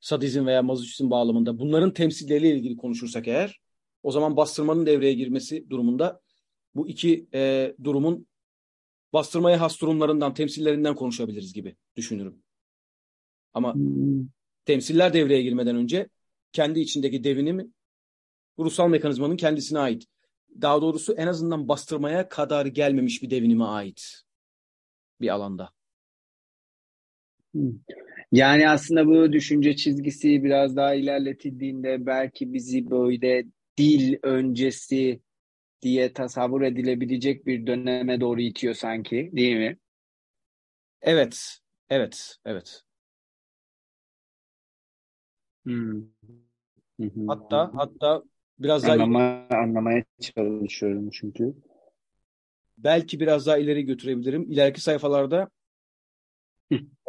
sadizm 0.00 0.46
veya 0.46 0.62
mazoşizm 0.62 1.10
bağlamında 1.10 1.58
bunların 1.58 1.92
temsilleriyle 1.92 2.56
ilgili 2.56 2.76
konuşursak 2.76 3.28
eğer 3.28 3.60
o 4.02 4.10
zaman 4.10 4.36
bastırmanın 4.36 4.86
devreye 4.86 5.12
girmesi 5.12 5.70
durumunda 5.70 6.20
bu 6.74 6.88
iki 6.88 7.28
e, 7.34 7.74
durumun 7.84 8.26
bastırmaya 9.12 9.60
has 9.60 9.80
durumlarından, 9.80 10.34
temsillerinden 10.34 10.94
konuşabiliriz 10.94 11.52
gibi 11.52 11.76
düşünürüm. 11.96 12.42
Ama 13.54 13.74
hmm. 13.74 14.28
temsiller 14.64 15.12
devreye 15.12 15.42
girmeden 15.42 15.76
önce 15.76 16.08
kendi 16.52 16.80
içindeki 16.80 17.24
devinimi 17.24 17.68
ruhsal 18.58 18.88
mekanizmanın 18.88 19.36
kendisine 19.36 19.78
ait. 19.78 20.06
Daha 20.60 20.82
doğrusu 20.82 21.12
en 21.12 21.26
azından 21.26 21.68
bastırmaya 21.68 22.28
kadar 22.28 22.66
gelmemiş 22.66 23.22
bir 23.22 23.30
devinime 23.30 23.64
ait 23.64 24.22
bir 25.20 25.28
alanda. 25.28 25.77
Yani 28.32 28.68
aslında 28.68 29.06
bu 29.06 29.32
düşünce 29.32 29.76
çizgisi 29.76 30.44
biraz 30.44 30.76
daha 30.76 30.94
ilerletildiğinde 30.94 32.06
belki 32.06 32.52
bizi 32.52 32.90
böyle 32.90 33.44
dil 33.78 34.16
öncesi 34.22 35.20
diye 35.82 36.12
tasavvur 36.12 36.62
edilebilecek 36.62 37.46
bir 37.46 37.66
döneme 37.66 38.20
doğru 38.20 38.40
itiyor 38.40 38.74
sanki, 38.74 39.30
değil 39.32 39.56
mi? 39.56 39.78
Evet, 41.02 41.58
evet, 41.90 42.36
evet. 42.44 42.82
Hmm. 45.64 46.02
Hatta 47.26 47.70
hatta 47.74 48.22
biraz 48.58 48.82
daha 48.82 48.92
Anlama, 48.92 49.46
anlamaya 49.50 50.04
çalışıyorum 50.20 51.10
çünkü. 51.10 51.54
Belki 52.78 53.20
biraz 53.20 53.46
daha 53.46 53.58
ileri 53.58 53.82
götürebilirim. 53.82 54.52
İleriki 54.52 54.80
sayfalarda 54.80 55.48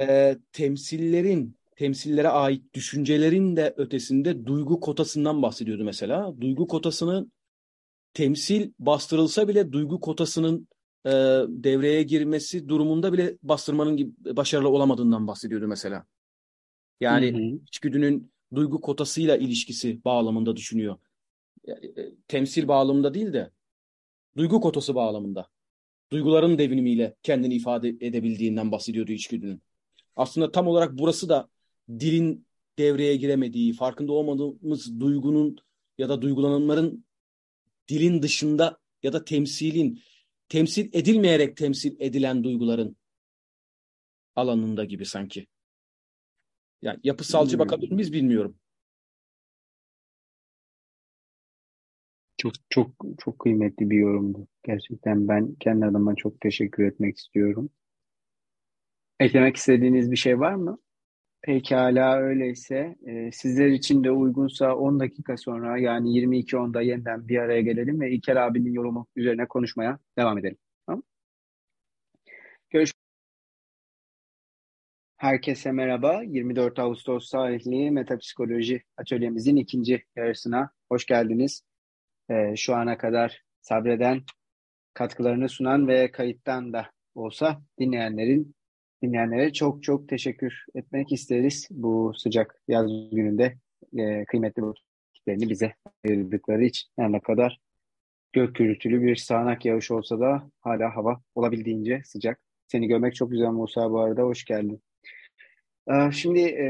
e, 0.01 0.38
temsillerin, 0.51 1.57
temsillere 1.76 2.28
ait 2.28 2.74
düşüncelerin 2.74 3.55
de 3.55 3.74
ötesinde 3.78 4.45
duygu 4.45 4.80
kotasından 4.80 5.41
bahsediyordu 5.41 5.84
mesela. 5.84 6.41
Duygu 6.41 6.68
kotasının 6.68 7.32
temsil 8.14 8.72
bastırılsa 8.80 9.47
bile 9.47 9.72
duygu 9.72 9.99
kotasının 9.99 10.68
e, 11.05 11.10
devreye 11.47 12.03
girmesi 12.03 12.70
durumunda 12.70 13.14
bile 13.14 13.38
bastırmanın 13.43 14.16
başarılı 14.26 14.70
olamadığından 14.70 15.28
bahsediyordu 15.28 15.68
mesela. 15.68 16.05
Yani 16.99 17.32
hı 17.34 17.38
hı. 17.38 17.60
içgüdünün 17.68 18.32
duygu 18.55 18.82
kotasıyla 18.82 19.38
ilişkisi 19.38 20.03
bağlamında 20.05 20.55
düşünüyor. 20.55 20.97
Yani, 21.68 21.86
e, 21.86 22.12
temsil 22.28 22.68
bağlamında 22.68 23.14
değil 23.14 23.34
de 23.34 23.51
duygu 24.38 24.62
kotası 24.62 24.95
bağlamında. 24.95 25.47
Duyguların 26.12 26.57
devinimiyle 26.57 27.16
kendini 27.24 27.55
ifade 27.55 27.89
edebildiğinden 27.89 28.72
bahsediyordu 28.72 29.12
içgüdünün. 29.12 29.62
Aslında 30.16 30.51
tam 30.51 30.68
olarak 30.68 30.97
burası 30.97 31.30
da 31.30 31.49
dilin 31.89 32.47
devreye 32.78 33.16
giremediği, 33.16 33.74
farkında 33.74 34.12
olmadığımız 34.12 34.99
duygunun 34.99 35.57
ya 35.97 36.10
da 36.10 36.22
duygulanımların 36.22 37.05
dilin 37.88 38.22
dışında 38.22 38.78
ya 39.03 39.14
da 39.14 39.26
temsilin, 39.26 40.01
temsil 40.49 40.89
edilmeyerek 40.93 41.57
temsil 41.57 41.95
edilen 41.99 42.43
duyguların 42.43 42.97
alanında 44.36 44.86
gibi 44.86 45.05
sanki. 45.05 45.47
Yani 46.82 46.99
yapısalcı 47.03 47.51
hmm. 47.51 47.60
bakabilir 47.60 47.91
miyiz 47.91 48.14
bilmiyorum. 48.14 48.55
Çok 52.40 52.54
çok 52.70 52.92
çok 53.20 53.40
kıymetli 53.40 53.90
bir 53.90 53.98
yorumdu. 53.98 54.48
Gerçekten 54.64 55.28
ben 55.28 55.56
kendi 55.60 55.86
adıma 55.86 56.16
çok 56.16 56.42
teşekkür 56.42 56.84
etmek 56.86 57.18
istiyorum. 57.18 57.70
Eklemek 59.20 59.56
istediğiniz 59.56 60.12
bir 60.12 60.16
şey 60.16 60.40
var 60.40 60.54
mı? 60.54 60.78
Pekala 61.42 62.18
öyleyse 62.18 62.96
e, 63.08 63.32
sizler 63.32 63.68
için 63.68 64.04
de 64.04 64.12
uygunsa 64.12 64.76
10 64.76 65.00
dakika 65.00 65.38
sonra 65.38 65.78
yani 65.78 66.10
22.10'da 66.10 66.82
yeniden 66.82 67.28
bir 67.28 67.38
araya 67.38 67.62
gelelim 67.62 68.02
ve 68.02 68.12
İlker 68.12 68.36
abinin 68.36 68.74
yorumu 68.74 69.08
üzerine 69.16 69.48
konuşmaya 69.48 70.00
devam 70.18 70.38
edelim. 70.38 70.58
Tamam? 70.86 71.04
Görüşmek 72.70 73.00
Herkese 75.18 75.72
merhaba. 75.72 76.24
24 76.24 76.80
Ağustos 76.80 77.30
tarihli 77.30 77.92
Metapsikoloji 77.92 78.84
atölyemizin 78.98 79.56
ikinci 79.56 80.06
yarısına 80.16 80.72
hoş 80.90 81.06
geldiniz. 81.06 81.69
Ee, 82.30 82.56
şu 82.56 82.76
ana 82.76 82.98
kadar 82.98 83.44
sabreden, 83.62 84.22
katkılarını 84.94 85.50
sunan 85.50 85.88
ve 85.88 86.12
kayıttan 86.12 86.74
da 86.74 86.92
olsa 87.16 87.62
dinleyenlerin 87.80 88.56
dinleyenlere 89.02 89.54
çok 89.54 89.84
çok 89.84 90.10
teşekkür 90.10 90.66
etmek 90.76 91.12
isteriz. 91.12 91.68
Bu 91.72 92.14
sıcak 92.18 92.62
yaz 92.68 92.88
gününde 93.12 93.58
e, 93.98 94.26
kıymetli 94.26 94.64
vakitlerini 94.64 95.50
bize 95.50 95.74
ayırdıkları 96.06 96.66
için. 96.66 96.90
Yani 96.98 97.12
ne 97.12 97.20
kadar 97.20 97.60
gök 98.34 98.56
gürültülü 98.56 99.02
bir 99.02 99.16
sağanak 99.16 99.66
yağış 99.66 99.92
olsa 99.92 100.20
da 100.20 100.50
hala 100.62 100.96
hava 100.96 101.22
olabildiğince 101.36 102.02
sıcak. 102.06 102.40
Seni 102.68 102.88
görmek 102.88 103.16
çok 103.16 103.32
güzel 103.32 103.48
Musa 103.48 103.92
bu 103.92 104.00
arada. 104.00 104.22
Hoş 104.22 104.46
geldin. 104.46 104.82
Ee, 105.90 106.12
şimdi 106.12 106.40
e, 106.40 106.68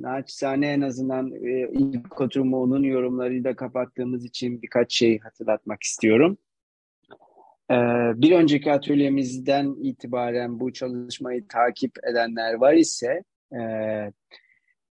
naçizane 0.00 0.72
en 0.72 0.80
azından 0.80 1.32
e, 1.32 1.68
ilk 1.72 2.20
oturumu 2.20 2.62
onun 2.62 2.82
yorumlarıyla 2.82 3.56
kapattığımız 3.56 4.24
için 4.24 4.62
birkaç 4.62 4.94
şey 4.94 5.18
hatırlatmak 5.18 5.82
istiyorum. 5.82 6.38
Ee, 7.70 7.74
bir 8.14 8.32
önceki 8.32 8.72
atölyemizden 8.72 9.74
itibaren 9.82 10.60
bu 10.60 10.72
çalışmayı 10.72 11.48
takip 11.48 11.92
edenler 12.10 12.54
var 12.54 12.74
ise 12.74 13.24
e, 13.52 13.60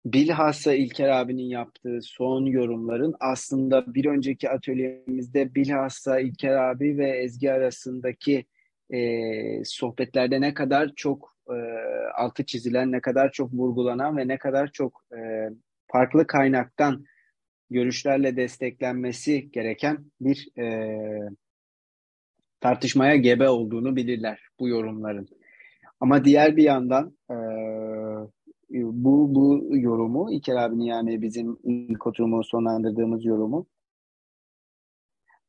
bilhassa 0.04 0.74
İlker 0.74 1.08
abinin 1.08 1.48
yaptığı 1.48 1.98
son 2.02 2.46
yorumların 2.46 3.14
aslında 3.20 3.94
bir 3.94 4.04
önceki 4.04 4.50
atölyemizde 4.50 5.54
bilhassa 5.54 6.20
İlker 6.20 6.56
abi 6.70 6.98
ve 6.98 7.10
Ezgi 7.10 7.52
arasındaki 7.52 8.44
e, 8.92 9.64
sohbetlerde 9.64 10.40
ne 10.40 10.54
kadar 10.54 10.92
çok 10.96 11.36
e, 11.48 11.56
altı 12.16 12.44
çizilen, 12.44 12.92
ne 12.92 13.00
kadar 13.00 13.32
çok 13.32 13.52
vurgulanan 13.52 14.16
ve 14.16 14.28
ne 14.28 14.38
kadar 14.38 14.72
çok 14.72 15.04
e, 15.12 15.50
farklı 15.86 16.26
kaynaktan 16.26 17.04
görüşlerle 17.70 18.36
desteklenmesi 18.36 19.50
gereken 19.50 20.04
bir 20.20 20.48
e, 20.58 20.98
tartışmaya 22.60 23.16
gebe 23.16 23.48
olduğunu 23.48 23.96
bilirler 23.96 24.40
bu 24.60 24.68
yorumların. 24.68 25.28
Ama 26.00 26.24
diğer 26.24 26.56
bir 26.56 26.62
yandan 26.62 27.16
e, 27.30 27.36
bu 28.72 29.34
bu 29.34 29.76
yorumu 29.76 30.32
İlker 30.32 30.56
abinin 30.56 30.84
yani 30.84 31.22
bizim 31.22 31.58
ilk 31.64 32.06
oturumu 32.06 32.44
sonlandırdığımız 32.44 33.24
yorumu 33.24 33.66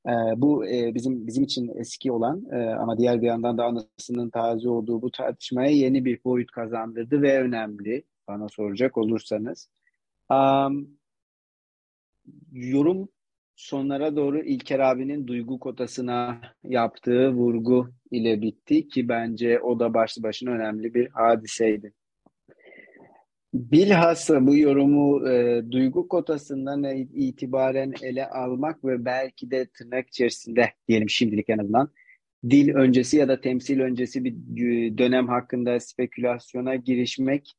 e, 0.07 0.11
bu 0.37 0.65
e, 0.67 0.95
bizim 0.95 1.27
bizim 1.27 1.43
için 1.43 1.71
eski 1.75 2.11
olan 2.11 2.45
e, 2.51 2.57
ama 2.57 2.97
diğer 2.97 3.21
bir 3.21 3.27
yandan 3.27 3.57
da 3.57 3.65
anısının 3.65 4.29
taze 4.29 4.69
olduğu 4.69 5.01
bu 5.01 5.11
tartışmaya 5.11 5.71
yeni 5.71 6.05
bir 6.05 6.23
boyut 6.23 6.51
kazandırdı 6.51 7.21
ve 7.21 7.41
önemli 7.41 8.03
bana 8.27 8.49
soracak 8.49 8.97
olursanız. 8.97 9.69
Um, 10.29 10.87
yorum 12.51 13.09
sonlara 13.55 14.15
doğru 14.15 14.43
İlker 14.43 14.79
abinin 14.79 15.27
duygu 15.27 15.59
kotasına 15.59 16.41
yaptığı 16.63 17.31
vurgu 17.31 17.89
ile 18.11 18.41
bitti 18.41 18.87
ki 18.87 19.09
bence 19.09 19.59
o 19.59 19.79
da 19.79 19.93
başlı 19.93 20.23
başına 20.23 20.51
önemli 20.51 20.93
bir 20.93 21.09
hadiseydi. 21.09 21.93
Bilhassa 23.53 24.47
bu 24.47 24.57
yorumu 24.57 25.29
e, 25.29 25.63
duygu 25.71 26.07
kotasından 26.07 26.83
itibaren 27.13 27.93
ele 28.01 28.27
almak 28.27 28.85
ve 28.85 29.05
belki 29.05 29.51
de 29.51 29.65
tırnak 29.65 30.07
içerisinde 30.07 30.69
diyelim 30.87 31.09
şimdilik 31.09 31.49
en 31.49 31.57
azından 31.57 31.89
dil 32.49 32.75
öncesi 32.75 33.17
ya 33.17 33.27
da 33.27 33.41
temsil 33.41 33.79
öncesi 33.79 34.23
bir 34.25 34.97
dönem 34.97 35.27
hakkında 35.27 35.79
spekülasyona 35.79 36.75
girişmek 36.75 37.53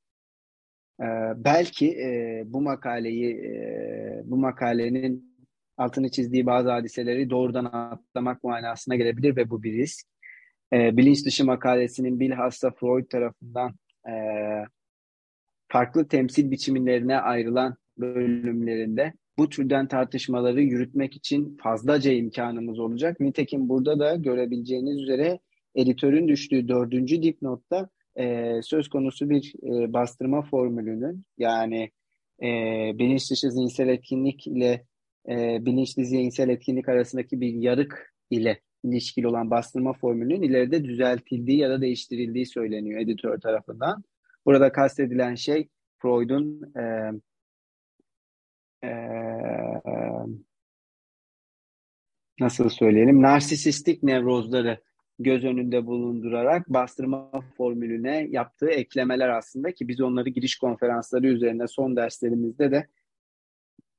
e, 1.01 1.07
belki 1.37 1.89
e, 1.89 2.43
bu 2.47 2.61
makaleyi 2.61 3.35
e, 3.35 4.23
bu 4.25 4.37
makalenin 4.37 5.35
altını 5.77 6.11
çizdiği 6.11 6.47
bazı 6.47 6.71
hadiseleri 6.71 7.31
doğrudan 7.31 7.65
atlamak 7.65 8.45
manasına 8.45 8.97
gelebilir 8.97 9.37
ve 9.37 9.51
bu 9.51 9.63
bir 9.63 9.73
risk. 9.73 10.07
E, 10.73 10.97
bilinç 10.97 11.27
dışı 11.27 11.45
makalesinin 11.45 12.21
bilhassa 12.21 12.71
Freud 12.71 13.07
tarafından 13.07 13.75
e, 14.09 14.13
farklı 15.69 16.09
temsil 16.09 16.51
biçimlerine 16.51 17.19
ayrılan 17.19 17.77
bölümlerinde 17.99 19.12
bu 19.39 19.49
türden 19.49 19.89
tartışmaları 19.89 20.62
yürütmek 20.62 21.17
için 21.17 21.57
fazlaca 21.62 22.12
imkanımız 22.12 22.79
olacak. 22.79 23.21
Nitekim 23.21 23.69
burada 23.69 23.99
da 23.99 24.17
görebileceğiniz 24.17 25.03
üzere 25.03 25.39
editörün 25.75 26.29
düştüğü 26.29 26.69
dördüncü 26.69 27.23
dipnotta 27.23 27.89
e, 28.19 28.53
söz 28.62 28.89
konusu 28.89 29.31
bir 29.31 29.55
e, 29.62 29.93
bastırma 29.93 30.43
formülünün 30.43 31.25
yani 31.39 31.91
e, 32.43 32.49
bilinç 32.99 33.23
zihinsel 33.23 33.89
etkinlik 33.89 34.47
ile 34.47 34.85
e, 35.29 35.59
bilinçli 35.67 36.05
zihinsel 36.05 36.49
etkinlik 36.49 36.89
arasındaki 36.89 37.41
bir 37.41 37.53
yarık 37.53 38.15
ile 38.31 38.61
ilişkili 38.85 39.29
olan 39.29 39.51
bastırma 39.51 39.93
formülünün 39.93 40.43
ileride 40.43 40.85
düzeltildiği 40.85 41.59
ya 41.59 41.71
da 41.71 41.81
değiştirildiği 41.81 42.47
söyleniyor 42.47 43.01
editör 43.01 43.41
tarafından. 43.41 44.05
Burada 44.47 44.73
kastedilen 44.73 45.35
şey 45.35 45.69
Freud'un 45.99 46.73
e, 46.77 47.13
e, 48.87 48.91
nasıl 52.41 52.69
söyleyelim 52.69 53.23
narsisistik 53.23 54.03
nevrozları 54.03 54.81
göz 55.19 55.45
önünde 55.45 55.87
bulundurarak 55.87 56.69
bastırma 56.69 57.31
formülüne 57.57 58.27
yaptığı 58.31 58.71
eklemeler 58.71 59.29
aslında 59.29 59.75
ki 59.75 59.89
biz 59.89 60.01
onları 60.01 60.29
giriş 60.29 60.59
konferansları 60.59 61.27
üzerine 61.27 61.69
son 61.69 61.97
derslerimizde 61.97 62.71
de 62.71 62.89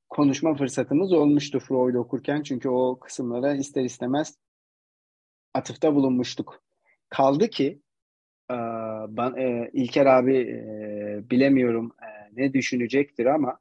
konuşma 0.10 0.56
fırsatımız 0.56 1.14
olmuştu 1.14 1.60
Freud 1.60 1.96
okurken 1.96 2.44
çünkü 2.44 2.70
o 2.70 3.00
kısımlara 3.00 3.54
ister 3.56 3.84
istemez 3.84 4.38
atıfta 5.54 5.96
bulunmuştuk. 5.96 6.64
Kaldı 7.10 7.50
ki 7.50 7.82
ben, 9.10 9.34
e, 9.38 9.70
İlker 9.74 10.06
abi 10.06 10.38
e, 10.38 11.30
bilemiyorum 11.30 11.92
e, 12.02 12.42
ne 12.42 12.54
düşünecektir 12.54 13.26
ama 13.26 13.60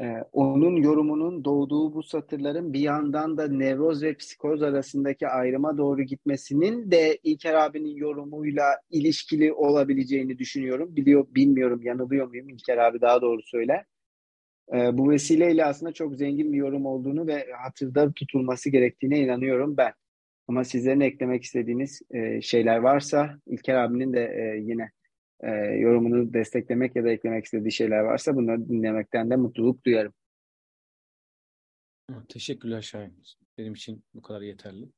ee, 0.00 0.24
onun 0.32 0.76
yorumunun 0.76 1.44
doğduğu 1.44 1.94
bu 1.94 2.02
satırların 2.02 2.72
bir 2.72 2.80
yandan 2.80 3.38
da 3.38 3.48
nevroz 3.48 4.02
ve 4.02 4.14
psikoz 4.14 4.62
arasındaki 4.62 5.28
ayrıma 5.28 5.78
doğru 5.78 6.02
gitmesinin 6.02 6.90
de 6.90 7.18
İlker 7.22 7.54
abinin 7.54 7.96
yorumuyla 7.96 8.64
ilişkili 8.90 9.52
olabileceğini 9.52 10.38
düşünüyorum. 10.38 10.96
Biliyor, 10.96 11.26
bilmiyorum 11.34 11.82
yanılıyor 11.82 12.28
muyum 12.28 12.48
İlker 12.48 12.78
abi 12.78 13.00
daha 13.00 13.22
doğru 13.22 13.42
söyle. 13.42 13.84
Ee, 14.74 14.98
bu 14.98 15.10
vesileyle 15.10 15.64
aslında 15.64 15.92
çok 15.92 16.16
zengin 16.16 16.52
bir 16.52 16.58
yorum 16.58 16.86
olduğunu 16.86 17.26
ve 17.26 17.46
hatırda 17.64 18.12
tutulması 18.12 18.70
gerektiğine 18.70 19.18
inanıyorum 19.18 19.76
ben. 19.76 19.92
Ama 20.50 20.64
sizlerin 20.64 21.00
eklemek 21.00 21.44
istediğiniz 21.44 22.02
e, 22.10 22.42
şeyler 22.42 22.76
varsa 22.76 23.38
İlker 23.46 23.74
abinin 23.74 24.12
de 24.12 24.24
e, 24.24 24.60
yine 24.60 24.90
e, 25.40 25.50
yorumunu 25.54 26.32
desteklemek 26.32 26.96
ya 26.96 27.04
da 27.04 27.10
eklemek 27.10 27.44
istediği 27.44 27.72
şeyler 27.72 28.00
varsa 28.00 28.36
bunları 28.36 28.68
dinlemekten 28.68 29.30
de 29.30 29.36
mutluluk 29.36 29.84
duyarım. 29.84 30.12
Teşekkürler 32.28 32.82
Şahin. 32.82 33.22
Benim 33.58 33.74
için 33.74 34.04
bu 34.14 34.22
kadar 34.22 34.40
yeterli. 34.40 34.88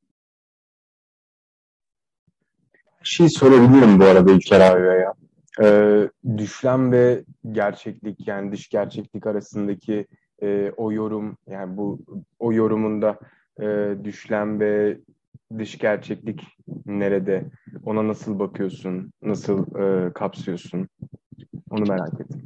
Bir 3.00 3.08
şey 3.08 3.28
sorabilirim 3.28 4.00
bu 4.00 4.04
arada 4.04 4.32
İlker 4.32 4.60
abiye 4.60 4.92
ya. 4.92 5.14
Ee, 5.62 6.08
düşlem 6.36 6.92
ve 6.92 7.24
gerçeklik 7.52 8.28
yani 8.28 8.52
dış 8.52 8.68
gerçeklik 8.68 9.26
arasındaki 9.26 10.06
e, 10.42 10.72
o 10.76 10.92
yorum 10.92 11.36
yani 11.46 11.76
bu 11.76 12.00
o 12.38 12.52
yorumunda 12.52 13.18
e, 13.60 13.96
düşlem 14.04 14.60
ve 14.60 14.98
dış 15.58 15.78
gerçeklik 15.78 16.42
nerede? 16.86 17.50
Ona 17.84 18.08
nasıl 18.08 18.38
bakıyorsun? 18.38 19.12
Nasıl 19.22 19.76
e, 19.76 20.12
kapsıyorsun? 20.12 20.88
Onu 21.70 21.84
merak 21.88 22.20
ettim. 22.20 22.42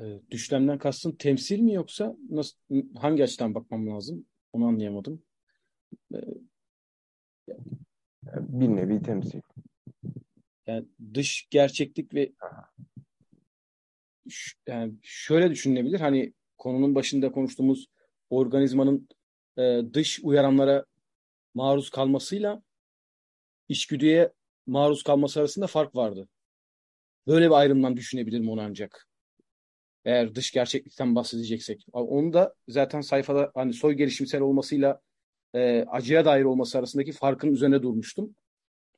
E, 0.00 0.20
düşlemden 0.30 0.78
kastın 0.78 1.12
temsil 1.12 1.60
mi 1.60 1.72
yoksa 1.74 2.16
nasıl 2.30 2.56
hangi 2.96 3.22
açıdan 3.22 3.54
bakmam 3.54 3.86
lazım? 3.88 4.26
Onu 4.52 4.66
anlayamadım. 4.66 5.22
E, 6.14 6.18
bir 8.38 8.68
nevi 8.68 9.02
temsil. 9.02 9.40
Yani 10.66 10.86
dış 11.14 11.48
gerçeklik 11.50 12.14
ve 12.14 12.32
yani 14.66 14.94
şöyle 15.02 15.50
düşünülebilir. 15.50 16.00
Hani 16.00 16.32
konunun 16.58 16.94
başında 16.94 17.32
konuştuğumuz 17.32 17.86
organizmanın 18.30 19.08
e, 19.58 19.80
dış 19.94 20.20
uyaranlara 20.22 20.84
maruz 21.54 21.90
kalmasıyla 21.90 22.62
içgüdüye 23.68 24.32
maruz 24.66 25.02
kalması 25.02 25.40
arasında 25.40 25.66
fark 25.66 25.96
vardı. 25.96 26.28
Böyle 27.26 27.46
bir 27.46 27.54
ayrımdan 27.54 27.96
düşünebilirim 27.96 28.48
onu 28.50 28.60
ancak. 28.60 29.08
Eğer 30.04 30.34
dış 30.34 30.52
gerçeklikten 30.52 31.14
bahsedeceksek. 31.14 31.86
Onu 31.92 32.32
da 32.32 32.54
zaten 32.68 33.00
sayfada 33.00 33.50
hani 33.54 33.72
soy 33.72 33.94
gelişimsel 33.94 34.40
olmasıyla 34.40 35.00
e, 35.54 35.84
acıya 35.90 36.24
dair 36.24 36.44
olması 36.44 36.78
arasındaki 36.78 37.12
farkın 37.12 37.52
üzerine 37.52 37.82
durmuştum. 37.82 38.34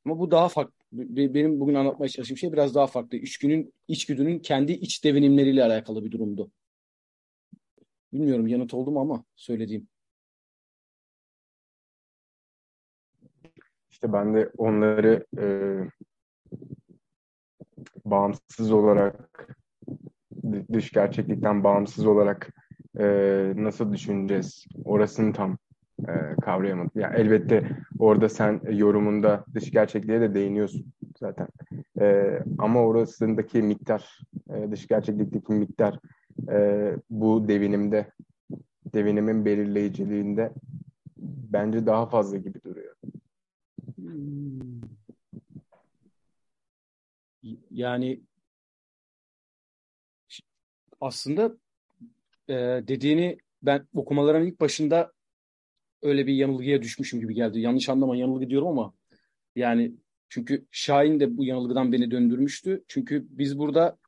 Ama 0.05 0.19
bu 0.19 0.31
daha 0.31 0.49
farklı. 0.49 0.75
Benim 0.93 1.61
bugün 1.61 1.75
anlatmaya 1.75 2.09
çalıştığım 2.09 2.37
şey 2.37 2.53
biraz 2.53 2.75
daha 2.75 2.87
farklı. 2.87 3.19
İçgünün, 3.19 3.75
içgüdünün 3.89 4.39
kendi 4.39 4.73
iç 4.73 5.05
devinimleriyle 5.05 5.65
alakalı 5.65 6.05
bir 6.05 6.11
durumdu. 6.11 6.51
Bilmiyorum 8.13 8.47
yanıt 8.47 8.75
oldu 8.75 8.91
mu 8.91 9.01
ama 9.01 9.25
söylediğim. 9.37 9.89
İşte 14.01 14.13
ben 14.13 14.35
de 14.35 14.51
onları 14.59 15.27
e, 15.39 15.47
bağımsız 18.05 18.73
olarak 18.73 19.57
dış 20.73 20.93
gerçeklikten 20.93 21.65
bağımsız 21.65 22.07
olarak 22.07 22.55
e, 22.99 23.07
nasıl 23.57 23.93
düşüneceğiz 23.93 24.65
orasını 24.85 25.33
tam 25.33 25.59
e, 26.09 26.13
kavrayamadım. 26.43 26.91
Yani 26.95 27.17
elbette 27.17 27.71
orada 27.99 28.29
sen 28.29 28.61
yorumunda 28.71 29.45
dış 29.55 29.71
gerçekliğe 29.71 30.21
de 30.21 30.35
değiniyorsun 30.35 30.93
zaten. 31.19 31.49
E, 32.01 32.39
ama 32.59 32.81
orasındaki 32.81 33.63
miktar, 33.63 34.21
e, 34.51 34.71
dış 34.71 34.87
gerçeklikteki 34.89 35.53
miktar 35.53 36.01
e, 36.51 36.91
bu 37.11 37.49
devinimde, 37.49 38.13
devinimin 38.95 39.45
belirleyiciliğinde 39.45 40.53
bence 41.53 41.87
daha 41.87 42.07
fazla 42.07 42.37
gibi 42.37 42.63
duruyor. 42.63 42.90
Yani 47.71 48.21
aslında 51.01 51.57
e, 52.49 52.55
dediğini 52.89 53.39
ben 53.63 53.87
okumaların 53.95 54.47
ilk 54.47 54.61
başında 54.61 55.13
öyle 56.03 56.27
bir 56.27 56.35
yanılgıya 56.35 56.83
düşmüşüm 56.83 57.21
gibi 57.21 57.35
geldi. 57.35 57.61
Yanlış 57.61 57.89
anlama 57.89 58.17
yanılgı 58.17 58.51
diyorum 58.51 58.69
ama 58.69 58.95
yani 59.57 59.95
çünkü 60.29 60.67
Şahin 60.71 61.21
de 61.21 61.37
bu 61.37 61.45
yanılgıdan 61.45 61.93
beni 61.93 62.11
döndürmüştü. 62.11 62.85
Çünkü 62.89 63.27
biz 63.31 63.59
burada 63.59 63.99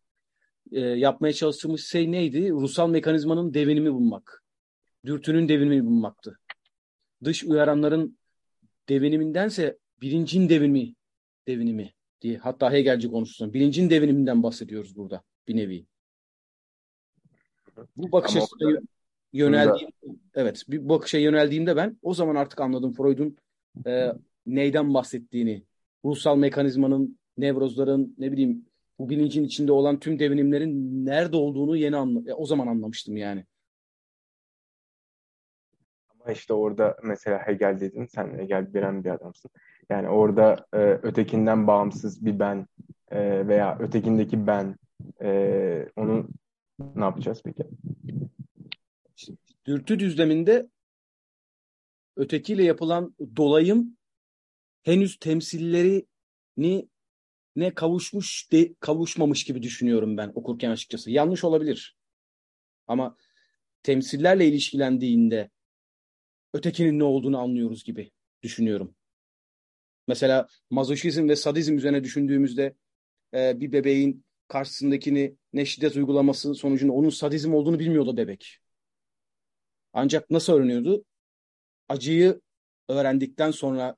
e, 0.72 0.80
yapmaya 0.80 1.32
çalıştığımız 1.32 1.80
şey 1.84 2.12
neydi? 2.12 2.50
Ruhsal 2.50 2.88
mekanizmanın 2.88 3.55
devinimi 3.55 3.92
bulmak. 3.92 4.44
Dürtünün 5.07 5.48
devinimi 5.48 5.86
bulmaktı. 5.86 6.38
Dış 7.24 7.44
uyaranların 7.44 8.18
devinimindense 8.88 9.78
bilincin 10.03 10.48
devinimi, 10.48 10.94
devinimi 11.46 11.92
diye 12.20 12.38
hatta 12.38 12.72
Hegelci 12.72 13.09
konuşsun. 13.09 13.55
Bilincin 13.55 13.90
deviniminden 13.90 14.42
bahsediyoruz 14.42 14.96
burada 14.96 15.22
bir 15.48 15.57
nevi. 15.57 15.86
Bu 17.96 18.12
bakış 18.12 18.36
açısına 18.36 18.80
yöneldiğim, 19.32 19.90
evet 20.34 20.64
bir 20.68 20.88
bakışa 20.88 21.18
yöneldiğimde 21.18 21.76
ben 21.76 21.98
o 22.03 22.14
zaman 22.14 22.34
artık 22.34 22.61
anladım 22.61 22.92
Freud'un 22.92 23.36
e, 23.86 24.12
neyden 24.46 24.94
bahsettiğini. 24.94 25.62
Ruhsal 26.05 26.36
mekanizmanın, 26.36 27.18
nevrozların, 27.38 28.14
ne 28.18 28.32
bileyim 28.32 28.66
bu 28.98 29.09
bilincin 29.09 29.44
içinde 29.44 29.72
olan 29.72 29.98
tüm 29.98 30.18
devinimlerin 30.18 31.07
nerede 31.07 31.36
olduğunu 31.36 31.76
yeni 31.76 31.96
anla 31.96 32.34
o 32.34 32.46
zaman 32.46 32.66
anlamıştım 32.66 33.16
yani. 33.16 33.44
Ama 36.24 36.32
işte 36.32 36.52
orada 36.52 36.96
mesela 37.02 37.46
Hegel 37.46 37.80
dedin, 37.80 38.06
sen 38.06 38.38
Hegel 38.38 38.74
bilen 38.74 39.04
bir 39.04 39.10
adamsın. 39.10 39.50
Yani 39.90 40.08
orada 40.08 40.66
e, 40.72 40.78
ötekinden 40.78 41.66
bağımsız 41.66 42.24
bir 42.24 42.38
ben 42.38 42.66
e, 43.10 43.48
veya 43.48 43.78
ötekindeki 43.78 44.46
ben 44.46 44.76
e, 45.22 45.88
onu 45.96 46.28
ne 46.96 47.04
yapacağız 47.04 47.42
peki? 47.44 47.64
Dürtü 49.66 49.98
düzleminde 49.98 50.68
ötekiyle 52.16 52.64
yapılan 52.64 53.14
dolayım 53.36 53.96
henüz 54.82 55.18
temsillerini 55.18 56.88
ne 57.56 57.74
kavuşmuş 57.74 58.52
de 58.52 58.74
kavuşmamış 58.80 59.44
gibi 59.44 59.62
düşünüyorum 59.62 60.16
ben 60.16 60.32
okurken 60.34 60.70
açıkçası. 60.70 61.10
Yanlış 61.10 61.44
olabilir. 61.44 61.96
Ama 62.86 63.16
temsillerle 63.82 64.46
ilişkilendiğinde 64.46 65.50
ötekinin 66.53 66.98
ne 66.98 67.05
olduğunu 67.05 67.38
anlıyoruz 67.38 67.84
gibi 67.84 68.11
düşünüyorum. 68.42 68.94
Mesela 70.09 70.46
mazoşizm 70.70 71.28
ve 71.28 71.36
sadizm 71.36 71.76
üzerine 71.76 72.05
düşündüğümüzde 72.05 72.74
e, 73.34 73.61
bir 73.61 73.72
bebeğin 73.72 74.24
karşısındakini 74.48 75.36
ne 75.53 75.64
şiddet 75.64 75.96
uygulaması 75.96 76.55
sonucunda 76.55 76.92
onun 76.92 77.11
sadizm 77.11 77.55
olduğunu 77.55 77.78
bilmiyordu 77.78 78.16
bebek. 78.16 78.59
Ancak 79.92 80.30
nasıl 80.30 80.53
öğreniyordu? 80.53 81.05
Acıyı 81.88 82.40
öğrendikten 82.88 83.50
sonra 83.50 83.96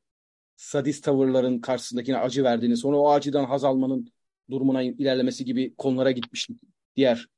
sadist 0.56 1.04
tavırların 1.04 1.60
karşısındakine 1.60 2.18
acı 2.18 2.44
verdiğini, 2.44 2.76
sonra 2.76 2.96
o 2.96 3.10
acıdan 3.10 3.44
haz 3.44 3.64
almanın 3.64 4.12
durumuna 4.50 4.82
ilerlemesi 4.82 5.44
gibi 5.44 5.74
konulara 5.74 6.10
gitmiştik 6.10 6.60
diğer 6.96 7.28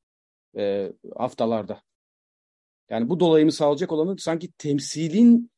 e, 0.57 0.93
haftalarda. 1.17 1.83
Yani 2.91 3.09
bu 3.09 3.21
dolayımı 3.21 3.53
sağlayacak 3.53 3.93
olanın 3.93 4.17
sanki 4.17 4.53
temsilin 4.53 5.51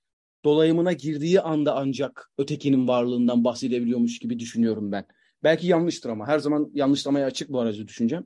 dolayımına 0.44 0.92
girdiği 0.92 1.40
anda 1.40 1.76
ancak 1.76 2.30
ötekinin 2.38 2.88
varlığından 2.88 3.44
bahsedebiliyormuş 3.44 4.18
gibi 4.18 4.38
düşünüyorum 4.38 4.92
ben. 4.92 5.06
Belki 5.42 5.66
yanlıştır 5.66 6.10
ama 6.10 6.26
her 6.26 6.38
zaman 6.38 6.70
yanlışlamaya 6.74 7.26
açık 7.26 7.48
bu 7.48 7.60
aracı 7.60 7.88
düşüncem. 7.88 8.24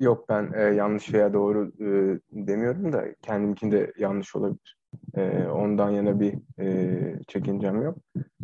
Yok 0.00 0.28
ben 0.28 0.52
e, 0.52 0.60
yanlış 0.60 1.12
veya 1.12 1.32
doğru 1.32 1.72
e, 1.80 2.20
demiyorum 2.46 2.92
da 2.92 3.14
kendimkinde 3.22 3.92
yanlış 3.98 4.36
olabilir. 4.36 4.77
E, 5.16 5.46
ondan 5.46 5.90
yana 5.90 6.20
bir 6.20 6.34
e, 6.60 7.18
çekincem 7.28 7.82
yok. 7.82 7.98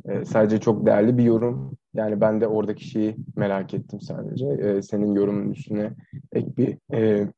E, 0.04 0.24
sadece 0.24 0.60
çok 0.60 0.86
değerli 0.86 1.18
bir 1.18 1.24
yorum. 1.24 1.76
Yani 1.94 2.20
ben 2.20 2.40
de 2.40 2.46
oradaki 2.46 2.88
şeyi 2.88 3.16
merak 3.36 3.74
ettim 3.74 4.00
sadece. 4.00 4.46
E, 4.46 4.82
senin 4.82 5.14
yorumun 5.14 5.50
üstüne 5.50 5.92
ek 6.32 6.46
bir 6.56 6.78
e, 6.94 7.28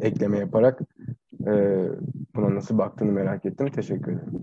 ekleme 0.00 0.38
yaparak 0.38 0.80
e, 1.46 1.52
buna 2.34 2.54
nasıl 2.54 2.78
baktığını 2.78 3.12
merak 3.12 3.44
ettim. 3.44 3.70
Teşekkür 3.70 4.12
ederim. 4.12 4.42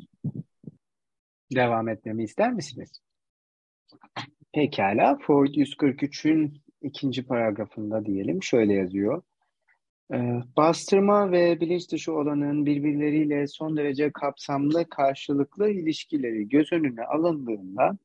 Devam 1.56 1.88
etmemi 1.88 2.24
ister 2.24 2.54
misiniz? 2.54 3.02
Pekala. 4.54 5.18
Freud 5.18 5.54
143'ün 5.56 6.62
ikinci 6.82 7.26
paragrafında 7.26 8.06
diyelim 8.06 8.44
şöyle 8.44 8.74
yazıyor. 8.74 9.22
Ee, 10.14 10.42
bastırma 10.58 11.32
ve 11.32 11.60
bilinç 11.60 11.92
dışı 11.92 12.14
olanın 12.14 12.66
birbirleriyle 12.66 13.48
son 13.48 13.78
derece 13.78 14.12
kapsamlı 14.12 14.90
karşılıklı 14.90 15.70
ilişkileri 15.70 16.50
göz 16.50 16.74
önüne 16.74 17.04
alındığında 17.04 17.98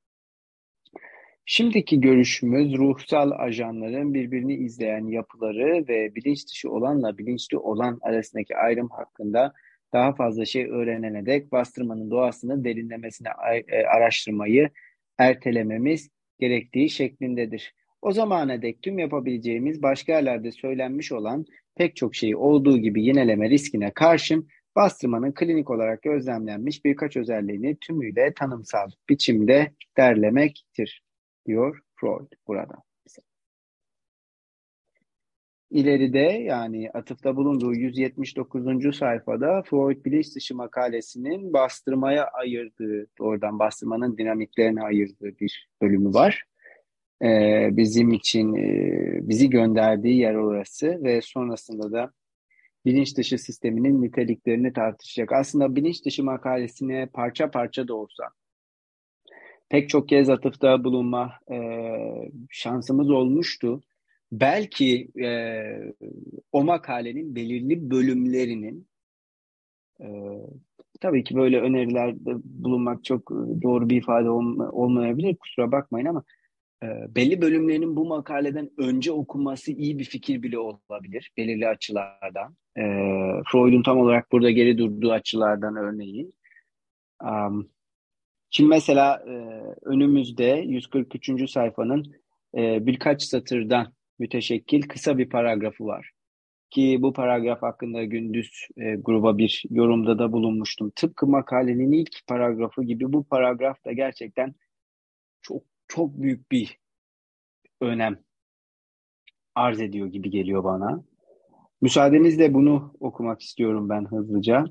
şimdiki 1.47 2.01
görüşümüz 2.01 2.79
ruhsal 2.79 3.31
ajanların 3.31 4.15
birbirini 4.15 4.55
izleyen 4.55 5.07
yapıları 5.07 5.89
ve 5.89 6.15
bilinç 6.15 6.49
dışı 6.49 6.71
olanla 6.71 7.19
bilinçli 7.19 7.59
olan 7.59 7.99
arasındaki 8.03 8.57
ayrım 8.57 8.89
hakkında 8.89 9.53
daha 9.93 10.15
fazla 10.15 10.45
şey 10.45 10.67
öğrenene 10.71 11.27
dek 11.27 11.53
bastırmanın 11.53 12.11
doğasını 12.11 12.65
derinlemesine 12.65 13.29
e, 13.69 13.87
araştırmayı 13.87 14.71
ertelememiz 15.19 16.11
gerektiği 16.39 16.91
şeklindedir. 16.91 17.75
O 18.03 18.13
zamana 18.13 18.63
dek 18.63 18.83
tüm 18.83 18.99
yapabileceğimiz 18.99 19.83
başka 19.83 20.13
yerlerde 20.13 20.53
söylenmiş 20.53 21.13
olan 21.13 21.47
pek 21.77 21.97
çok 21.97 22.15
şeyi 22.15 22.37
olduğu 22.37 22.79
gibi 22.79 23.05
yineleme 23.05 23.51
riskine 23.51 23.91
karşın 23.95 24.49
bastırmanın 24.77 25.33
klinik 25.33 25.71
olarak 25.71 26.03
gözlemlenmiş 26.03 26.85
birkaç 26.85 27.17
özelliğini 27.17 27.77
tümüyle 27.81 28.35
tanımsal 28.35 28.91
biçimde 29.09 29.73
derlemektir, 29.97 31.03
diyor 31.47 31.81
Freud 32.01 32.33
burada. 32.47 32.75
İleride 35.71 36.19
yani 36.19 36.91
atıfta 36.95 37.37
bulunduğu 37.37 37.75
179. 37.75 38.97
sayfada 38.97 39.63
Freud 39.63 40.05
bilinç 40.05 40.37
dışı 40.37 40.55
makalesinin 40.55 41.53
bastırmaya 41.53 42.27
ayırdığı, 42.27 43.07
doğrudan 43.19 43.59
bastırmanın 43.59 44.19
dinamiklerine 44.19 44.83
ayırdığı 44.83 45.39
bir 45.41 45.69
bölümü 45.83 46.15
var 46.15 46.45
e, 47.23 47.69
bizim 47.73 48.13
için 48.13 48.55
e, 48.55 49.29
bizi 49.29 49.51
gönderdiği 49.51 50.19
yer 50.19 50.35
orası 50.35 51.05
ve 51.05 51.21
sonrasında 51.23 51.93
da 51.93 52.13
bilinç 52.85 53.17
dışı 53.17 53.39
sisteminin 53.39 54.03
niteliklerini 54.03 54.73
tartışacak. 54.73 55.33
Aslında 55.33 55.77
bilinç 55.77 56.05
dışı 56.05 56.25
makalesine 56.25 57.07
parça 57.07 57.51
parça 57.51 57.89
da 57.89 57.95
olsa 57.95 58.25
pek 59.69 59.89
çok 59.89 60.09
kez 60.09 60.31
atıfta 60.31 60.85
bulunma 60.85 61.33
e, 61.53 61.59
şansımız 62.51 63.11
olmuştu. 63.11 63.81
Belki 64.33 65.09
e, 65.25 65.63
o 66.53 66.65
makalenin 66.65 67.35
belirli 67.35 67.91
bölümlerinin 67.91 68.89
e, 70.01 70.07
tabii 71.01 71.25
ki 71.25 71.35
böyle 71.37 71.61
önerilerde 71.61 72.35
bulunmak 72.45 73.05
çok 73.05 73.31
doğru 73.63 73.91
bir 73.91 73.97
ifade 73.97 74.31
olma, 74.31 74.71
olmayabilir 74.71 75.37
kusura 75.37 75.73
bakmayın 75.73 76.07
ama 76.07 76.25
e, 76.83 76.87
belli 77.15 77.43
bölümlerinin 77.43 77.97
bu 77.97 78.07
makaleden 78.07 78.71
önce 78.79 79.13
okunması 79.13 79.73
iyi 79.73 79.99
bir 79.99 80.05
fikir 80.05 80.43
bile 80.43 80.59
olabilir 80.59 81.33
belirli 81.37 81.69
açılardan. 81.69 82.57
E, 82.77 82.83
Freud'un 83.53 83.83
tam 83.83 83.99
olarak 83.99 84.33
burada 84.33 84.51
geri 84.51 84.79
durduğu 84.79 85.13
açılardan 85.13 85.77
örneğin. 85.77 86.35
Um, 87.23 87.71
şimdi 88.51 88.69
mesela 88.69 89.25
e, 89.29 89.33
önümüzde 89.83 90.65
143. 90.67 91.51
sayfanın 91.51 92.15
e, 92.57 92.87
birkaç 92.87 93.23
satırdan 93.23 93.93
müteşekkil 94.19 94.83
kısa 94.83 95.19
bir 95.19 95.29
paragrafı 95.29 95.87
var. 95.87 96.11
Ki 96.71 96.99
bu 97.01 97.13
paragraf 97.13 97.63
hakkında 97.63 98.05
gündüz 98.05 98.69
e, 98.77 98.95
gruba 98.95 99.39
bir 99.39 99.63
yorumda 99.71 100.19
da 100.19 100.33
bulunmuştum. 100.33 100.93
Tıpkı 100.97 101.27
makalenin 101.27 101.93
ilk 101.93 102.27
paragrafı 102.27 102.85
gibi 102.85 103.13
bu 103.13 103.25
paragraf 103.25 103.85
da 103.85 103.93
gerçekten 103.93 104.55
çok 105.43 105.63
çok 105.89 106.19
büyük 106.19 106.53
bir 106.53 106.79
önem 107.81 108.19
arz 109.55 109.81
ediyor 109.81 110.07
gibi 110.07 110.31
geliyor 110.31 110.65
bana. 110.65 111.05
Müsaadenizle 111.81 112.55
bunu 112.55 112.95
okumak 113.01 113.41
istiyorum 113.41 113.89
ben 113.89 114.05
hızlıca. 114.05 114.65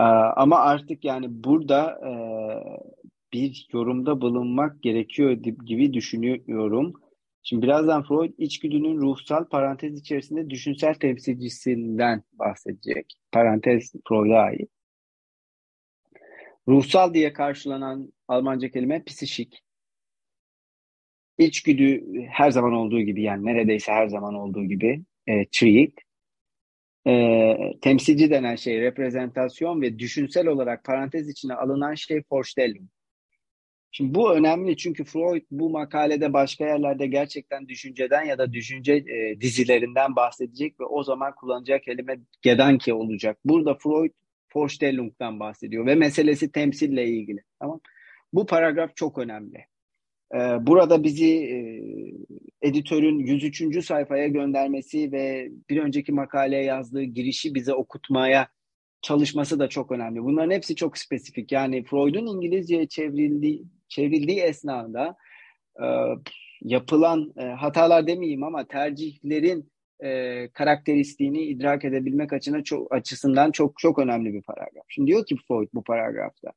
Ee, 0.00 0.04
ama 0.36 0.58
artık 0.58 1.04
yani 1.04 1.26
burada 1.44 1.90
e, 1.90 2.12
bir 3.32 3.68
yorumda 3.72 4.20
bulunmak 4.20 4.82
gerekiyor 4.82 5.30
gibi 5.66 5.92
düşünüyorum. 5.92 6.92
Şimdi 7.42 7.62
birazdan 7.62 8.02
Freud 8.02 8.34
içgüdünün 8.38 9.00
ruhsal 9.00 9.44
parantez 9.44 10.00
içerisinde 10.00 10.50
düşünsel 10.50 10.94
temsilcisinden 10.94 12.22
bahsedecek. 12.32 13.14
Parantez 13.32 13.92
Freud'a 14.08 14.38
ait. 14.38 14.70
Ruhsal 16.68 17.14
diye 17.14 17.32
karşılanan 17.32 18.12
Almanca 18.28 18.70
kelime 18.70 19.04
psişik. 19.04 19.63
İçgüdü 21.38 22.04
her 22.28 22.50
zaman 22.50 22.72
olduğu 22.72 23.00
gibi 23.00 23.22
yani 23.22 23.46
neredeyse 23.46 23.92
her 23.92 24.06
zaman 24.06 24.34
olduğu 24.34 24.64
gibi 24.64 25.02
e, 25.26 25.44
treat. 25.52 25.92
E, 27.06 27.56
temsilci 27.82 28.30
denen 28.30 28.56
şey 28.56 28.80
reprezentasyon 28.80 29.82
ve 29.82 29.98
düşünsel 29.98 30.46
olarak 30.46 30.84
parantez 30.84 31.28
içine 31.28 31.54
alınan 31.54 31.94
şey 31.94 32.22
Vorstellung. 32.32 32.88
Şimdi 33.90 34.14
bu 34.14 34.34
önemli 34.34 34.76
çünkü 34.76 35.04
Freud 35.04 35.42
bu 35.50 35.70
makalede 35.70 36.32
başka 36.32 36.66
yerlerde 36.66 37.06
gerçekten 37.06 37.68
düşünceden 37.68 38.24
ya 38.24 38.38
da 38.38 38.52
düşünce 38.52 38.92
e, 38.94 39.40
dizilerinden 39.40 40.16
bahsedecek 40.16 40.80
ve 40.80 40.84
o 40.84 41.02
zaman 41.02 41.34
kullanacak 41.34 41.82
kelime 41.82 42.18
Gedanke 42.42 42.94
olacak. 42.94 43.38
Burada 43.44 43.74
Freud 43.74 44.12
Vorstellung'dan 44.54 45.40
bahsediyor 45.40 45.86
ve 45.86 45.94
meselesi 45.94 46.52
temsille 46.52 47.06
ilgili. 47.06 47.40
Tamam? 47.60 47.80
Bu 48.32 48.46
paragraf 48.46 48.96
çok 48.96 49.18
önemli. 49.18 49.66
Ee, 50.34 50.66
burada 50.66 51.04
bizi 51.04 51.34
e, 51.34 51.58
editörün 52.68 53.18
103. 53.18 53.84
sayfaya 53.84 54.28
göndermesi 54.28 55.12
ve 55.12 55.50
bir 55.70 55.82
önceki 55.82 56.12
makaleye 56.12 56.64
yazdığı 56.64 57.02
girişi 57.02 57.54
bize 57.54 57.74
okutmaya 57.74 58.48
çalışması 59.02 59.58
da 59.58 59.68
çok 59.68 59.92
önemli. 59.92 60.22
Bunların 60.22 60.50
hepsi 60.50 60.76
çok 60.76 60.98
spesifik. 60.98 61.52
Yani 61.52 61.84
Freud'un 61.84 62.26
İngilizceye 62.26 62.88
çevrildiği, 62.88 63.64
çevrildiği 63.88 64.40
esnada 64.40 65.16
e, 65.82 65.86
yapılan 66.62 67.32
e, 67.36 67.44
hatalar 67.44 68.06
demeyeyim 68.06 68.42
ama 68.42 68.66
tercihlerin 68.66 69.74
karakteristiğini 70.52 71.42
idrak 71.42 71.84
edebilmek 71.84 72.32
açısından 72.32 72.62
çok, 72.62 72.94
açısından 72.94 73.50
çok 73.50 73.78
çok 73.78 73.98
önemli 73.98 74.34
bir 74.34 74.42
paragraf. 74.42 74.84
Şimdi 74.88 75.06
diyor 75.06 75.26
ki 75.26 75.36
Freud 75.48 75.68
bu 75.74 75.82
paragrafta. 75.82 76.52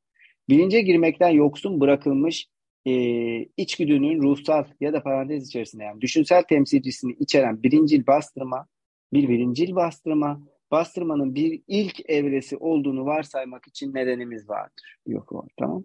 Bilince 0.48 0.80
girmekten 0.80 1.28
yoksun 1.28 1.80
bırakılmış 1.80 2.48
e, 2.88 3.48
içgüdünün 3.56 4.22
ruhsal 4.22 4.64
ya 4.80 4.92
da 4.92 5.02
parantez 5.02 5.48
içerisinde 5.48 5.84
yani 5.84 6.00
düşünsel 6.00 6.42
temsilcisini 6.42 7.12
içeren 7.12 7.62
birincil 7.62 8.06
bastırma, 8.06 8.66
bir 9.12 9.28
birincil 9.28 9.74
bastırma, 9.74 10.40
bastırmanın 10.70 11.34
bir 11.34 11.62
ilk 11.66 12.10
evresi 12.10 12.56
olduğunu 12.56 13.06
varsaymak 13.06 13.66
için 13.66 13.94
nedenimiz 13.94 14.48
vardır. 14.48 14.96
Yok 15.06 15.32
var 15.32 15.48
tamam. 15.58 15.84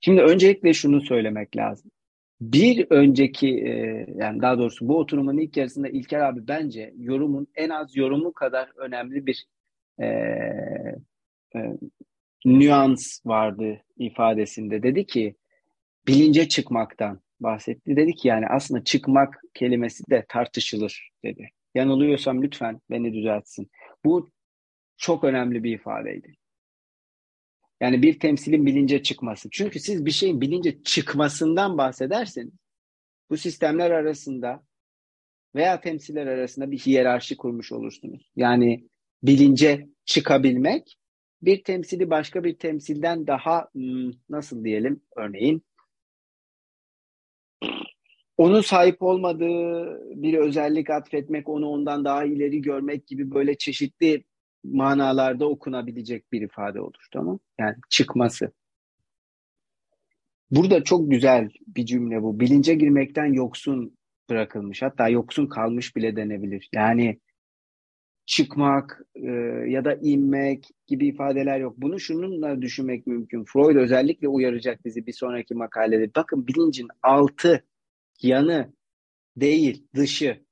Şimdi 0.00 0.22
öncelikle 0.22 0.74
şunu 0.74 1.00
söylemek 1.00 1.56
lazım. 1.56 1.90
Bir 2.40 2.86
önceki 2.90 3.48
e, 3.48 4.06
yani 4.16 4.42
daha 4.42 4.58
doğrusu 4.58 4.88
bu 4.88 4.98
oturumun 4.98 5.38
ilk 5.38 5.56
yarısında 5.56 5.88
İlker 5.88 6.20
abi 6.20 6.48
bence 6.48 6.94
yorumun 6.98 7.46
en 7.54 7.70
az 7.70 7.96
yorumu 7.96 8.32
kadar 8.32 8.72
önemli 8.76 9.26
bir 9.26 9.46
e, 10.00 10.06
e, 11.56 11.58
nüans 12.46 13.26
vardı 13.26 13.82
ifadesinde. 13.98 14.82
Dedi 14.82 15.06
ki 15.06 15.36
bilince 16.06 16.48
çıkmaktan 16.48 17.20
bahsetti. 17.40 17.96
Dedi 17.96 18.14
ki 18.14 18.28
yani 18.28 18.46
aslında 18.46 18.84
çıkmak 18.84 19.40
kelimesi 19.54 20.04
de 20.10 20.26
tartışılır 20.28 21.10
dedi. 21.24 21.48
Yanılıyorsam 21.74 22.42
lütfen 22.42 22.80
beni 22.90 23.14
düzeltsin. 23.14 23.70
Bu 24.04 24.30
çok 24.96 25.24
önemli 25.24 25.64
bir 25.64 25.74
ifadeydi. 25.74 26.34
Yani 27.80 28.02
bir 28.02 28.18
temsilin 28.18 28.66
bilince 28.66 29.02
çıkması. 29.02 29.48
Çünkü 29.52 29.80
siz 29.80 30.06
bir 30.06 30.10
şeyin 30.10 30.40
bilince 30.40 30.82
çıkmasından 30.82 31.78
bahsederseniz 31.78 32.54
bu 33.30 33.36
sistemler 33.36 33.90
arasında 33.90 34.62
veya 35.54 35.80
temsiller 35.80 36.26
arasında 36.26 36.70
bir 36.70 36.78
hiyerarşi 36.78 37.36
kurmuş 37.36 37.72
olursunuz. 37.72 38.32
Yani 38.36 38.88
bilince 39.22 39.86
çıkabilmek 40.04 40.96
bir 41.46 41.64
temsili 41.64 42.10
başka 42.10 42.44
bir 42.44 42.58
temsilden 42.58 43.26
daha 43.26 43.68
hmm, 43.72 44.10
nasıl 44.28 44.64
diyelim 44.64 45.00
örneğin 45.16 45.62
onun 48.36 48.60
sahip 48.60 49.02
olmadığı 49.02 50.00
bir 50.22 50.34
özellik 50.34 50.90
atfetmek, 50.90 51.48
onu 51.48 51.68
ondan 51.68 52.04
daha 52.04 52.24
ileri 52.24 52.62
görmek 52.62 53.06
gibi 53.06 53.30
böyle 53.34 53.58
çeşitli 53.58 54.24
manalarda 54.64 55.48
okunabilecek 55.48 56.32
bir 56.32 56.40
ifade 56.42 56.80
olur. 56.80 57.06
Tamam? 57.12 57.38
Yani 57.58 57.76
çıkması. 57.90 58.52
Burada 60.50 60.84
çok 60.84 61.10
güzel 61.10 61.50
bir 61.66 61.86
cümle 61.86 62.22
bu. 62.22 62.40
Bilince 62.40 62.74
girmekten 62.74 63.32
yoksun 63.32 63.96
bırakılmış. 64.30 64.82
Hatta 64.82 65.08
yoksun 65.08 65.46
kalmış 65.46 65.96
bile 65.96 66.16
denebilir. 66.16 66.68
Yani 66.74 67.20
çıkmak 68.26 69.02
e, 69.14 69.30
ya 69.68 69.84
da 69.84 69.94
inmek 69.94 70.68
gibi 70.86 71.06
ifadeler 71.06 71.60
yok. 71.60 71.74
Bunu 71.78 72.00
şununla 72.00 72.62
düşünmek 72.62 73.06
mümkün. 73.06 73.44
Freud 73.44 73.76
özellikle 73.76 74.28
uyaracak 74.28 74.84
bizi 74.84 75.06
bir 75.06 75.12
sonraki 75.12 75.54
makalede. 75.54 76.14
Bakın 76.14 76.46
bilincin 76.46 76.88
altı 77.02 77.64
yanı 78.22 78.72
değil, 79.36 79.86
dışı. 79.94 80.46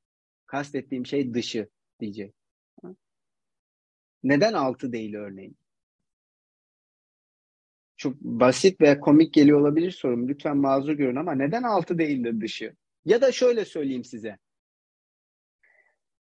Kastettiğim 0.47 1.07
şey 1.07 1.35
dışı 1.35 1.69
diyecek. 2.01 2.35
Neden 4.23 4.53
altı 4.53 4.93
değil 4.93 5.15
örneğin? 5.15 5.57
Çok 7.97 8.21
basit 8.21 8.81
ve 8.81 9.01
komik 9.01 9.35
geliyor 9.35 9.61
olabilir 9.61 9.91
sorum. 9.91 10.29
Lütfen 10.29 10.57
mazur 10.57 10.93
görün 10.93 11.17
ama 11.17 11.33
neden 11.33 11.63
altı 11.63 11.99
değildir 11.99 12.41
dışı? 12.41 12.75
Ya 13.05 13.21
da 13.21 13.33
şöyle 13.33 13.65
söyleyeyim 13.65 14.05
size. 14.05 14.39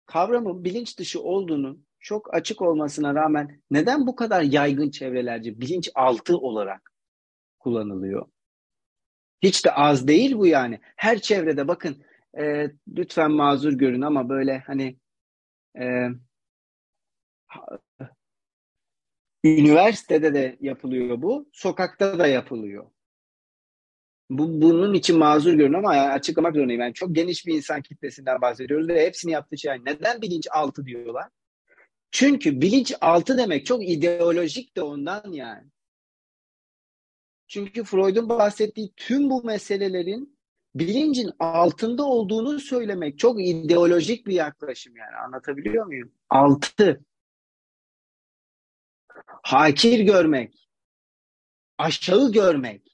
Kavramın 0.05 0.63
bilinç 0.63 0.99
dışı 0.99 1.21
olduğunu 1.21 1.79
çok 1.99 2.33
açık 2.33 2.61
olmasına 2.61 3.15
rağmen 3.15 3.61
neden 3.71 4.07
bu 4.07 4.15
kadar 4.15 4.41
yaygın 4.41 4.89
çevrelerce 4.89 5.61
bilinç 5.61 5.89
altı 5.95 6.37
olarak 6.37 6.93
kullanılıyor? 7.59 8.27
Hiç 9.41 9.65
de 9.65 9.71
az 9.71 10.07
değil 10.07 10.35
bu 10.37 10.47
yani. 10.47 10.79
Her 10.95 11.19
çevrede 11.19 11.67
bakın 11.67 12.03
e, 12.39 12.71
lütfen 12.87 13.31
mazur 13.31 13.73
görün 13.73 14.01
ama 14.01 14.29
böyle 14.29 14.59
hani 14.59 14.97
e, 15.79 16.07
üniversitede 19.43 20.33
de 20.33 20.57
yapılıyor 20.61 21.21
bu, 21.21 21.49
sokakta 21.53 22.19
da 22.19 22.27
yapılıyor. 22.27 22.91
Bu, 24.31 24.61
bunun 24.61 24.93
için 24.93 25.17
mazur 25.17 25.53
görün 25.53 25.73
ama 25.73 25.95
yani 25.95 26.11
açıklamak 26.11 26.55
zorundayım. 26.55 26.81
Yani 26.81 26.93
çok 26.93 27.15
geniş 27.15 27.47
bir 27.47 27.55
insan 27.55 27.81
kitlesinden 27.81 28.41
bahsediyoruz 28.41 28.87
ve 28.87 29.05
hepsini 29.05 29.31
yaptığı 29.31 29.57
şey. 29.57 29.71
Neden 29.85 30.21
bilinç 30.21 30.47
altı 30.51 30.85
diyorlar? 30.85 31.27
Çünkü 32.11 32.61
bilinç 32.61 32.93
altı 33.01 33.37
demek 33.37 33.65
çok 33.65 33.89
ideolojik 33.89 34.77
de 34.77 34.81
ondan 34.81 35.31
yani. 35.31 35.67
Çünkü 37.47 37.83
Freud'un 37.83 38.29
bahsettiği 38.29 38.93
tüm 38.97 39.29
bu 39.29 39.43
meselelerin 39.43 40.37
bilincin 40.75 41.31
altında 41.39 42.03
olduğunu 42.03 42.59
söylemek 42.59 43.19
çok 43.19 43.41
ideolojik 43.41 44.27
bir 44.27 44.33
yaklaşım 44.33 44.95
yani 44.95 45.15
anlatabiliyor 45.15 45.85
muyum? 45.85 46.11
Altı. 46.29 47.01
Hakir 49.25 49.99
görmek. 49.99 50.69
Aşağı 51.77 52.31
görmek. 52.31 52.90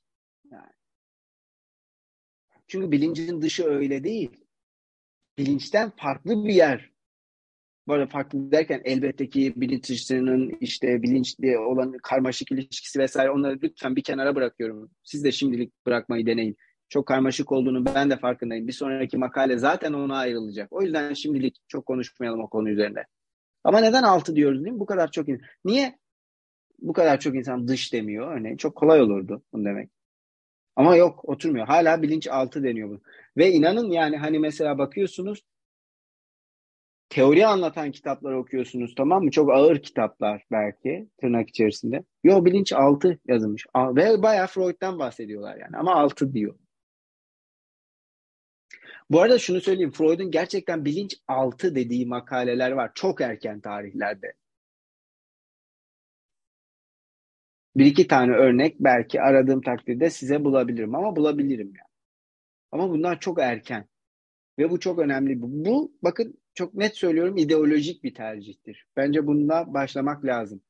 Çünkü 2.68 2.91
bilincin 2.91 3.41
dışı 3.41 3.63
öyle 3.63 4.03
değil. 4.03 4.32
Bilinçten 5.38 5.89
farklı 5.89 6.45
bir 6.45 6.53
yer 6.53 6.91
böyle 7.88 8.07
farklı 8.07 8.51
derken 8.51 8.82
elbette 8.86 9.30
ki 9.30 9.53
bilinç 9.55 9.89
dışının 9.89 10.57
işte 10.61 11.03
bilinçli 11.03 11.57
olan 11.57 11.97
karmaşık 12.03 12.51
ilişkisi 12.51 12.99
vesaire 12.99 13.32
onları 13.32 13.59
lütfen 13.63 13.95
bir 13.95 14.03
kenara 14.03 14.36
bırakıyorum. 14.36 14.91
Siz 15.03 15.24
de 15.24 15.32
şimdilik 15.32 15.86
bırakmayı 15.86 16.26
deneyin. 16.26 16.57
Çok 16.89 17.07
karmaşık 17.07 17.51
olduğunu 17.51 17.86
ben 17.86 18.09
de 18.09 18.18
farkındayım. 18.18 18.68
Bir 18.68 18.74
sonraki 18.74 19.18
makale 19.18 19.57
zaten 19.57 19.93
ona 19.93 20.18
ayrılacak. 20.18 20.74
O 20.74 20.82
yüzden 20.82 21.13
şimdilik 21.13 21.57
çok 21.68 21.86
konuşmayalım 21.86 22.39
o 22.39 22.49
konu 22.49 22.70
üzerinde. 22.70 23.05
Ama 23.63 23.80
neden 23.80 24.03
altı 24.03 24.36
diyoruz 24.36 24.63
değil 24.63 24.74
mi? 24.74 24.80
Bu 24.80 24.86
kadar 24.86 25.11
çok 25.11 25.30
insan. 25.30 25.47
Niye 25.65 25.99
bu 26.80 26.93
kadar 26.93 27.20
çok 27.20 27.36
insan 27.36 27.68
dış 27.68 27.93
demiyor 27.93 28.38
örneğin? 28.38 28.57
Çok 28.57 28.76
kolay 28.76 29.01
olurdu 29.01 29.43
bunu 29.53 29.65
demek. 29.65 29.97
Ama 30.78 30.95
yok 30.95 31.30
oturmuyor. 31.30 31.67
Hala 31.67 32.01
bilinç 32.01 32.28
altı 32.28 32.63
deniyor 32.63 32.89
bu. 32.89 33.01
Ve 33.38 33.51
inanın 33.51 33.91
yani 33.91 34.17
hani 34.17 34.39
mesela 34.39 34.78
bakıyorsunuz 34.78 35.43
teori 37.09 37.47
anlatan 37.47 37.91
kitaplar 37.91 38.34
okuyorsunuz 38.34 38.95
tamam 38.95 39.23
mı? 39.23 39.32
Çok 39.32 39.51
ağır 39.51 39.82
kitaplar 39.82 40.45
belki 40.51 41.07
tırnak 41.21 41.49
içerisinde. 41.49 42.03
Yo 42.23 42.45
bilinç 42.45 42.73
altı 42.73 43.19
yazılmış. 43.28 43.65
Ve 43.75 44.23
bayağı 44.23 44.47
Freud'dan 44.47 44.99
bahsediyorlar 44.99 45.57
yani 45.57 45.78
ama 45.78 45.95
altı 45.95 46.34
diyor. 46.34 46.55
Bu 49.09 49.21
arada 49.21 49.39
şunu 49.39 49.61
söyleyeyim. 49.61 49.91
Freud'un 49.91 50.32
gerçekten 50.32 50.86
bilinç 50.86 51.15
altı 51.28 51.75
dediği 51.75 52.05
makaleler 52.05 52.71
var. 52.71 52.91
Çok 52.95 53.21
erken 53.21 53.59
tarihlerde. 53.59 54.34
Bir 57.78 57.86
iki 57.86 58.07
tane 58.07 58.32
örnek 58.36 58.75
belki 58.80 59.21
aradığım 59.21 59.61
takdirde 59.61 60.09
size 60.09 60.43
bulabilirim 60.43 60.95
ama 60.95 61.15
bulabilirim 61.15 61.67
yani. 61.67 61.91
Ama 62.71 62.89
bunlar 62.89 63.19
çok 63.19 63.39
erken. 63.39 63.88
Ve 64.59 64.69
bu 64.69 64.80
çok 64.80 64.99
önemli. 64.99 65.41
Bu 65.41 65.93
bakın 66.03 66.39
çok 66.53 66.73
net 66.73 66.97
söylüyorum 66.97 67.38
ideolojik 67.38 68.03
bir 68.03 68.13
tercihtir. 68.13 68.88
Bence 68.95 69.28
bununla 69.28 69.73
başlamak 69.73 70.25
lazım. 70.25 70.61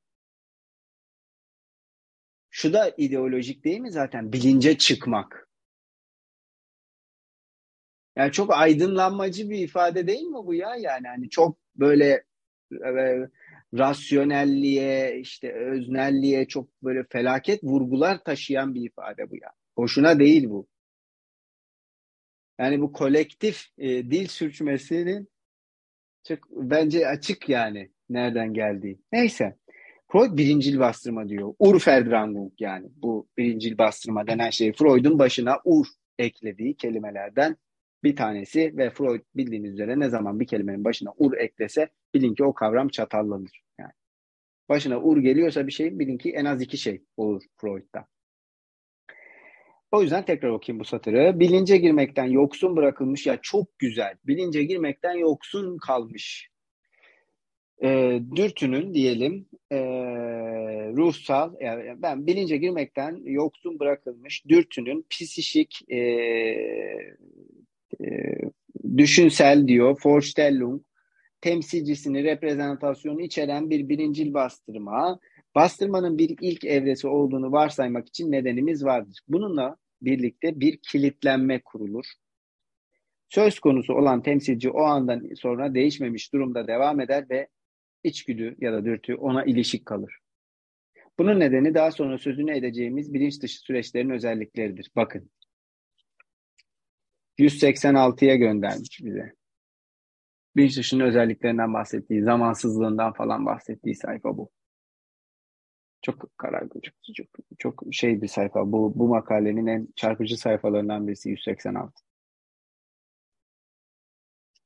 Şu 2.50 2.74
da 2.74 2.94
ideolojik 2.98 3.64
değil 3.64 3.80
mi 3.80 3.92
zaten? 3.92 4.34
Bilince 4.34 4.78
çıkmak. 4.78 5.50
Yani 8.16 8.32
çok 8.32 8.54
aydınlanmacı 8.54 9.50
bir 9.50 9.60
ifade 9.60 10.08
değil 10.08 10.24
mi 10.24 10.38
bu 10.46 10.54
ya? 10.54 10.76
Yani 10.76 11.08
hani 11.08 11.30
çok 11.30 11.58
böyle 11.76 12.24
e, 12.72 13.30
rasyonelliğe, 13.74 15.20
işte 15.20 15.54
öznelliğe 15.54 16.48
çok 16.48 16.84
böyle 16.84 17.04
felaket 17.10 17.64
vurgular 17.64 18.24
taşıyan 18.24 18.76
bir 18.76 18.82
ifade 18.82 19.30
bu 19.30 19.36
ya. 19.36 19.52
Boşuna 19.78 20.20
değil 20.20 20.50
bu. 20.50 20.68
Yani 22.60 22.82
bu 22.82 22.94
kolektif 22.94 23.66
e, 23.78 23.88
dil 23.88 24.28
sürçmesinin 24.28 25.28
çok 26.28 26.40
bence 26.52 27.08
açık 27.08 27.50
yani 27.50 27.92
nereden 28.10 28.54
geldiği. 28.54 29.00
Neyse. 29.12 29.56
Freud 30.12 30.38
birincil 30.38 30.80
bastırma 30.80 31.30
diyor. 31.30 31.54
Urverdrangung 31.60 32.54
yani 32.60 32.88
bu 32.96 33.28
birincil 33.38 33.78
bastırma 33.78 34.28
denen 34.28 34.50
şey 34.50 34.74
Freud'un 34.74 35.20
başına 35.20 35.60
ur 35.66 35.88
eklediği 36.20 36.78
kelimelerden 36.78 37.58
bir 38.04 38.16
tanesi 38.16 38.78
ve 38.78 38.90
Freud 38.90 39.22
bildiğiniz 39.36 39.74
üzere 39.74 40.00
ne 40.00 40.10
zaman 40.10 40.40
bir 40.40 40.48
kelimenin 40.48 40.84
başına 40.84 41.14
ur 41.18 41.38
eklese 41.38 41.90
bilin 42.14 42.36
ki 42.36 42.44
o 42.44 42.54
kavram 42.54 42.90
çatallanır. 42.90 43.62
Yani 43.80 43.92
başına 44.70 45.02
ur 45.02 45.18
geliyorsa 45.18 45.68
bir 45.68 45.72
şey 45.72 46.00
bilin 46.00 46.18
ki 46.18 46.32
en 46.32 46.46
az 46.46 46.62
iki 46.62 46.78
şey 46.78 47.04
olur 47.18 47.44
Freud'da. 47.58 48.08
O 49.92 50.02
yüzden 50.02 50.26
tekrar 50.26 50.50
okuyayım 50.50 50.80
bu 50.80 50.86
satırı. 50.86 51.40
Bilince 51.40 51.78
girmekten 51.78 52.26
yoksun 52.26 52.76
bırakılmış 52.76 53.26
ya 53.26 53.40
çok 53.42 53.80
güzel. 53.80 54.16
Bilince 54.26 54.64
girmekten 54.64 55.14
yoksun 55.14 55.78
kalmış. 55.78 56.50
E, 57.84 58.20
dürtünün 58.36 58.94
diyelim 58.94 59.46
e, 59.72 59.78
ruhsal 60.96 61.54
yani 61.62 62.02
ben 62.02 62.28
bilince 62.28 62.58
girmekten 62.58 63.22
yoksun 63.26 63.80
bırakılmış 63.80 64.46
dürtünün 64.48 65.06
psişik 65.10 65.92
e, 65.92 65.98
e, 68.02 68.08
düşünsel 68.98 69.68
diyor 69.68 69.98
Vorstellung 70.06 70.82
temsilcisini, 71.42 72.24
reprezentasyonu 72.24 73.22
içeren 73.22 73.70
bir 73.70 73.90
birincil 73.90 74.34
bastırma, 74.34 75.20
bastırmanın 75.56 76.18
bir 76.18 76.36
ilk 76.42 76.66
evresi 76.66 77.08
olduğunu 77.08 77.52
varsaymak 77.52 78.08
için 78.08 78.32
nedenimiz 78.32 78.86
vardır. 78.86 79.20
Bununla 79.28 79.78
birlikte 80.02 80.60
bir 80.60 80.78
kilitlenme 80.78 81.62
kurulur. 81.66 82.06
Söz 83.30 83.60
konusu 83.60 83.94
olan 83.94 84.22
temsilci 84.22 84.70
o 84.70 84.82
andan 84.82 85.30
sonra 85.36 85.74
değişmemiş 85.74 86.34
durumda 86.34 86.68
devam 86.68 87.00
eder 87.00 87.26
ve 87.30 87.48
içgüdü 88.04 88.56
ya 88.60 88.74
da 88.74 88.86
dürtü 88.86 89.16
ona 89.16 89.44
ilişik 89.44 89.86
kalır. 89.86 90.18
Bunun 91.20 91.40
nedeni 91.40 91.74
daha 91.74 91.92
sonra 91.92 92.18
sözünü 92.18 92.58
edeceğimiz 92.58 93.14
bilinç 93.14 93.42
dışı 93.42 93.60
süreçlerin 93.60 94.10
özellikleridir. 94.10 94.92
Bakın. 94.96 95.30
186'ya 97.40 98.36
göndermiş 98.36 99.02
bize. 99.04 99.34
Dışının 100.58 101.06
özelliklerinden 101.06 101.74
bahsettiği, 101.74 102.24
zamansızlığından 102.24 103.14
falan 103.14 103.46
bahsettiği 103.46 103.96
sayfa 103.96 104.38
bu. 104.38 104.50
Çok 106.02 106.38
karargı, 106.38 106.82
çok, 106.82 106.96
çok, 107.16 107.28
çok 107.60 107.84
şey 107.92 108.22
bir 108.22 108.28
sayfa. 108.28 108.72
Bu, 108.72 108.94
bu 109.00 109.08
makalenin 109.08 109.68
en 109.68 109.88
çarpıcı 109.96 110.38
sayfalarından 110.38 111.08
birisi 111.08 111.30
186. 111.30 111.94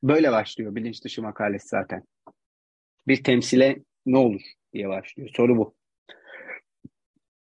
Böyle 0.03 0.31
başlıyor 0.31 0.75
bilinç 0.75 1.03
dışı 1.03 1.21
makalesi 1.21 1.67
zaten. 1.67 2.03
Bir 3.07 3.23
temsile 3.23 3.83
ne 4.05 4.17
olur 4.17 4.41
diye 4.73 4.89
başlıyor. 4.89 5.29
Soru 5.33 5.57
bu. 5.57 5.75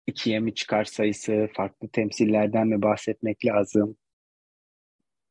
İkiye 0.06 0.40
mi 0.40 0.54
çıkar 0.54 0.84
sayısı, 0.84 1.48
farklı 1.56 1.88
temsillerden 1.88 2.66
mi 2.66 2.82
bahsetmek 2.82 3.46
lazım? 3.46 3.96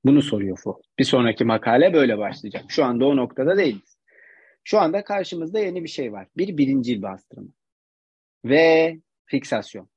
Bunu 0.05 0.21
soruyor 0.21 0.57
Foucault. 0.57 0.85
Bir 0.99 1.03
sonraki 1.03 1.45
makale 1.45 1.93
böyle 1.93 2.17
başlayacak. 2.17 2.65
Şu 2.69 2.85
anda 2.85 3.05
o 3.05 3.15
noktada 3.15 3.57
değiliz. 3.57 3.97
Şu 4.63 4.79
anda 4.79 5.03
karşımızda 5.03 5.59
yeni 5.59 5.83
bir 5.83 5.89
şey 5.89 6.11
var. 6.11 6.27
Bir 6.37 6.57
birincil 6.57 7.01
bastırma. 7.01 7.49
Ve 8.45 8.99
fiksasyon. 9.25 9.89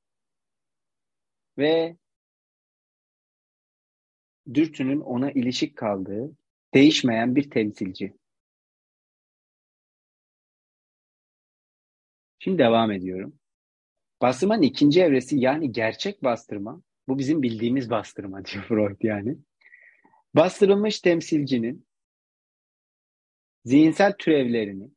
Ve 1.59 1.97
dürtünün 4.55 5.01
ona 5.01 5.31
ilişik 5.31 5.77
kaldığı 5.77 6.37
değişmeyen 6.75 7.37
bir 7.37 7.51
temsilci. 7.51 8.15
Şimdi 12.39 12.59
devam 12.59 12.93
ediyorum. 12.93 13.39
Bastırmanın 14.23 14.63
ikinci 14.63 15.03
evresi 15.03 15.39
yani 15.39 15.73
gerçek 15.73 16.25
bastırma. 16.25 16.83
Bu 17.09 17.19
bizim 17.19 17.43
bildiğimiz 17.43 17.91
bastırma 17.91 18.45
diyor 18.45 18.65
Freud 18.65 19.03
yani. 19.03 19.37
Bastırılmış 20.35 21.01
temsilcinin 21.01 21.87
zihinsel 23.65 24.13
türevlerini 24.13 24.91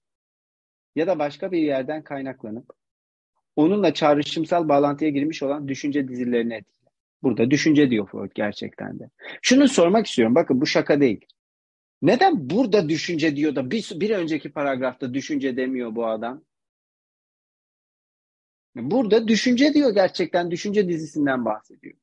ya 0.95 1.07
da 1.07 1.19
başka 1.19 1.51
bir 1.51 1.59
yerden 1.59 2.03
kaynaklanıp 2.03 2.73
onunla 3.55 3.93
çağrışımsal 3.93 4.69
bağlantıya 4.69 5.11
girmiş 5.11 5.43
olan 5.43 5.67
düşünce 5.67 6.07
dizilerini 6.07 6.53
etkiler. 6.53 6.93
Burada 7.23 7.51
düşünce 7.51 7.89
diyor 7.89 8.09
Freud 8.09 8.31
gerçekten 8.35 8.99
de. 8.99 9.09
Şunu 9.41 9.67
sormak 9.67 10.07
istiyorum. 10.07 10.35
Bakın 10.35 10.61
bu 10.61 10.65
şaka 10.65 11.01
değil. 11.01 11.25
Neden 12.01 12.49
burada 12.49 12.89
düşünce 12.89 13.35
diyor 13.35 13.55
da 13.55 13.71
bir, 13.71 13.91
bir 13.95 14.09
önceki 14.09 14.51
paragrafta 14.51 15.13
düşünce 15.13 15.57
demiyor 15.57 15.95
bu 15.95 16.07
adam? 16.07 16.43
Burada 18.75 19.27
düşünce 19.27 19.73
diyor 19.73 19.93
gerçekten 19.93 20.51
düşünce 20.51 20.89
dizisinden 20.89 21.45
bahsediyor. 21.45 21.97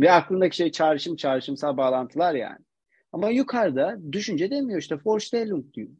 Ve 0.00 0.12
aklındaki 0.12 0.56
şey 0.56 0.72
çağrışım 0.72 1.16
çağrışımsal 1.16 1.76
bağlantılar 1.76 2.34
yani. 2.34 2.64
Ama 3.12 3.30
yukarıda 3.30 3.98
düşünce 4.12 4.50
demiyor 4.50 4.80
işte 4.80 4.98
Vorstellung 5.04 5.74
diyor. 5.74 5.90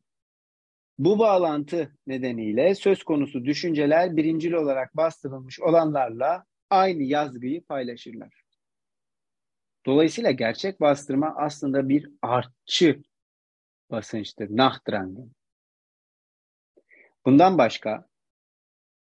Bu 0.99 1.18
bağlantı 1.18 1.97
nedeniyle 2.07 2.74
söz 2.74 3.03
konusu 3.03 3.44
düşünceler 3.44 4.16
birincil 4.16 4.53
olarak 4.53 4.97
bastırılmış 4.97 5.61
olanlarla 5.61 6.44
aynı 6.70 7.03
yazgıyı 7.03 7.64
paylaşırlar. 7.64 8.42
Dolayısıyla 9.86 10.30
gerçek 10.30 10.80
bastırma 10.80 11.34
aslında 11.36 11.88
bir 11.88 12.11
artçı 12.22 13.03
basınçtır. 13.90 14.57
Nachtrangen. 14.57 15.30
Bundan 17.26 17.59
başka 17.59 18.09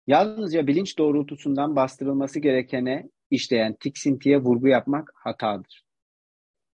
yalnızca 0.06 0.66
bilinç 0.66 0.98
doğrultusundan 0.98 1.76
bastırılması 1.76 2.40
gerekene 2.40 3.08
işleyen 3.30 3.74
tiksintiye 3.74 4.38
vurgu 4.38 4.68
yapmak 4.68 5.12
hatadır. 5.14 5.86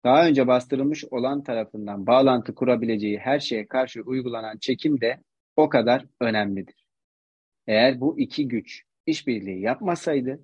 Daha 0.04 0.26
önce 0.26 0.46
bastırılmış 0.46 1.04
olan 1.04 1.42
tarafından 1.42 2.06
bağlantı 2.06 2.54
kurabileceği 2.54 3.18
her 3.18 3.40
şeye 3.40 3.66
karşı 3.66 4.02
uygulanan 4.02 4.58
çekim 4.58 5.00
de 5.00 5.20
o 5.56 5.68
kadar 5.68 6.06
önemlidir. 6.20 6.86
Eğer 7.66 8.00
bu 8.00 8.18
iki 8.18 8.48
güç 8.48 8.82
işbirliği 9.06 9.60
yapmasaydı, 9.60 10.40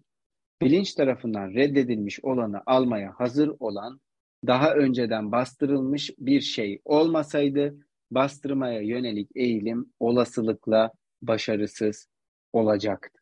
bilinç 0.62 0.94
tarafından 0.94 1.50
reddedilmiş 1.50 2.20
olanı 2.24 2.62
almaya 2.66 3.12
hazır 3.16 3.56
olan, 3.58 4.00
daha 4.46 4.74
önceden 4.74 5.32
bastırılmış 5.32 6.10
bir 6.18 6.40
şey 6.40 6.80
olmasaydı, 6.84 7.76
bastırmaya 8.10 8.80
yönelik 8.80 9.30
eğilim 9.34 9.92
olasılıkla 10.00 10.92
başarısız 11.22 12.08
olacaktı. 12.52 13.15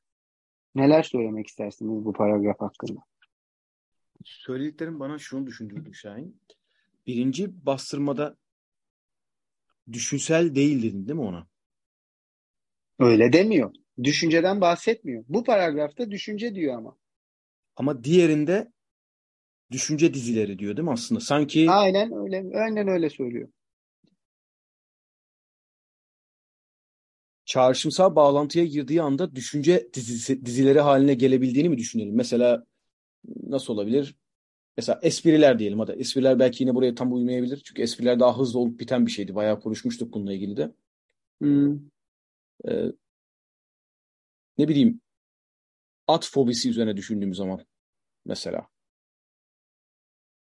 Neler 0.75 1.03
söylemek 1.03 1.47
istersiniz 1.47 2.05
bu 2.05 2.13
paragraf 2.13 2.61
hakkında? 2.61 3.01
Söylediklerim 4.25 5.01
bana 5.01 5.19
şunu 5.19 5.47
düşündürdü 5.47 5.95
Şahin. 5.95 6.41
Birinci 7.07 7.67
bastırmada 7.67 8.37
düşünsel 9.93 10.55
değil 10.55 10.83
dedin 10.83 11.09
değil 11.09 11.19
mi 11.19 11.25
ona? 11.25 11.47
Öyle 12.99 13.33
demiyor. 13.33 13.75
Düşünceden 14.03 14.61
bahsetmiyor. 14.61 15.25
Bu 15.29 15.45
paragrafta 15.45 16.11
düşünce 16.11 16.55
diyor 16.55 16.75
ama. 16.79 16.97
Ama 17.77 18.05
diğerinde 18.05 18.73
düşünce 19.71 20.15
dizileri 20.15 20.59
diyor 20.59 20.77
değil 20.77 20.85
mi 20.85 20.93
aslında? 20.93 21.21
Sanki 21.21 21.71
Aynen 21.71 22.13
öyle. 22.13 22.59
Aynen 22.59 22.89
öyle 22.89 23.11
söylüyor. 23.11 23.49
Çağrışımsal 27.55 28.17
bağlantıya 28.17 28.65
girdiği 28.65 29.03
anda 29.03 29.37
düşünce 29.37 29.89
dizisi, 29.95 30.47
dizileri 30.47 30.81
haline 30.81 31.15
gelebildiğini 31.15 31.69
mi 31.69 31.79
düşünelim? 31.79 32.17
Mesela 32.17 32.65
nasıl 33.43 33.73
olabilir? 33.73 34.17
Mesela 34.77 35.01
espriler 35.03 35.59
diyelim 35.59 35.79
hadi. 35.79 35.93
Espriler 35.93 36.39
belki 36.39 36.63
yine 36.63 36.75
buraya 36.75 36.95
tam 36.95 37.13
uymayabilir. 37.13 37.63
Çünkü 37.65 37.83
espriler 37.83 38.21
daha 38.21 38.39
hızlı 38.39 38.59
olup 38.59 38.81
biten 38.81 39.07
bir 39.07 39.11
şeydi. 39.11 39.35
Bayağı 39.35 39.61
konuşmuştuk 39.61 40.15
bununla 40.15 40.33
ilgili 40.33 40.57
de. 40.57 40.73
Hmm. 41.41 41.75
Ee, 42.69 42.93
ne 44.59 44.69
bileyim 44.69 45.01
at 46.07 46.27
fobisi 46.27 46.71
üzerine 46.71 46.97
düşündüğüm 46.97 47.35
zaman 47.35 47.67
mesela. 48.25 48.69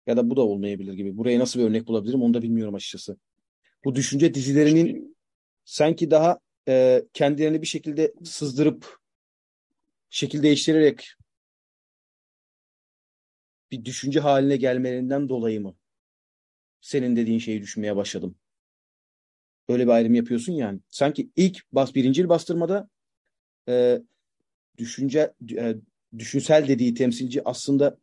Ya 0.06 0.16
da 0.16 0.30
bu 0.30 0.36
da 0.36 0.42
olmayabilir 0.42 0.92
gibi. 0.92 1.16
Buraya 1.16 1.38
nasıl 1.38 1.60
bir 1.60 1.64
örnek 1.64 1.86
bulabilirim 1.86 2.22
onu 2.22 2.34
da 2.34 2.42
bilmiyorum 2.42 2.74
açıkçası. 2.74 3.16
Bu 3.84 3.94
düşünce 3.94 4.34
dizilerinin 4.34 5.16
sanki 5.64 6.10
daha 6.10 6.38
e, 6.70 7.02
kendilerini 7.12 7.62
bir 7.62 7.66
şekilde 7.66 8.14
sızdırıp 8.24 8.98
şekil 10.10 10.42
değiştirerek 10.42 11.14
bir 13.70 13.84
düşünce 13.84 14.20
haline 14.20 14.56
gelmelerinden 14.56 15.28
dolayı 15.28 15.60
mı 15.60 15.76
senin 16.80 17.16
dediğin 17.16 17.38
şeyi 17.38 17.62
düşünmeye 17.62 17.96
başladım? 17.96 18.34
Böyle 19.68 19.84
bir 19.84 19.90
ayrım 19.90 20.14
yapıyorsun 20.14 20.52
yani. 20.52 20.80
Sanki 20.88 21.30
ilk 21.36 21.72
bas 21.72 21.94
birincil 21.94 22.28
bastırmada 22.28 22.88
e, 23.68 24.02
düşünce 24.78 25.34
e, 25.56 25.74
düşünsel 26.18 26.68
dediği 26.68 26.94
temsilci 26.94 27.44
aslında 27.44 27.98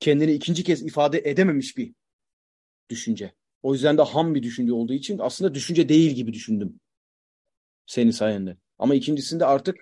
kendini 0.00 0.32
ikinci 0.32 0.64
kez 0.64 0.82
ifade 0.82 1.18
edememiş 1.18 1.76
bir 1.76 1.92
düşünce. 2.90 3.32
O 3.62 3.72
yüzden 3.72 3.98
de 3.98 4.02
ham 4.02 4.34
bir 4.34 4.42
düşünce 4.42 4.72
olduğu 4.72 4.92
için 4.92 5.18
aslında 5.18 5.54
düşünce 5.54 5.88
değil 5.88 6.10
gibi 6.10 6.32
düşündüm. 6.32 6.80
Senin 7.90 8.10
sayende. 8.10 8.56
Ama 8.78 8.94
ikincisinde 8.94 9.46
artık 9.46 9.76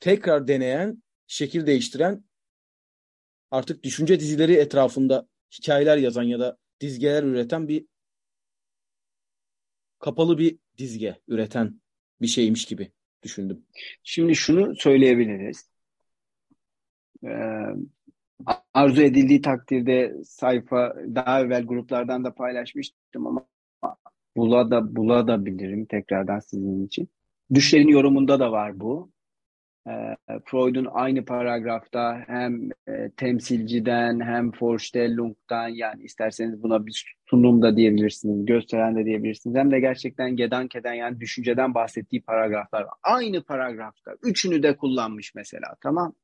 tekrar 0.00 0.48
deneyen, 0.48 1.02
şekil 1.26 1.66
değiştiren 1.66 2.24
artık 3.50 3.82
düşünce 3.82 4.20
dizileri 4.20 4.54
etrafında 4.54 5.28
hikayeler 5.58 5.96
yazan 5.96 6.22
ya 6.22 6.40
da 6.40 6.58
dizgeler 6.80 7.22
üreten 7.22 7.68
bir 7.68 7.86
kapalı 9.98 10.38
bir 10.38 10.58
dizge 10.78 11.20
üreten 11.28 11.80
bir 12.20 12.26
şeymiş 12.26 12.64
gibi 12.64 12.92
düşündüm. 13.22 13.66
Şimdi 14.02 14.34
şunu 14.36 14.76
söyleyebiliriz. 14.76 15.70
e, 17.24 17.30
arzu 18.74 19.02
edildiği 19.02 19.40
takdirde 19.40 20.14
sayfa 20.24 20.96
daha 21.14 21.40
evvel 21.40 21.62
gruplardan 21.62 22.24
da 22.24 22.34
paylaşmıştım 22.34 23.26
ama 23.26 23.48
bula 24.36 24.70
da 24.70 24.96
bula 24.96 25.26
da 25.26 25.46
bilirim 25.46 25.86
tekrardan 25.86 26.38
sizin 26.38 26.86
için. 26.86 27.08
Düşlerin 27.54 27.88
yorumunda 27.88 28.40
da 28.40 28.52
var 28.52 28.80
bu. 28.80 29.10
E, 29.86 29.92
Freud'un 30.44 30.88
aynı 30.92 31.24
paragrafta 31.24 32.24
hem 32.26 32.68
e, 32.88 33.10
temsilciden 33.16 34.20
hem 34.20 34.52
Vorstellung'dan 34.60 35.68
yani 35.68 36.02
isterseniz 36.02 36.62
buna 36.62 36.86
bir 36.86 37.14
sunum 37.26 37.62
da 37.62 37.76
diyebilirsiniz, 37.76 38.46
gösteren 38.46 38.96
de 38.96 39.04
diyebilirsiniz. 39.04 39.56
Hem 39.56 39.70
de 39.70 39.80
gerçekten 39.80 40.36
Gedanke'den 40.36 40.94
yani 40.94 41.20
düşünceden 41.20 41.74
bahsettiği 41.74 42.22
paragraflar 42.22 42.80
var. 42.80 42.94
Aynı 43.02 43.42
paragrafta. 43.42 44.14
Üçünü 44.22 44.62
de 44.62 44.76
kullanmış 44.76 45.34
mesela 45.34 45.74
tamam. 45.82 46.14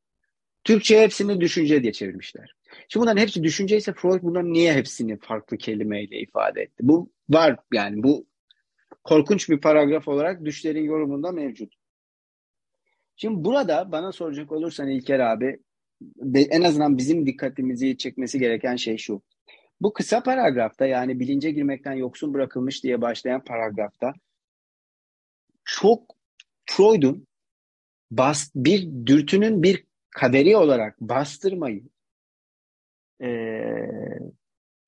Türkçe 0.65 1.03
hepsini 1.03 1.41
düşünce 1.41 1.83
diye 1.83 1.93
çevirmişler. 1.93 2.55
Şimdi 2.89 3.03
bunların 3.03 3.21
hepsi 3.21 3.43
düşünce 3.43 3.77
ise 3.77 3.93
Freud 3.93 4.23
bunların 4.23 4.53
niye 4.53 4.75
hepsini 4.75 5.19
farklı 5.19 5.57
kelimeyle 5.57 6.21
ifade 6.21 6.63
etti? 6.63 6.77
Bu 6.81 7.11
var 7.35 7.57
yani 7.73 8.03
bu 8.03 8.27
korkunç 9.05 9.49
bir 9.49 9.61
paragraf 9.61 10.09
olarak 10.09 10.45
düşlerin 10.45 10.85
yorumunda 10.85 11.33
mevcut. 11.33 11.75
Şimdi 13.17 13.45
burada 13.45 13.93
bana 13.93 14.13
soracak 14.13 14.53
olursan 14.53 14.89
İlker 14.89 15.21
abi 15.21 15.61
en 16.35 16.63
azından 16.63 16.99
bizim 16.99 17.27
dikkatimizi 17.27 17.97
çekmesi 17.97 18.39
gereken 18.39 18.77
şey 18.77 18.97
şu. 18.97 19.23
Bu 19.81 19.93
kısa 19.93 20.23
paragrafta 20.23 20.87
yani 20.87 21.21
bilince 21.21 21.51
girmekten 21.51 21.93
yoksun 21.93 22.35
bırakılmış 22.35 22.85
diye 22.85 23.01
başlayan 23.01 23.45
paragrafta 23.45 24.13
çok 25.65 26.17
Freud'un 26.67 27.27
bas, 28.11 28.51
bir 28.55 29.07
dürtünün 29.07 29.63
bir 29.63 29.85
kaderi 30.11 30.57
olarak 30.57 31.01
bastırmayı 31.01 31.83
e, 33.23 33.29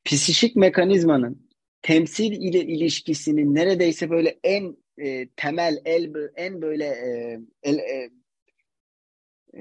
psişik 0.05 0.57
mekanizmanın 0.57 1.44
temsil 1.85 2.33
ile 2.33 2.61
ilişkisinin 2.61 3.55
neredeyse 3.55 4.11
böyle 4.11 4.39
en 4.45 4.77
e, 4.99 5.29
temel 5.29 5.77
el 5.85 6.15
en 6.37 6.63
böyle 6.63 6.85
e, 6.85 7.41
el, 7.63 7.79
e, 7.79 8.11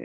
e, 0.00 0.04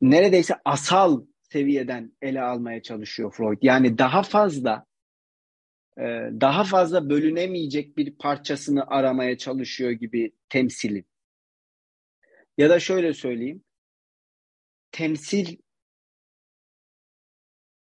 neredeyse 0.00 0.54
asal 0.64 1.26
seviyeden 1.42 2.12
ele 2.22 2.42
almaya 2.42 2.82
çalışıyor 2.82 3.34
Freud. 3.34 3.58
Yani 3.62 3.98
daha 3.98 4.22
fazla 4.22 4.86
e, 5.98 6.02
daha 6.40 6.64
fazla 6.64 7.10
bölünemeyecek 7.10 7.96
bir 7.96 8.14
parçasını 8.16 8.86
aramaya 8.86 9.38
çalışıyor 9.38 9.90
gibi 9.90 10.32
temsilin. 10.48 11.06
Ya 12.58 12.70
da 12.70 12.80
şöyle 12.80 13.14
söyleyeyim. 13.14 13.64
Temsil 14.92 15.56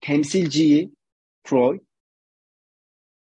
temsilciyi 0.00 0.94
Freud 1.44 1.91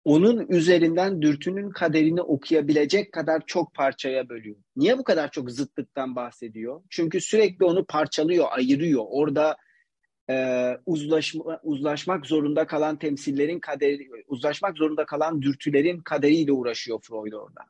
onun 0.04 0.46
üzerinden 0.48 1.22
dürtünün 1.22 1.70
kaderini 1.70 2.22
okuyabilecek 2.22 3.12
kadar 3.12 3.42
çok 3.46 3.74
parçaya 3.74 4.28
bölüyor. 4.28 4.56
Niye 4.76 4.98
bu 4.98 5.04
kadar 5.04 5.30
çok 5.30 5.50
zıtlıktan 5.50 6.16
bahsediyor? 6.16 6.82
Çünkü 6.90 7.20
sürekli 7.20 7.64
onu 7.64 7.84
parçalıyor, 7.84 8.46
ayırıyor. 8.50 9.04
Orada 9.08 9.56
e, 10.30 10.66
uzlaşma, 10.86 11.60
uzlaşmak 11.62 12.26
zorunda 12.26 12.66
kalan 12.66 12.98
temsillerin 12.98 13.60
kaderi, 13.60 14.08
uzlaşmak 14.26 14.76
zorunda 14.76 15.06
kalan 15.06 15.42
dürtülerin 15.42 16.00
kaderiyle 16.00 16.52
uğraşıyor 16.52 17.00
Freud 17.02 17.32
orada. 17.32 17.60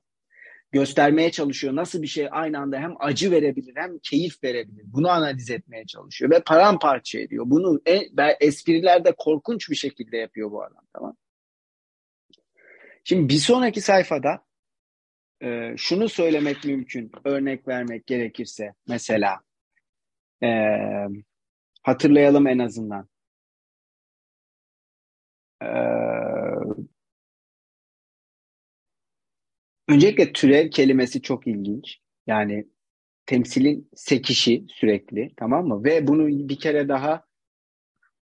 Göstermeye 0.73 1.31
çalışıyor 1.31 1.77
nasıl 1.77 2.03
bir 2.03 2.07
şey 2.07 2.29
aynı 2.31 2.59
anda 2.59 2.79
hem 2.79 2.95
acı 3.01 3.31
verebilir 3.31 3.73
hem 3.77 3.99
keyif 3.99 4.45
verebilir. 4.45 4.85
Bunu 4.87 5.09
analiz 5.09 5.51
etmeye 5.51 5.87
çalışıyor 5.87 6.31
ve 6.31 6.41
paramparça 6.41 7.19
ediyor. 7.19 7.45
Bunu 7.49 7.81
e, 7.87 8.01
esprilerde 8.41 9.15
korkunç 9.19 9.71
bir 9.71 9.77
şekilde 9.77 10.17
yapıyor 10.17 10.51
bu 10.51 10.63
adam 10.63 10.85
tamam 10.93 11.17
Şimdi 13.09 13.29
bir 13.29 13.39
sonraki 13.39 13.81
sayfada 13.81 14.45
e, 15.43 15.77
şunu 15.77 16.09
söylemek 16.09 16.65
mümkün, 16.65 17.13
örnek 17.25 17.69
vermek 17.69 18.07
gerekirse 18.07 18.75
mesela 18.89 19.41
e, 20.43 20.49
hatırlayalım 21.83 22.47
en 22.47 22.59
azından. 22.59 23.09
E, 25.63 25.69
öncelikle 29.89 30.33
türev 30.33 30.71
kelimesi 30.71 31.23
çok 31.23 31.47
ilginç. 31.47 31.99
Yani 32.27 32.69
temsilin 33.27 33.91
sekişi 33.97 34.65
sürekli 34.69 35.33
tamam 35.37 35.67
mı? 35.69 35.85
Ve 35.85 36.07
bunu 36.07 36.49
bir 36.49 36.59
kere 36.59 36.89
daha 36.89 37.25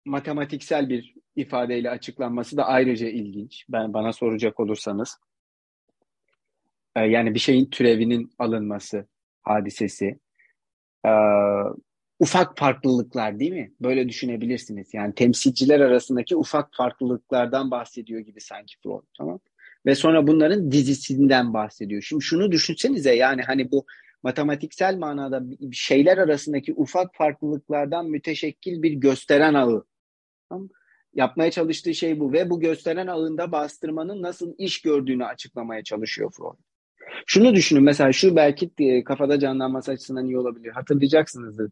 matematiksel 0.04 0.88
bir 0.88 1.19
ifadeyle 1.40 1.90
açıklanması 1.90 2.56
da 2.56 2.66
ayrıca 2.66 3.08
ilginç. 3.08 3.64
Ben 3.68 3.92
bana 3.92 4.12
soracak 4.12 4.60
olursanız. 4.60 5.18
Ee, 6.96 7.00
yani 7.00 7.34
bir 7.34 7.40
şeyin 7.40 7.66
türevinin 7.66 8.32
alınması 8.38 9.06
hadisesi. 9.42 10.18
Ee, 11.06 11.10
ufak 12.18 12.58
farklılıklar 12.58 13.38
değil 13.40 13.52
mi? 13.52 13.72
Böyle 13.80 14.08
düşünebilirsiniz. 14.08 14.94
Yani 14.94 15.14
temsilciler 15.14 15.80
arasındaki 15.80 16.36
ufak 16.36 16.74
farklılıklardan 16.74 17.70
bahsediyor 17.70 18.20
gibi 18.20 18.40
sanki 18.40 18.74
Freud. 18.82 19.02
Tamam 19.18 19.40
Ve 19.86 19.94
sonra 19.94 20.26
bunların 20.26 20.70
dizisinden 20.70 21.54
bahsediyor. 21.54 22.02
Şimdi 22.02 22.24
şunu 22.24 22.52
düşünsenize 22.52 23.14
yani 23.14 23.42
hani 23.42 23.70
bu 23.70 23.86
matematiksel 24.22 24.96
manada 24.96 25.42
şeyler 25.72 26.18
arasındaki 26.18 26.74
ufak 26.74 27.14
farklılıklardan 27.14 28.06
müteşekkil 28.06 28.82
bir 28.82 28.92
gösteren 28.92 29.54
ağı. 29.54 29.84
Tamam 30.48 30.68
Yapmaya 31.14 31.50
çalıştığı 31.50 31.94
şey 31.94 32.20
bu 32.20 32.32
ve 32.32 32.50
bu 32.50 32.60
gösteren 32.60 33.06
ağında 33.06 33.52
bastırmanın 33.52 34.22
nasıl 34.22 34.54
iş 34.58 34.82
gördüğünü 34.82 35.24
açıklamaya 35.24 35.84
çalışıyor 35.84 36.32
Freud. 36.36 36.58
Şunu 37.26 37.54
düşünün 37.54 37.82
mesela 37.82 38.12
şu 38.12 38.36
belki 38.36 38.70
e, 38.78 39.04
kafada 39.04 39.38
canlanması 39.38 39.92
açısından 39.92 40.26
iyi 40.26 40.38
olabilir. 40.38 40.70
Hatırlayacaksınızdır. 40.70 41.70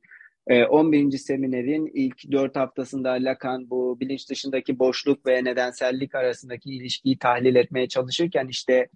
11. 0.69 1.15
E, 1.15 1.19
seminerin 1.19 1.91
ilk 1.95 2.33
4 2.33 2.57
haftasında 2.57 3.11
Lacan 3.11 3.71
bu 3.71 4.01
bilinç 4.01 4.31
dışındaki 4.31 4.79
boşluk 4.79 5.27
ve 5.27 5.45
nedensellik 5.45 6.15
arasındaki 6.15 6.71
ilişkiyi 6.71 7.19
tahlil 7.19 7.55
etmeye 7.55 7.89
çalışırken 7.89 8.49
işte 8.49 8.89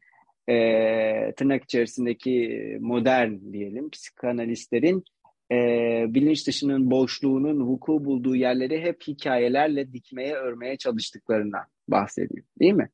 e, 0.49 1.33
tırnak 1.37 1.65
içerisindeki 1.65 2.79
modern 2.81 3.53
diyelim 3.53 3.91
psikanalistlerin 3.91 5.05
e, 5.53 6.05
bilinç 6.09 6.47
dışının 6.47 6.91
boşluğunun 6.91 7.61
vuku 7.61 8.05
bulduğu 8.05 8.37
yerleri 8.37 8.81
hep 8.81 9.03
hikayelerle 9.07 9.93
dikmeye, 9.93 10.35
örmeye 10.35 10.77
çalıştıklarından 10.77 11.65
bahsediyor. 11.89 12.45
Değil 12.61 12.73
mi? 12.73 12.89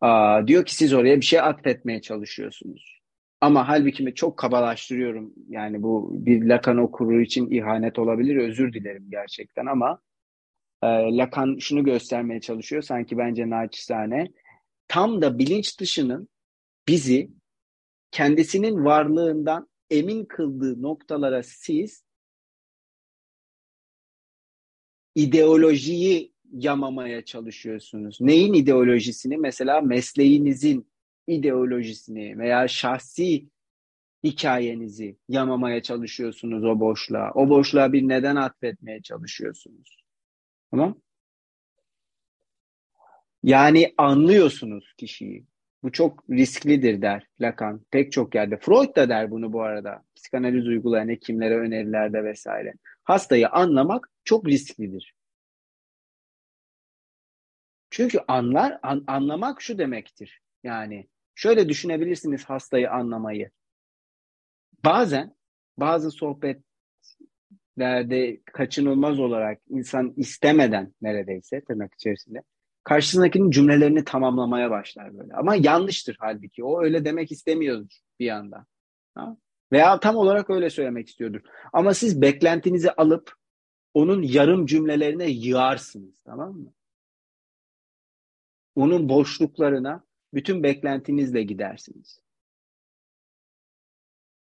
Aa, 0.00 0.46
diyor 0.46 0.64
ki 0.64 0.74
siz 0.74 0.92
oraya 0.92 1.16
bir 1.16 1.24
şey 1.24 1.40
atfetmeye 1.40 2.00
çalışıyorsunuz. 2.00 3.02
Ama 3.40 3.68
halbuki 3.68 4.14
çok 4.14 4.36
kabalaştırıyorum. 4.36 5.32
Yani 5.48 5.82
bu 5.82 6.10
bir 6.26 6.44
Lacan 6.44 6.78
okuru 6.78 7.20
için 7.20 7.50
ihanet 7.50 7.98
olabilir. 7.98 8.36
Özür 8.36 8.72
dilerim 8.72 9.06
gerçekten 9.10 9.66
ama 9.66 10.00
e, 10.82 10.86
Lacan 10.86 11.56
şunu 11.60 11.84
göstermeye 11.84 12.40
çalışıyor. 12.40 12.82
Sanki 12.82 13.18
bence 13.18 13.50
naçizane. 13.50 14.28
Tam 14.88 15.22
da 15.22 15.38
bilinç 15.38 15.80
dışının 15.80 16.28
bizi 16.88 17.30
kendisinin 18.10 18.84
varlığından 18.84 19.68
emin 19.92 20.24
kıldığı 20.24 20.82
noktalara 20.82 21.42
siz 21.42 22.04
ideolojiyi 25.14 26.32
yamamaya 26.52 27.24
çalışıyorsunuz. 27.24 28.20
Neyin 28.20 28.54
ideolojisini? 28.54 29.36
Mesela 29.36 29.80
mesleğinizin 29.80 30.92
ideolojisini 31.26 32.38
veya 32.38 32.68
şahsi 32.68 33.48
hikayenizi 34.24 35.16
yamamaya 35.28 35.82
çalışıyorsunuz 35.82 36.64
o 36.64 36.80
boşluğa. 36.80 37.32
O 37.34 37.48
boşluğa 37.48 37.92
bir 37.92 38.08
neden 38.08 38.36
atfetmeye 38.36 39.02
çalışıyorsunuz. 39.02 39.96
Tamam? 40.70 41.00
Yani 43.42 43.94
anlıyorsunuz 43.96 44.94
kişiyi. 44.96 45.46
Bu 45.82 45.92
çok 45.92 46.30
risklidir 46.30 47.02
der 47.02 47.26
Lacan. 47.40 47.80
Pek 47.90 48.12
çok 48.12 48.34
yerde. 48.34 48.56
Freud 48.56 48.96
da 48.96 49.08
der 49.08 49.30
bunu 49.30 49.52
bu 49.52 49.62
arada. 49.62 50.04
Psikanaliz 50.16 50.66
uygulayan 50.66 51.08
hekimlere 51.08 51.58
önerilerde 51.58 52.24
vesaire. 52.24 52.74
Hastayı 53.04 53.48
anlamak 53.48 54.10
çok 54.24 54.48
risklidir. 54.48 55.14
Çünkü 57.90 58.18
anlar 58.28 58.78
an, 58.82 59.04
anlamak 59.06 59.62
şu 59.62 59.78
demektir. 59.78 60.40
Yani 60.64 61.08
şöyle 61.34 61.68
düşünebilirsiniz 61.68 62.44
hastayı 62.44 62.90
anlamayı. 62.90 63.50
Bazen 64.84 65.34
bazı 65.78 66.10
sohbetlerde 66.10 68.40
kaçınılmaz 68.44 69.20
olarak 69.20 69.58
insan 69.68 70.14
istemeden 70.16 70.94
neredeyse 71.02 71.64
tırnak 71.64 71.94
içerisinde 71.94 72.42
karşısındakinin 72.84 73.50
cümlelerini 73.50 74.04
tamamlamaya 74.04 74.70
başlar 74.70 75.18
böyle. 75.18 75.34
Ama 75.34 75.54
yanlıştır 75.54 76.16
halbuki. 76.20 76.64
O 76.64 76.82
öyle 76.82 77.04
demek 77.04 77.32
istemiyordur 77.32 77.98
bir 78.20 78.26
yandan. 78.26 78.66
Ha? 79.14 79.36
Veya 79.72 80.00
tam 80.00 80.16
olarak 80.16 80.50
öyle 80.50 80.70
söylemek 80.70 81.08
istiyordur. 81.08 81.40
Ama 81.72 81.94
siz 81.94 82.22
beklentinizi 82.22 82.90
alıp 82.90 83.34
onun 83.94 84.22
yarım 84.22 84.66
cümlelerine 84.66 85.30
yığarsınız. 85.30 86.14
Tamam 86.24 86.52
mı? 86.52 86.72
Onun 88.74 89.08
boşluklarına 89.08 90.04
bütün 90.34 90.62
beklentinizle 90.62 91.42
gidersiniz. 91.42 92.20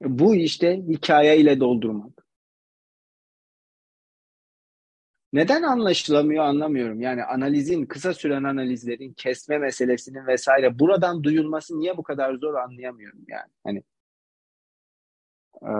Bu 0.01 0.35
işte 0.35 0.83
hikaye 0.87 1.37
ile 1.37 1.59
doldurmak. 1.59 2.26
Neden 5.33 5.63
anlaşılamıyor 5.63 6.43
anlamıyorum. 6.43 7.01
Yani 7.01 7.23
analizin, 7.23 7.85
kısa 7.85 8.13
süren 8.13 8.43
analizlerin, 8.43 9.13
kesme 9.13 9.57
meselesinin 9.57 10.27
vesaire 10.27 10.79
buradan 10.79 11.23
duyulması 11.23 11.79
niye 11.79 11.97
bu 11.97 12.03
kadar 12.03 12.35
zor 12.35 12.53
anlayamıyorum 12.53 13.25
yani. 13.27 13.51
Hani 13.63 13.83
e, 15.61 15.71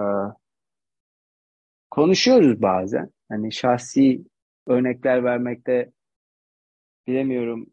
konuşuyoruz 1.90 2.62
bazen. 2.62 3.12
Hani 3.30 3.52
şahsi 3.52 4.22
örnekler 4.68 5.24
vermekte 5.24 5.92
bilemiyorum. 7.08 7.68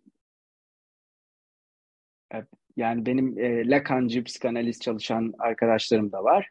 Yani 2.76 3.06
benim 3.06 3.38
e, 3.38 3.68
Lacan'cı 3.70 4.24
psikanaliz 4.24 4.80
çalışan 4.80 5.34
arkadaşlarım 5.38 6.12
da 6.12 6.24
var. 6.24 6.51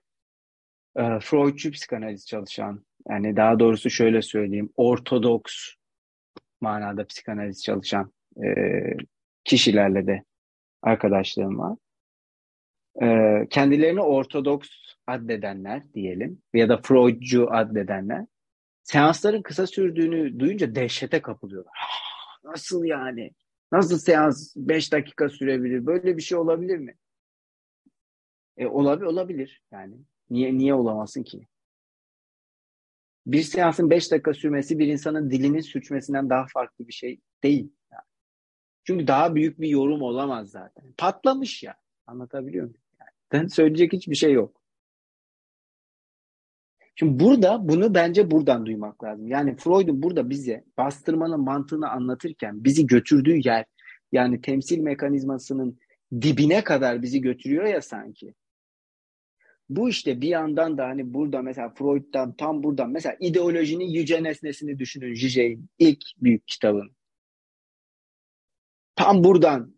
E, 0.95 1.19
Freudçu 1.19 1.71
psikanaliz 1.71 2.27
çalışan 2.27 2.85
yani 3.09 3.35
daha 3.35 3.59
doğrusu 3.59 3.89
şöyle 3.89 4.21
söyleyeyim. 4.21 4.69
Ortodoks 4.75 5.53
manada 6.61 7.05
psikanaliz 7.07 7.63
çalışan 7.63 8.13
e, 8.37 8.47
kişilerle 9.43 10.07
de 10.07 10.23
arkadaşlarım 10.81 11.59
var. 11.59 11.77
E, 13.01 13.07
kendilerini 13.49 14.01
ortodoks 14.01 14.69
addedenler 15.07 15.93
diyelim 15.93 16.41
ya 16.53 16.69
da 16.69 16.77
Freudcu 16.77 17.47
addedenler 17.51 18.25
seansların 18.83 19.41
kısa 19.41 19.67
sürdüğünü 19.67 20.39
duyunca 20.39 20.75
dehşete 20.75 21.21
kapılıyorlar. 21.21 21.73
Nasıl 22.43 22.85
yani? 22.85 23.31
Nasıl 23.71 23.97
seans 23.97 24.53
5 24.55 24.91
dakika 24.91 25.29
sürebilir? 25.29 25.85
Böyle 25.85 26.17
bir 26.17 26.21
şey 26.21 26.37
olabilir 26.37 26.77
mi? 26.77 26.95
E, 28.57 28.67
olabilir, 28.67 29.05
olabilir 29.05 29.61
yani. 29.71 29.95
Niye 30.29 30.57
niye 30.57 30.73
olamasın 30.73 31.23
ki? 31.23 31.47
Bir 33.25 33.41
seansın 33.41 33.89
5 33.89 34.11
dakika 34.11 34.33
sürmesi 34.33 34.79
bir 34.79 34.87
insanın 34.87 35.31
dilini 35.31 35.63
sürçmesinden 35.63 36.29
daha 36.29 36.45
farklı 36.53 36.87
bir 36.87 36.93
şey 36.93 37.19
değil. 37.43 37.71
Yani. 37.91 38.03
Çünkü 38.83 39.07
daha 39.07 39.35
büyük 39.35 39.61
bir 39.61 39.67
yorum 39.67 40.01
olamaz 40.01 40.49
zaten. 40.49 40.93
Patlamış 40.97 41.63
ya. 41.63 41.75
Anlatabiliyor 42.07 42.65
muyum? 42.65 42.81
Yani. 43.33 43.49
Söyleyecek 43.49 43.93
hiçbir 43.93 44.15
şey 44.15 44.33
yok. 44.33 44.63
Şimdi 46.95 47.23
burada 47.23 47.67
bunu 47.67 47.95
bence 47.95 48.31
buradan 48.31 48.65
duymak 48.65 49.03
lazım. 49.03 49.27
Yani 49.27 49.55
Freud'un 49.55 50.03
burada 50.03 50.29
bize 50.29 50.63
bastırmanın 50.77 51.39
mantığını 51.39 51.89
anlatırken 51.89 52.63
bizi 52.63 52.87
götürdüğü 52.87 53.47
yer 53.47 53.65
yani 54.11 54.41
temsil 54.41 54.79
mekanizmasının 54.79 55.79
dibine 56.21 56.63
kadar 56.63 57.01
bizi 57.01 57.21
götürüyor 57.21 57.65
ya 57.65 57.81
sanki. 57.81 58.33
Bu 59.69 59.89
işte 59.89 60.21
bir 60.21 60.27
yandan 60.27 60.77
da 60.77 60.87
hani 60.87 61.13
burada 61.13 61.41
mesela 61.41 61.69
Freud'dan 61.69 62.35
tam 62.35 62.63
buradan 62.63 62.89
mesela 62.89 63.17
ideolojinin 63.19 63.85
yüce 63.85 64.23
nesnesini 64.23 64.79
düşünün 64.79 65.13
Zizek'in 65.13 65.69
ilk 65.79 66.03
büyük 66.17 66.47
kitabın. 66.47 66.95
Tam 68.95 69.23
buradan 69.23 69.75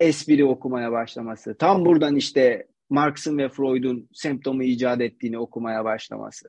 espri 0.00 0.44
okumaya 0.44 0.92
başlaması. 0.92 1.58
Tam 1.58 1.84
buradan 1.84 2.16
işte 2.16 2.68
Marx'ın 2.90 3.38
ve 3.38 3.48
Freud'un 3.48 4.08
semptomu 4.12 4.62
icat 4.62 5.00
ettiğini 5.00 5.38
okumaya 5.38 5.84
başlaması. 5.84 6.48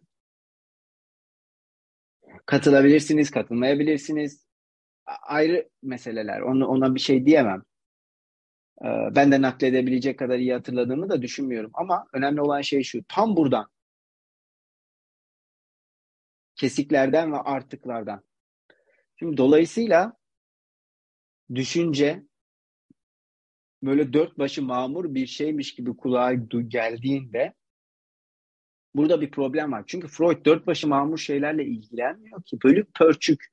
Katılabilirsiniz, 2.45 3.31
katılmayabilirsiniz. 3.31 4.45
Ayrı 5.05 5.69
meseleler. 5.83 6.41
Onu, 6.41 6.67
ona 6.67 6.95
bir 6.95 6.99
şey 6.99 7.25
diyemem. 7.25 7.63
Ee, 8.85 9.15
ben 9.15 9.31
de 9.31 9.41
nakledebilecek 9.41 10.19
kadar 10.19 10.39
iyi 10.39 10.53
hatırladığımı 10.53 11.10
da 11.10 11.22
düşünmüyorum. 11.22 11.72
Ama 11.73 12.06
önemli 12.14 12.41
olan 12.41 12.61
şey 12.61 12.84
şu. 12.84 13.03
Tam 13.07 13.35
buradan. 13.35 13.68
Kesiklerden 16.56 17.34
ve 17.34 17.38
artıklardan. 17.38 18.23
Şimdi 19.19 19.38
dolayısıyla 19.38 20.14
düşünce 21.56 22.23
böyle 23.84 24.14
dört 24.14 24.39
başı 24.39 24.61
mamur 24.61 25.14
bir 25.14 25.27
şeymiş 25.27 25.76
gibi 25.76 25.97
kulağa 25.97 26.34
geldiğinde 26.68 27.53
burada 28.95 29.22
bir 29.22 29.31
problem 29.31 29.72
var. 29.72 29.84
Çünkü 29.88 30.07
Freud 30.07 30.45
dört 30.45 30.68
başı 30.68 30.88
mamur 30.88 31.18
şeylerle 31.18 31.65
ilgilenmiyor 31.65 32.43
ki. 32.43 32.57
Bölük 32.64 32.93
pörçük 32.93 33.45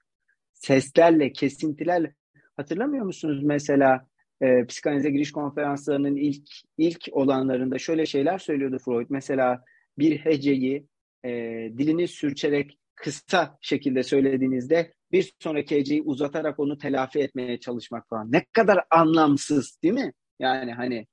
seslerle, 0.52 1.32
kesintilerle. 1.32 2.14
Hatırlamıyor 2.56 3.04
musunuz 3.04 3.42
mesela 3.42 4.06
e, 4.40 4.66
psikanalize 4.66 5.10
giriş 5.10 5.32
konferanslarının 5.32 6.16
ilk 6.16 6.48
ilk 6.78 7.08
olanlarında 7.12 7.78
şöyle 7.78 8.06
şeyler 8.06 8.38
söylüyordu 8.38 8.78
Freud. 8.84 9.06
Mesela 9.10 9.64
bir 9.98 10.18
heceyi 10.18 10.86
e, 11.24 11.30
dilini 11.78 12.08
sürçerek 12.08 12.78
kısa 12.94 13.58
şekilde 13.60 14.02
söylediğinizde 14.02 14.94
bir 15.12 15.34
sonraki 15.38 15.76
heceyi 15.76 16.02
uzatarak 16.02 16.58
onu 16.58 16.78
telafi 16.78 17.18
etmeye 17.18 17.60
çalışmak 17.60 18.08
falan. 18.08 18.32
Ne 18.32 18.44
kadar 18.52 18.84
anlamsız 18.90 19.78
değil 19.82 19.94
mi? 19.94 20.12
Yani 20.38 20.72
hani 20.72 21.06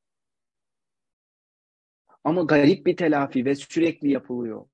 ama 2.23 2.41
garip 2.41 2.85
bir 2.85 2.97
telafi 2.97 3.45
ve 3.45 3.55
sürekli 3.55 4.11
yapılıyor. 4.11 4.65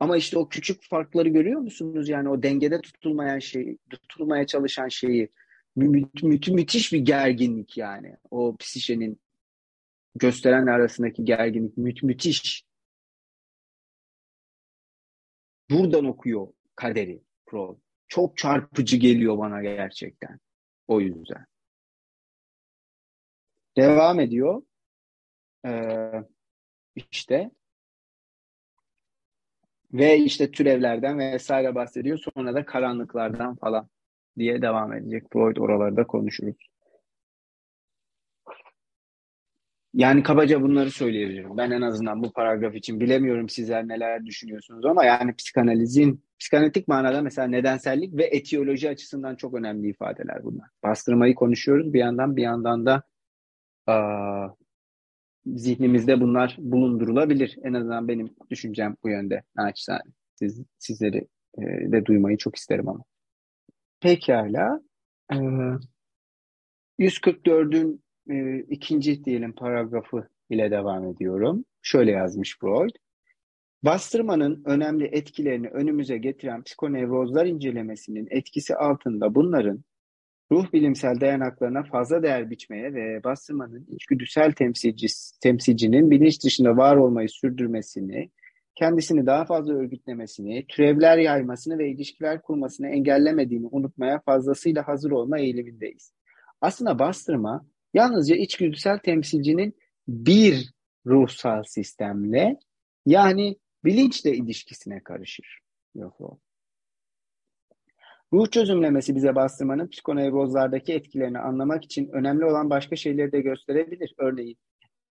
Ama 0.00 0.16
işte 0.16 0.38
o 0.38 0.48
küçük 0.48 0.88
farkları 0.90 1.28
görüyor 1.28 1.60
musunuz? 1.60 2.08
Yani 2.08 2.28
o 2.28 2.42
dengede 2.42 2.80
tutulmayan 2.80 3.38
şeyi, 3.38 3.78
tutulmaya 3.90 4.46
çalışan 4.46 4.88
şeyi 4.88 5.28
mü 5.76 5.88
mü 6.22 6.38
müthiş 6.48 6.92
bir 6.92 6.98
gerginlik 6.98 7.76
yani. 7.76 8.16
O 8.30 8.56
psişenin 8.56 9.20
gösteren 10.14 10.66
arasındaki 10.66 11.24
gerginlik 11.24 11.76
mü 11.76 11.92
müthiş. 12.02 12.64
Buradan 15.70 16.04
okuyor 16.04 16.48
kaderi 16.76 17.22
Freud. 17.50 17.78
Çok 18.08 18.36
çarpıcı 18.36 18.96
geliyor 18.96 19.38
bana 19.38 19.62
gerçekten. 19.62 20.38
O 20.88 21.00
yüzden. 21.00 21.46
Devam 23.76 24.20
ediyor. 24.20 24.62
Ee, 25.66 26.12
işte 27.12 27.50
ve 29.92 30.18
işte 30.18 30.50
türevlerden 30.50 31.18
vesaire 31.18 31.74
bahsediyor. 31.74 32.18
Sonra 32.34 32.54
da 32.54 32.64
karanlıklardan 32.64 33.56
falan 33.56 33.88
diye 34.38 34.62
devam 34.62 34.92
edecek. 34.92 35.24
Freud 35.32 35.56
oralarda 35.56 36.06
konuşuruz. 36.06 36.56
Yani 39.94 40.22
kabaca 40.22 40.62
bunları 40.62 40.90
söyleyebilirim. 40.90 41.56
Ben 41.56 41.70
en 41.70 41.82
azından 41.82 42.22
bu 42.22 42.32
paragraf 42.32 42.74
için 42.74 43.00
bilemiyorum 43.00 43.48
sizler 43.48 43.88
neler 43.88 44.26
düşünüyorsunuz 44.26 44.84
ama 44.86 45.04
yani 45.04 45.34
psikanalizin 45.34 46.24
psikanalitik 46.38 46.88
manada 46.88 47.22
mesela 47.22 47.48
nedensellik 47.48 48.16
ve 48.16 48.24
etiyoloji 48.24 48.90
açısından 48.90 49.36
çok 49.36 49.54
önemli 49.54 49.88
ifadeler 49.88 50.44
bunlar. 50.44 50.68
Bastırmayı 50.82 51.34
konuşuyoruz 51.34 51.92
bir 51.92 51.98
yandan 51.98 52.36
bir 52.36 52.42
yandan 52.42 52.86
da 52.86 53.02
aa, 53.86 54.48
zihnimizde 55.46 56.20
bunlar 56.20 56.56
bulundurulabilir. 56.58 57.58
En 57.64 57.74
azından 57.74 58.08
benim 58.08 58.30
düşüncem 58.50 58.96
bu 59.04 59.08
yönde. 59.08 59.42
Naçizane. 59.56 60.00
Siz, 60.34 60.62
sizleri 60.78 61.28
e, 61.58 61.62
de 61.92 62.06
duymayı 62.06 62.36
çok 62.36 62.56
isterim 62.56 62.88
ama. 62.88 63.04
Pekala. 64.00 64.80
Ee, 65.32 65.36
144'ün 66.98 68.02
e, 68.30 68.58
ikinci 68.58 69.24
diyelim 69.24 69.52
paragrafı 69.52 70.28
ile 70.50 70.70
devam 70.70 71.04
ediyorum. 71.04 71.64
Şöyle 71.82 72.10
yazmış 72.10 72.58
Freud. 72.60 72.94
Bastırmanın 73.82 74.62
önemli 74.64 75.04
etkilerini 75.04 75.68
önümüze 75.68 76.18
getiren 76.18 76.62
psikonevrozlar 76.62 77.46
incelemesinin 77.46 78.28
etkisi 78.30 78.76
altında 78.76 79.34
bunların 79.34 79.84
ruh 80.52 80.72
bilimsel 80.72 81.20
dayanaklarına 81.20 81.82
fazla 81.82 82.22
değer 82.22 82.50
biçmeye 82.50 82.94
ve 82.94 83.24
bastırmanın 83.24 83.86
içgüdüsel 83.88 84.52
temsilci, 84.52 85.06
temsilcinin 85.42 86.10
bilinç 86.10 86.44
dışında 86.44 86.76
var 86.76 86.96
olmayı 86.96 87.28
sürdürmesini 87.28 88.30
kendisini 88.80 89.26
daha 89.26 89.44
fazla 89.44 89.74
örgütlemesini, 89.74 90.66
türevler 90.68 91.18
yaymasını 91.18 91.78
ve 91.78 91.90
ilişkiler 91.90 92.42
kurmasını 92.42 92.88
engellemediğini 92.88 93.66
unutmaya 93.70 94.20
fazlasıyla 94.20 94.88
hazır 94.88 95.10
olma 95.10 95.38
eğilimindeyiz. 95.38 96.12
Aslında 96.60 96.98
bastırma 96.98 97.66
yalnızca 97.94 98.36
içgüdüsel 98.36 98.98
temsilcinin 98.98 99.76
bir 100.08 100.72
ruhsal 101.06 101.62
sistemle 101.62 102.56
yani 103.06 103.56
bilinçle 103.84 104.34
ilişkisine 104.34 105.00
karışır. 105.02 105.60
Yok 105.94 106.20
o. 106.20 106.38
Ruh 108.32 108.50
çözümlemesi 108.50 109.16
bize 109.16 109.34
bastırmanın 109.34 109.88
psikonevrozlardaki 109.88 110.92
etkilerini 110.92 111.38
anlamak 111.38 111.84
için 111.84 112.08
önemli 112.08 112.44
olan 112.44 112.70
başka 112.70 112.96
şeyleri 112.96 113.32
de 113.32 113.40
gösterebilir. 113.40 114.14
Örneğin 114.18 114.58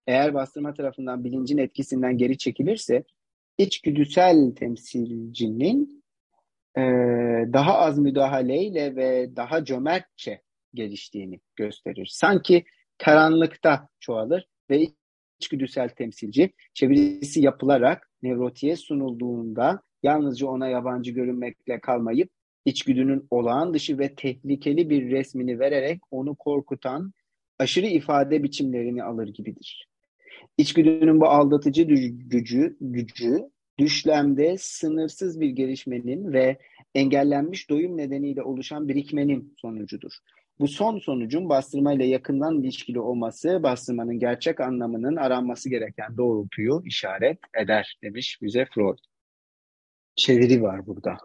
eğer 0.07 0.33
bastırma 0.33 0.73
tarafından 0.73 1.23
bilincin 1.23 1.57
etkisinden 1.57 2.17
geri 2.17 2.37
çekilirse 2.37 3.03
içgüdüsel 3.59 4.55
temsilcinin 4.55 6.03
e, 6.77 6.81
daha 7.53 7.77
az 7.77 7.99
müdahaleyle 7.99 8.95
ve 8.95 9.35
daha 9.35 9.65
cömertçe 9.65 10.41
geliştiğini 10.73 11.39
gösterir. 11.55 12.09
Sanki 12.11 12.65
karanlıkta 12.97 13.87
çoğalır 13.99 14.47
ve 14.69 14.87
içgüdüsel 15.39 15.89
temsilci 15.89 16.53
çevirisi 16.73 17.41
yapılarak 17.41 18.11
nevrotiye 18.23 18.75
sunulduğunda 18.75 19.81
yalnızca 20.03 20.47
ona 20.47 20.67
yabancı 20.67 21.11
görünmekle 21.11 21.79
kalmayıp 21.79 22.29
içgüdünün 22.65 23.27
olağan 23.31 23.73
dışı 23.73 23.99
ve 23.99 24.15
tehlikeli 24.15 24.89
bir 24.89 25.11
resmini 25.11 25.59
vererek 25.59 26.01
onu 26.11 26.35
korkutan 26.35 27.13
aşırı 27.59 27.85
ifade 27.85 28.43
biçimlerini 28.43 29.03
alır 29.03 29.27
gibidir. 29.27 29.88
İçgüdünün 30.57 31.21
bu 31.21 31.25
aldatıcı 31.25 31.83
gücü, 31.83 32.77
gücü 32.81 33.49
düşlemde 33.79 34.55
sınırsız 34.59 35.39
bir 35.39 35.49
gelişmenin 35.49 36.33
ve 36.33 36.57
engellenmiş 36.95 37.69
doyum 37.69 37.97
nedeniyle 37.97 38.43
oluşan 38.43 38.87
birikmenin 38.87 39.53
sonucudur. 39.57 40.11
Bu 40.59 40.67
son 40.67 40.99
sonucun 40.99 41.49
bastırmayla 41.49 42.05
yakından 42.05 42.63
ilişkili 42.63 42.99
olması 42.99 43.63
bastırmanın 43.63 44.19
gerçek 44.19 44.59
anlamının 44.59 45.15
aranması 45.15 45.69
gereken 45.69 46.17
doğrultuyu 46.17 46.81
işaret 46.85 47.39
eder 47.53 47.97
demiş 48.03 48.39
bize 48.41 48.65
Freud. 48.65 48.97
Çeviri 50.15 50.61
var 50.61 50.87
burada. 50.87 51.17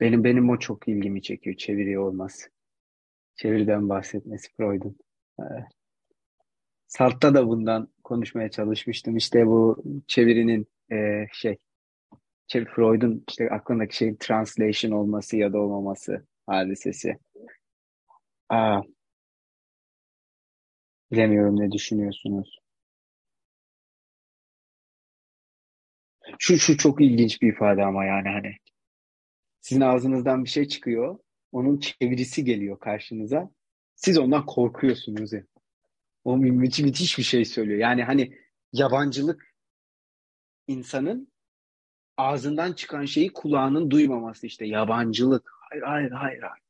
Benim 0.00 0.24
benim 0.24 0.50
o 0.50 0.58
çok 0.58 0.88
ilgimi 0.88 1.22
çekiyor 1.22 1.56
çeviri 1.56 1.98
olması. 1.98 2.48
Çeviriden 3.36 3.88
bahsetmesi 3.88 4.48
Freud'un. 4.56 4.96
Evet. 5.40 5.77
Sart'ta 6.88 7.34
da 7.34 7.48
bundan 7.48 7.88
konuşmaya 8.04 8.50
çalışmıştım. 8.50 9.16
İşte 9.16 9.46
bu 9.46 9.84
çevirinin 10.06 10.66
e, 10.92 11.26
şey 11.32 11.58
Freud'un 12.48 13.24
işte 13.28 13.50
aklındaki 13.50 13.96
şey 13.96 14.16
translation 14.16 14.90
olması 14.92 15.36
ya 15.36 15.52
da 15.52 15.58
olmaması 15.58 16.26
hadisesi. 16.46 17.18
Aa, 18.48 18.80
bilemiyorum 21.12 21.60
ne 21.60 21.72
düşünüyorsunuz. 21.72 22.58
Şu 26.38 26.58
şu 26.58 26.76
çok 26.76 27.00
ilginç 27.00 27.42
bir 27.42 27.52
ifade 27.52 27.84
ama 27.84 28.04
yani 28.04 28.28
hani 28.28 28.56
sizin 29.60 29.80
ağzınızdan 29.80 30.44
bir 30.44 30.48
şey 30.48 30.68
çıkıyor, 30.68 31.18
onun 31.52 31.78
çevirisi 31.78 32.44
geliyor 32.44 32.78
karşınıza. 32.78 33.50
Siz 33.94 34.18
ondan 34.18 34.46
korkuyorsunuz. 34.46 35.32
Yani. 35.32 35.57
O 36.28 36.36
müthiş, 36.36 36.84
müthiş 36.84 37.18
bir 37.18 37.22
şey 37.22 37.44
söylüyor. 37.44 37.78
Yani 37.78 38.04
hani 38.04 38.38
yabancılık 38.72 39.54
insanın 40.66 41.32
ağzından 42.16 42.72
çıkan 42.72 43.04
şeyi 43.04 43.32
kulağının 43.32 43.90
duymaması 43.90 44.46
işte 44.46 44.66
yabancılık. 44.66 45.50
Hayır 45.60 45.82
hayır 45.82 46.10
hayır. 46.10 46.42
hayır. 46.42 46.64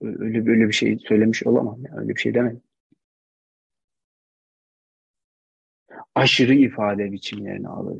Öyle 0.00 0.46
böyle 0.46 0.68
bir 0.68 0.72
şey 0.72 0.98
söylemiş 0.98 1.46
olamam 1.46 1.84
ya. 1.84 1.96
Öyle 1.96 2.08
bir 2.08 2.20
şey 2.20 2.34
demedim. 2.34 2.62
Aşırı 6.14 6.54
ifade 6.54 7.12
biçimlerini 7.12 7.68
alır 7.68 7.98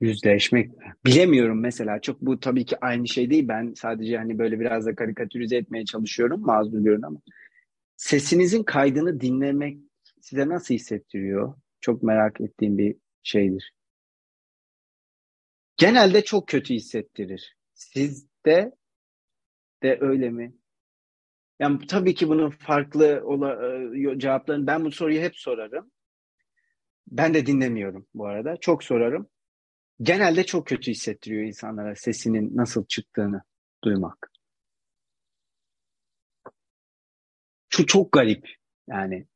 Yüzleşmek. 0.00 0.70
Bilemiyorum 1.06 1.60
mesela. 1.60 2.00
Çok 2.00 2.20
bu 2.20 2.40
tabii 2.40 2.64
ki 2.64 2.76
aynı 2.80 3.08
şey 3.08 3.30
değil. 3.30 3.48
Ben 3.48 3.72
sadece 3.76 4.16
hani 4.18 4.38
böyle 4.38 4.60
biraz 4.60 4.86
da 4.86 4.94
karikatürize 4.94 5.56
etmeye 5.56 5.84
çalışıyorum. 5.84 6.40
Mazur 6.40 6.78
görün 6.78 7.02
ama. 7.02 7.20
Sesinizin 7.96 8.62
kaydını 8.62 9.20
dinlemek 9.20 9.78
size 10.20 10.48
nasıl 10.48 10.74
hissettiriyor? 10.74 11.54
Çok 11.80 12.02
merak 12.02 12.40
ettiğim 12.40 12.78
bir 12.78 12.96
şeydir. 13.22 13.72
Genelde 15.76 16.24
çok 16.24 16.48
kötü 16.48 16.74
hissettirir. 16.74 17.56
Sizde 17.74 18.72
de 19.82 19.98
öyle 20.00 20.30
mi? 20.30 20.54
Yani 21.60 21.86
tabii 21.86 22.14
ki 22.14 22.28
bunun 22.28 22.50
farklı 22.50 23.22
ola, 23.24 23.76
e, 24.14 24.18
cevaplarını 24.18 24.66
ben 24.66 24.84
bu 24.84 24.90
soruyu 24.90 25.20
hep 25.20 25.36
sorarım. 25.36 25.90
Ben 27.06 27.34
de 27.34 27.46
dinlemiyorum 27.46 28.06
bu 28.14 28.26
arada. 28.26 28.56
Çok 28.60 28.84
sorarım. 28.84 29.28
Genelde 30.02 30.46
çok 30.46 30.66
kötü 30.66 30.90
hissettiriyor 30.90 31.42
insanlara 31.42 31.94
sesinin 31.96 32.56
nasıl 32.56 32.86
çıktığını 32.86 33.42
duymak. 33.84 34.33
Şu 37.76 37.86
çok 37.86 38.12
garip. 38.12 38.48
Yani 38.88 39.26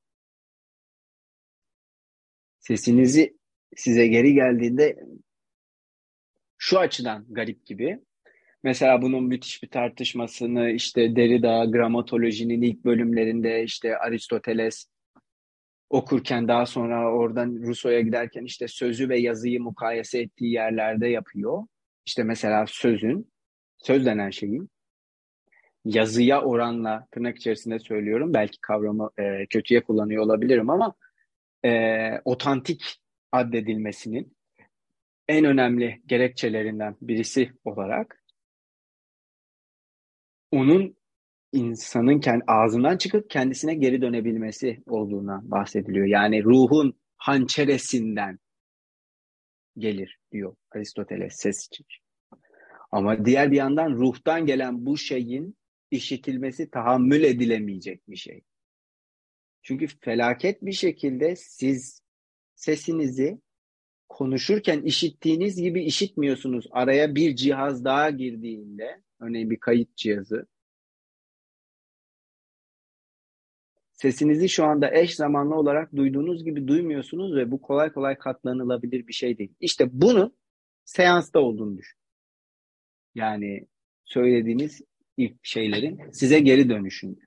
sesinizi 2.60 3.38
size 3.76 4.06
geri 4.06 4.34
geldiğinde 4.34 4.96
şu 6.58 6.78
açıdan 6.78 7.26
garip 7.28 7.66
gibi. 7.66 8.00
Mesela 8.62 9.02
bunun 9.02 9.24
müthiş 9.24 9.62
bir 9.62 9.68
tartışmasını 9.68 10.70
işte 10.70 11.16
Derrida 11.16 11.64
gramatolojinin 11.64 12.62
ilk 12.62 12.84
bölümlerinde 12.84 13.62
işte 13.64 13.98
Aristoteles 13.98 14.86
okurken 15.90 16.48
daha 16.48 16.66
sonra 16.66 17.12
oradan 17.12 17.62
Rousseau'ya 17.66 18.00
giderken 18.00 18.44
işte 18.44 18.68
sözü 18.68 19.08
ve 19.08 19.18
yazıyı 19.18 19.60
mukayese 19.60 20.18
ettiği 20.18 20.52
yerlerde 20.52 21.08
yapıyor. 21.08 21.62
İşte 22.06 22.22
mesela 22.22 22.64
sözün, 22.68 23.32
söz 23.78 24.06
denen 24.06 24.30
şeyin 24.30 24.70
yazıya 25.88 26.42
oranla 26.42 27.06
tırnak 27.10 27.36
içerisinde 27.36 27.78
söylüyorum. 27.78 28.34
Belki 28.34 28.60
kavramı 28.60 29.10
e, 29.18 29.46
kötüye 29.46 29.82
kullanıyor 29.82 30.22
olabilirim 30.22 30.70
ama 30.70 30.94
e, 31.64 32.10
otantik 32.24 33.00
addedilmesinin 33.32 34.36
en 35.28 35.44
önemli 35.44 36.02
gerekçelerinden 36.06 36.96
birisi 37.02 37.52
olarak 37.64 38.24
onun 40.52 40.96
insanın 41.52 42.20
kendi 42.20 42.44
ağzından 42.46 42.96
çıkıp 42.96 43.30
kendisine 43.30 43.74
geri 43.74 44.02
dönebilmesi 44.02 44.82
olduğuna 44.86 45.40
bahsediliyor. 45.44 46.06
Yani 46.06 46.44
ruhun 46.44 46.94
hançeresinden 47.16 48.38
gelir 49.78 50.18
diyor 50.32 50.56
Aristoteles 50.70 51.32
ses 51.36 51.66
için. 51.66 51.86
Ama 52.92 53.24
diğer 53.24 53.50
bir 53.50 53.56
yandan 53.56 53.92
ruhtan 53.92 54.46
gelen 54.46 54.86
bu 54.86 54.98
şeyin 54.98 55.57
işitilmesi 55.90 56.70
tahammül 56.70 57.22
edilemeyecek 57.22 58.08
bir 58.08 58.16
şey. 58.16 58.42
Çünkü 59.62 59.86
felaket 59.86 60.62
bir 60.62 60.72
şekilde 60.72 61.36
siz 61.36 62.02
sesinizi 62.54 63.40
konuşurken 64.08 64.82
işittiğiniz 64.82 65.56
gibi 65.56 65.84
işitmiyorsunuz. 65.84 66.66
Araya 66.70 67.14
bir 67.14 67.36
cihaz 67.36 67.84
daha 67.84 68.10
girdiğinde, 68.10 69.02
örneğin 69.20 69.50
bir 69.50 69.60
kayıt 69.60 69.96
cihazı, 69.96 70.46
sesinizi 73.92 74.48
şu 74.48 74.64
anda 74.64 74.94
eş 74.94 75.14
zamanlı 75.14 75.54
olarak 75.54 75.96
duyduğunuz 75.96 76.44
gibi 76.44 76.68
duymuyorsunuz 76.68 77.36
ve 77.36 77.50
bu 77.50 77.62
kolay 77.62 77.92
kolay 77.92 78.18
katlanılabilir 78.18 79.06
bir 79.06 79.12
şey 79.12 79.38
değil. 79.38 79.54
İşte 79.60 79.88
bunun 79.92 80.36
seansta 80.84 81.40
olduğunu 81.40 81.78
düşün. 81.78 81.98
Yani 83.14 83.66
söylediğiniz 84.04 84.82
şeylerin 85.42 86.10
size 86.10 86.40
geri 86.40 86.68
dönüşünde. 86.68 87.20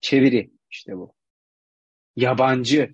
Çeviri 0.00 0.50
işte 0.70 0.96
bu. 0.96 1.14
Yabancı. 2.16 2.92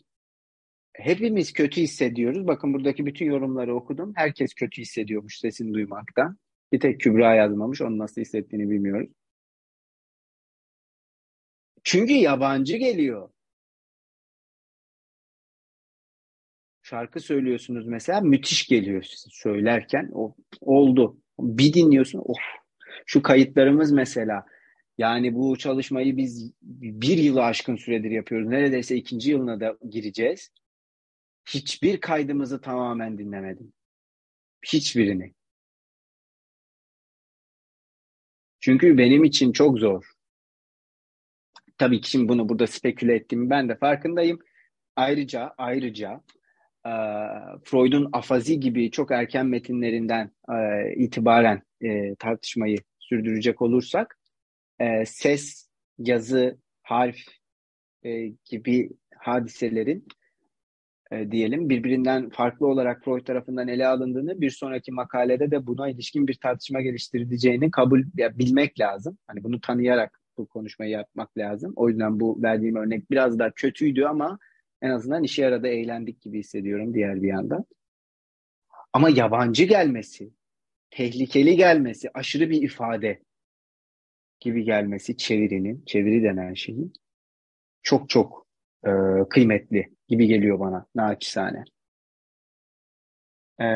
Hepimiz 0.92 1.52
kötü 1.52 1.80
hissediyoruz. 1.80 2.46
Bakın 2.46 2.74
buradaki 2.74 3.06
bütün 3.06 3.26
yorumları 3.26 3.74
okudum. 3.74 4.12
Herkes 4.16 4.54
kötü 4.54 4.82
hissediyormuş 4.82 5.38
sesini 5.38 5.74
duymaktan. 5.74 6.38
Bir 6.72 6.80
tek 6.80 7.00
Kübra 7.00 7.34
yazmamış. 7.34 7.80
Onun 7.80 7.98
nasıl 7.98 8.20
hissettiğini 8.20 8.70
bilmiyoruz. 8.70 9.10
Çünkü 11.84 12.12
yabancı 12.12 12.76
geliyor. 12.76 13.30
Şarkı 16.82 17.20
söylüyorsunuz 17.20 17.86
mesela 17.86 18.20
müthiş 18.20 18.66
geliyor 18.66 19.04
söylerken. 19.30 20.10
O, 20.12 20.36
oldu. 20.60 21.23
Bir 21.38 21.72
dinliyorsun. 21.72 22.18
Of. 22.18 22.38
Şu 23.06 23.22
kayıtlarımız 23.22 23.92
mesela. 23.92 24.46
Yani 24.98 25.34
bu 25.34 25.58
çalışmayı 25.58 26.16
biz 26.16 26.52
bir 26.62 27.18
yılı 27.18 27.44
aşkın 27.44 27.76
süredir 27.76 28.10
yapıyoruz. 28.10 28.48
Neredeyse 28.48 28.96
ikinci 28.96 29.30
yılına 29.30 29.60
da 29.60 29.78
gireceğiz. 29.90 30.50
Hiçbir 31.48 32.00
kaydımızı 32.00 32.60
tamamen 32.60 33.18
dinlemedim. 33.18 33.72
Hiçbirini. 34.66 35.34
Çünkü 38.60 38.98
benim 38.98 39.24
için 39.24 39.52
çok 39.52 39.78
zor. 39.78 40.04
Tabii 41.78 42.00
ki 42.00 42.10
şimdi 42.10 42.28
bunu 42.28 42.48
burada 42.48 42.66
speküle 42.66 43.14
ettiğimi 43.14 43.50
ben 43.50 43.68
de 43.68 43.76
farkındayım. 43.76 44.38
Ayrıca 44.96 45.54
ayrıca 45.58 46.20
e, 46.86 46.92
Freud'un 47.64 48.08
afazi 48.12 48.60
gibi 48.60 48.90
çok 48.90 49.10
erken 49.10 49.46
metinlerinden 49.46 50.30
e, 50.48 50.94
itibaren 50.96 51.62
e, 51.80 52.14
tartışmayı 52.14 52.78
sürdürecek 52.98 53.62
olursak 53.62 54.18
ses 55.06 55.68
yazı, 55.98 56.58
harf 56.82 57.16
gibi 58.50 58.90
hadiselerin 59.18 60.06
diyelim 61.30 61.68
birbirinden 61.68 62.30
farklı 62.30 62.66
olarak 62.66 63.04
Freud 63.04 63.24
tarafından 63.24 63.68
ele 63.68 63.86
alındığını 63.86 64.40
bir 64.40 64.50
sonraki 64.50 64.92
makalede 64.92 65.50
de 65.50 65.66
buna 65.66 65.88
ilişkin 65.88 66.26
bir 66.28 66.34
tartışma 66.34 66.80
geliştirileceğini 66.80 67.70
kabul 67.70 68.02
ya, 68.16 68.38
bilmek 68.38 68.80
lazım. 68.80 69.18
Hani 69.26 69.44
bunu 69.44 69.60
tanıyarak 69.60 70.20
bu 70.38 70.46
konuşmayı 70.46 70.90
yapmak 70.90 71.38
lazım. 71.38 71.72
O 71.76 71.88
yüzden 71.88 72.20
bu 72.20 72.42
verdiğim 72.42 72.76
örnek 72.76 73.10
biraz 73.10 73.38
daha 73.38 73.50
kötüydü 73.50 74.04
ama 74.04 74.38
en 74.84 74.90
azından 74.90 75.22
işe 75.22 75.42
yaradı, 75.42 75.68
eğlendik 75.68 76.20
gibi 76.20 76.38
hissediyorum 76.38 76.94
diğer 76.94 77.22
bir 77.22 77.28
yandan. 77.28 77.64
Ama 78.92 79.10
yabancı 79.10 79.64
gelmesi, 79.64 80.30
tehlikeli 80.90 81.56
gelmesi, 81.56 82.10
aşırı 82.14 82.50
bir 82.50 82.62
ifade 82.62 83.22
gibi 84.40 84.64
gelmesi 84.64 85.16
çevirinin, 85.16 85.84
çeviri 85.86 86.22
denen 86.22 86.54
şeyin 86.54 86.92
çok 87.82 88.08
çok 88.08 88.46
e, 88.86 88.90
kıymetli 89.30 89.94
gibi 90.08 90.26
geliyor 90.26 90.60
bana 90.60 90.86
naçizane. 90.94 91.64
E, 93.60 93.66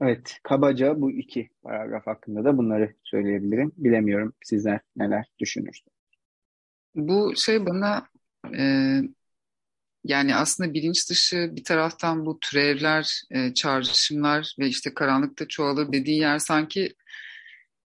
evet, 0.00 0.38
kabaca 0.42 1.00
bu 1.00 1.10
iki 1.10 1.48
paragraf 1.62 2.06
hakkında 2.06 2.44
da 2.44 2.58
bunları 2.58 2.94
söyleyebilirim. 3.02 3.72
Bilemiyorum 3.76 4.34
sizler 4.44 4.80
neler 4.96 5.26
düşünürsünüz. 5.38 5.96
Bu 6.94 7.32
şey 7.36 7.66
bana 7.66 8.08
e, 8.58 8.62
yani 10.04 10.34
aslında 10.34 10.74
bilinç 10.74 11.10
dışı 11.10 11.50
bir 11.52 11.64
taraftan 11.64 12.26
bu 12.26 12.40
türevler, 12.40 13.22
e, 13.30 13.54
çağrışımlar 13.54 14.54
ve 14.58 14.68
işte 14.68 14.94
karanlıkta 14.94 15.48
çoğalır 15.48 15.92
dediği 15.92 16.18
yer 16.18 16.38
sanki 16.38 16.94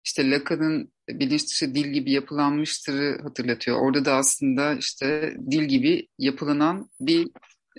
işte 0.04 0.30
Lacan'ın 0.30 0.92
bilinç 1.08 1.46
dışı 1.46 1.74
dil 1.74 1.86
gibi 1.92 2.12
yapılanmıştırı 2.12 3.22
hatırlatıyor. 3.22 3.80
Orada 3.80 4.04
da 4.04 4.14
aslında 4.14 4.74
işte 4.74 5.34
dil 5.50 5.62
gibi 5.62 6.08
yapılanan 6.18 6.90
bir 7.00 7.28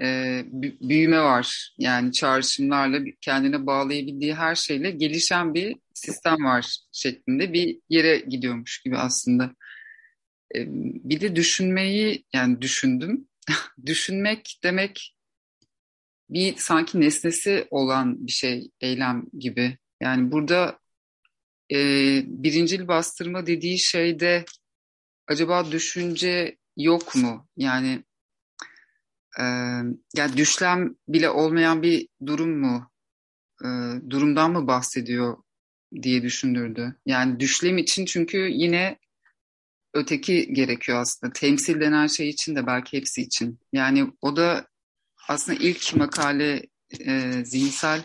e, 0.02 0.42
büyüme 0.82 1.22
var. 1.22 1.74
Yani 1.78 2.12
çağrışımlarla 2.12 3.00
kendine 3.22 3.66
bağlayabildiği 3.66 4.36
her 4.36 4.56
şeyle 4.56 4.92
gelişen 4.92 5.54
bir 5.54 5.76
sistem 5.94 6.44
var 6.44 6.78
şeklinde 6.92 7.54
bir 7.54 7.80
yere 7.90 8.18
gidiyormuş 8.18 8.82
gibi 8.82 8.98
aslında. 8.98 9.56
E, 10.56 10.66
bir 11.10 11.22
de 11.22 11.36
düşünmeyi 11.36 12.26
yani 12.34 12.62
düşündüm. 12.62 13.28
Düşünmek 13.86 14.60
demek 14.64 15.16
bir 16.30 16.56
sanki 16.58 17.02
nesnesi 17.02 17.68
olan 17.72 18.28
bir 18.28 18.32
şey, 18.32 18.72
eylem 18.82 19.26
gibi. 19.40 19.78
Yani 20.02 20.32
burada 20.32 20.80
e, 21.72 21.78
birincil 22.26 22.88
bastırma 22.88 23.46
dediği 23.48 23.80
şeyde 23.80 24.46
acaba 25.28 25.72
düşünce 25.72 26.58
yok 26.78 27.16
mu? 27.16 27.48
Yani 27.58 28.04
e, 29.40 29.44
yani 30.16 30.38
düşlem 30.38 30.96
bile 31.08 31.30
olmayan 31.30 31.84
bir 31.84 32.08
durum 32.26 32.60
mu? 32.60 32.92
E, 33.64 33.68
durumdan 34.10 34.52
mı 34.52 34.68
bahsediyor 34.68 35.38
diye 36.02 36.24
düşündürdü. 36.24 36.96
Yani 37.06 37.40
düşlem 37.40 37.78
için 37.78 38.06
çünkü 38.06 38.38
yine 38.38 38.98
öteki 39.94 40.54
gerekiyor 40.54 41.02
aslında. 41.02 41.34
Temsil 41.34 41.82
denen 41.82 42.08
şey 42.08 42.30
için 42.30 42.56
de 42.56 42.68
belki 42.68 42.98
hepsi 42.98 43.22
için. 43.22 43.60
Yani 43.74 44.14
o 44.22 44.36
da 44.36 44.68
aslında 45.28 45.60
ilk 45.62 45.96
makale 45.96 46.62
e, 47.00 47.32
zihinsel 47.46 48.04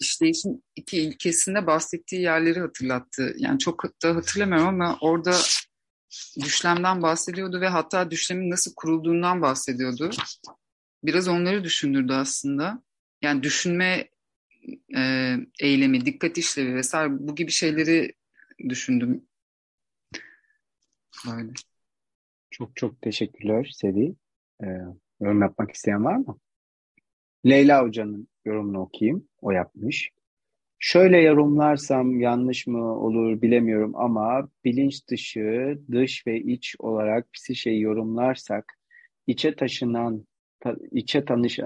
işleyişin 0.00 0.64
iki 0.76 0.98
ilkesinde 0.98 1.66
bahsettiği 1.66 2.22
yerleri 2.22 2.60
hatırlattı. 2.60 3.34
Yani 3.38 3.58
çok 3.58 4.02
da 4.02 4.14
hatırlamıyorum 4.16 4.68
ama 4.68 4.98
orada 5.00 5.36
düşlemden 6.40 7.02
bahsediyordu 7.02 7.60
ve 7.60 7.68
hatta 7.68 8.10
düşlemin 8.10 8.50
nasıl 8.50 8.74
kurulduğundan 8.76 9.42
bahsediyordu. 9.42 10.10
Biraz 11.04 11.28
onları 11.28 11.64
düşündürdü 11.64 12.12
aslında. 12.12 12.82
Yani 13.22 13.42
düşünme 13.42 14.08
e, 14.96 15.34
eylemi, 15.60 16.06
dikkat 16.06 16.38
işlevi 16.38 16.74
vesaire 16.74 17.12
bu 17.18 17.34
gibi 17.34 17.50
şeyleri 17.50 18.12
düşündüm. 18.68 19.22
Böyle. 21.30 21.52
Çok 22.50 22.76
çok 22.76 23.02
teşekkürler 23.02 23.70
Sevi. 23.74 24.14
Ee, 24.62 24.66
yorum 25.20 25.40
yapmak 25.42 25.70
isteyen 25.70 26.04
var 26.04 26.16
mı? 26.16 26.38
Leyla 27.46 27.82
Hoca'nın 27.82 28.28
yorumunu 28.44 28.80
okuyayım. 28.80 29.28
O 29.40 29.50
yapmış. 29.50 30.10
Şöyle 30.78 31.18
yorumlarsam 31.18 32.20
yanlış 32.20 32.66
mı 32.66 32.98
olur 32.98 33.42
bilemiyorum 33.42 33.96
ama 33.96 34.48
bilinç 34.64 35.08
dışı, 35.08 35.78
dış 35.90 36.26
ve 36.26 36.40
iç 36.40 36.76
olarak 36.78 37.32
psişeyi 37.32 37.80
yorumlarsak 37.80 38.78
içe 39.26 39.56
taşınan 39.56 40.26
içe 40.90 41.24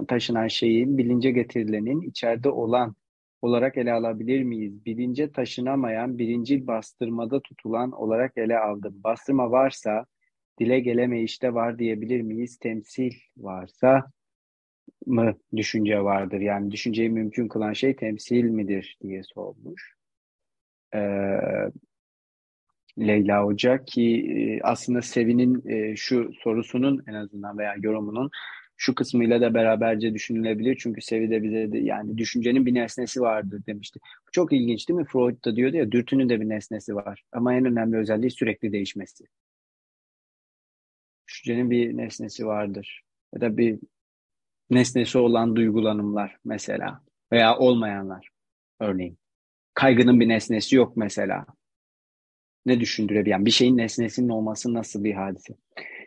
taşınan 0.09 0.49
şeyin 0.49 0.99
bilince 0.99 1.31
getirilenin 1.31 2.01
içeride 2.01 2.51
olan 2.51 2.97
olarak 3.43 3.77
ele 3.77 3.93
alabilir 3.93 4.43
miyiz? 4.43 4.87
Bilince 4.87 5.33
taşınamayan, 5.33 6.19
birincil 6.19 6.67
bastırmada 6.67 7.41
tutulan 7.41 7.93
olarak 7.93 8.33
ele 8.37 8.59
aldım. 8.59 8.95
Bastırma 9.05 9.51
varsa 9.51 10.07
dile 10.61 10.81
gelemeyişte 10.81 11.55
var 11.55 11.79
diyebilir 11.79 12.21
miyiz? 12.21 12.59
Temsil 12.59 13.13
varsa 13.37 14.11
mı 15.07 15.35
düşünce 15.57 16.01
vardır? 16.01 16.41
Yani 16.41 16.71
düşünceyi 16.71 17.11
mümkün 17.11 17.49
kılan 17.49 17.73
şey 17.73 17.97
temsil 17.97 18.45
midir 18.45 18.99
diye 19.03 19.23
sormuş. 19.23 19.95
Ee, 20.95 21.39
Leyla 22.99 23.45
Hoca 23.45 23.85
ki 23.85 24.27
e, 24.37 24.61
aslında 24.63 25.03
Sevin'in 25.03 25.69
e, 25.69 25.97
şu 25.97 26.31
sorusunun 26.43 27.03
en 27.07 27.15
azından 27.15 27.59
veya 27.59 27.75
yorumunun 27.83 28.31
şu 28.81 28.95
kısmıyla 28.95 29.41
da 29.41 29.55
beraberce 29.55 30.15
düşünülebilir. 30.15 30.77
Çünkü 30.81 31.01
Sevi 31.01 31.43
bize 31.43 31.73
de, 31.73 31.79
yani 31.79 32.19
düşüncenin 32.19 32.67
bir 32.67 32.75
nesnesi 32.75 33.21
vardır 33.21 33.63
demişti. 33.67 34.01
Çok 34.33 34.53
ilginç 34.53 34.89
değil 34.89 35.01
mi? 35.01 35.07
Freud 35.13 35.45
da 35.45 35.57
diyordu 35.57 35.77
ya 35.77 35.93
dürtünün 35.93 36.29
de 36.29 36.41
bir 36.41 36.49
nesnesi 36.49 36.95
var. 36.95 37.23
Ama 37.33 37.55
en 37.55 37.65
önemli 37.65 37.97
özelliği 37.97 38.31
sürekli 38.31 38.73
değişmesi. 38.73 39.25
Düşüncenin 41.29 41.71
bir 41.71 41.97
nesnesi 41.97 42.47
vardır. 42.47 43.03
Ya 43.35 43.41
da 43.41 43.57
bir 43.57 43.79
nesnesi 44.71 45.19
olan 45.19 45.57
duygulanımlar 45.57 46.37
mesela 46.45 47.01
veya 47.33 47.59
olmayanlar 47.59 48.29
örneğin. 48.81 49.19
Kaygının 49.75 50.21
bir 50.21 50.29
nesnesi 50.29 50.77
yok 50.77 50.97
mesela. 50.97 51.47
Ne 52.67 52.81
düşündürebilir? 52.81 53.31
Yani 53.31 53.47
bir 53.47 53.51
şeyin 53.51 53.77
nesnesinin 53.77 54.29
olması 54.29 54.75
nasıl 54.75 55.05
bir 55.05 55.15
hadise? 55.15 55.55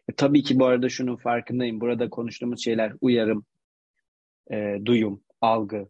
E, 0.09 0.13
tabii 0.13 0.43
ki 0.43 0.59
bu 0.59 0.65
arada 0.65 0.89
şunun 0.89 1.15
farkındayım. 1.15 1.81
Burada 1.81 2.09
konuştuğumuz 2.09 2.63
şeyler 2.63 2.93
uyarım, 3.01 3.45
e, 4.51 4.77
duyum, 4.85 5.23
algı, 5.41 5.89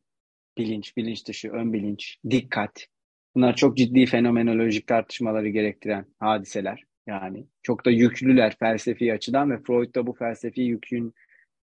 bilinç, 0.58 0.98
bilinç 0.98 1.28
dışı, 1.28 1.50
ön 1.50 1.74
bilinç, 1.74 2.18
dikkat. 2.30 2.88
Bunlar 3.36 3.56
çok 3.56 3.78
ciddi 3.78 4.06
fenomenolojik 4.06 4.88
tartışmaları 4.88 5.50
gerektiren 5.50 6.06
hadiseler. 6.20 6.84
Yani 7.08 7.46
çok 7.64 7.86
da 7.86 7.92
yüklüler 7.92 8.56
felsefi 8.60 9.14
açıdan 9.14 9.52
ve 9.52 9.58
Freud 9.58 9.96
da 9.96 10.08
bu 10.08 10.14
felsefi 10.14 10.62
yükün 10.62 11.14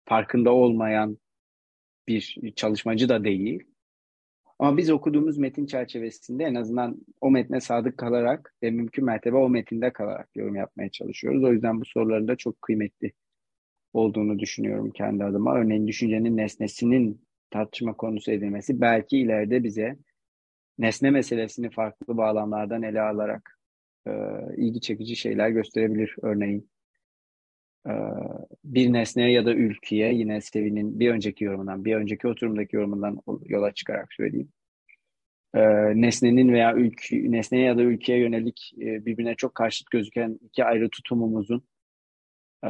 farkında 0.06 0.52
olmayan 0.54 1.18
bir 2.08 2.38
çalışmacı 2.56 3.10
da 3.10 3.24
değil. 3.24 3.64
Ama 4.60 4.78
biz 4.78 4.90
okuduğumuz 4.90 5.38
metin 5.38 5.66
çerçevesinde 5.66 6.44
en 6.44 6.56
azından 6.56 7.06
o 7.22 7.32
metne 7.32 7.62
sadık 7.62 7.98
kalarak 7.98 8.56
ve 8.64 8.72
mümkün 8.72 9.06
mertebe 9.06 9.36
o 9.36 9.50
metinde 9.50 9.94
kalarak 9.94 10.30
yorum 10.36 10.56
yapmaya 10.56 10.90
çalışıyoruz. 10.90 11.44
O 11.44 11.52
yüzden 11.52 11.82
bu 11.82 11.86
soruların 11.86 12.28
da 12.28 12.36
çok 12.36 12.62
kıymetli 12.62 13.12
olduğunu 13.94 14.40
düşünüyorum 14.40 14.92
kendi 14.92 15.24
adıma. 15.24 15.56
Örneğin 15.56 15.88
düşüncenin 15.88 16.38
nesnesinin 16.38 17.22
tartışma 17.50 17.94
konusu 17.94 18.32
edilmesi 18.32 18.82
belki 18.82 19.18
ileride 19.18 19.64
bize 19.64 19.98
nesne 20.78 21.12
meselesini 21.12 21.70
farklı 21.70 22.18
bağlamlardan 22.18 22.84
ele 22.84 23.02
alarak 23.02 23.60
e, 24.08 24.12
ilgi 24.58 24.82
çekici 24.82 25.16
şeyler 25.16 25.50
gösterebilir. 25.50 26.16
Örneğin 26.22 26.70
bir 28.64 28.94
nesneye 28.94 29.32
ya 29.32 29.46
da 29.46 29.54
ülkeye 29.54 30.14
yine 30.14 30.42
Sevi'nin 30.42 31.00
bir 31.00 31.12
önceki 31.12 31.44
yorumundan, 31.44 31.86
bir 31.86 31.96
önceki 31.96 32.28
oturumdaki 32.28 32.76
yorumundan 32.76 33.20
yola 33.46 33.74
çıkarak 33.74 34.14
söyleyeyim. 34.14 34.50
E, 35.56 35.62
nesnenin 36.02 36.54
veya 36.54 36.74
ülke, 36.76 37.32
nesneye 37.32 37.66
ya 37.66 37.78
da 37.78 37.82
ülkeye 37.82 38.20
yönelik 38.20 38.74
e, 38.78 39.06
birbirine 39.06 39.36
çok 39.36 39.56
karşıt 39.56 39.92
gözüken 39.92 40.40
iki 40.42 40.66
ayrı 40.66 40.90
tutumumuzun 40.90 41.64
e, 42.64 42.70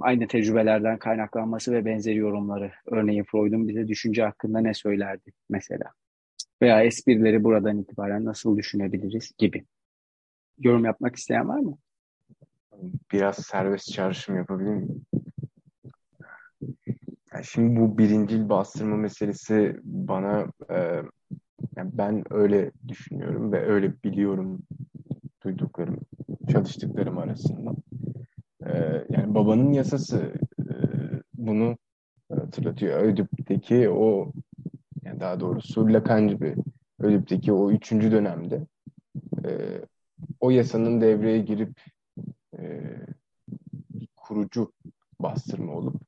aynı 0.00 0.26
tecrübelerden 0.28 0.98
kaynaklanması 0.98 1.72
ve 1.72 1.84
benzeri 1.84 2.16
yorumları. 2.16 2.72
Örneğin 2.86 3.24
Freud'un 3.24 3.68
bize 3.68 3.88
düşünce 3.88 4.22
hakkında 4.22 4.60
ne 4.60 4.74
söylerdi 4.74 5.32
mesela? 5.50 5.92
Veya 6.62 6.82
esprileri 6.82 7.44
buradan 7.44 7.78
itibaren 7.78 8.24
nasıl 8.24 8.56
düşünebiliriz 8.56 9.32
gibi. 9.38 9.64
Yorum 10.58 10.84
yapmak 10.84 11.16
isteyen 11.16 11.48
var 11.48 11.58
mı? 11.58 11.78
Biraz 13.12 13.36
serbest 13.36 13.92
çağrışım 13.92 14.36
yapabilir 14.36 14.70
miyim? 14.70 15.06
Yani 17.34 17.44
şimdi 17.44 17.80
bu 17.80 17.98
birincil 17.98 18.48
bastırma 18.48 18.96
meselesi 18.96 19.76
bana 19.84 20.46
e, 20.70 21.02
yani 21.76 21.90
ben 21.92 22.24
öyle 22.30 22.72
düşünüyorum 22.88 23.52
ve 23.52 23.66
öyle 23.66 24.02
biliyorum 24.04 24.62
duyduklarım 25.44 26.00
çalıştıklarım 26.52 27.18
arasında. 27.18 27.74
Ee, 28.66 29.04
yani 29.08 29.34
babanın 29.34 29.72
yasası 29.72 30.32
e, 30.60 30.74
bunu 31.34 31.76
hatırlatıyor. 32.34 33.02
Ödip'teki 33.02 33.90
o 33.90 34.32
yani 35.02 35.20
daha 35.20 35.40
doğrusu 35.40 35.88
Lacan 35.88 36.40
bir 36.40 36.54
Ödip'teki 37.00 37.52
o 37.52 37.70
üçüncü 37.70 38.12
dönemde 38.12 38.66
e, 39.44 39.50
o 40.40 40.50
yasanın 40.50 41.00
devreye 41.00 41.38
girip 41.38 41.80
e, 42.66 42.96
kurucu 44.16 44.72
bastırma 45.20 45.72
olup 45.72 46.02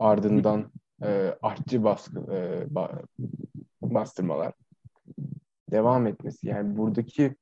ardından 0.00 0.70
e, 1.02 1.34
artçı 1.42 1.84
baskı 1.84 2.20
e, 2.32 2.66
ba, 2.74 3.02
bastırmalar 3.82 4.52
devam 5.70 6.06
etmesi. 6.06 6.48
Yani 6.48 6.76
buradaki 6.76 7.34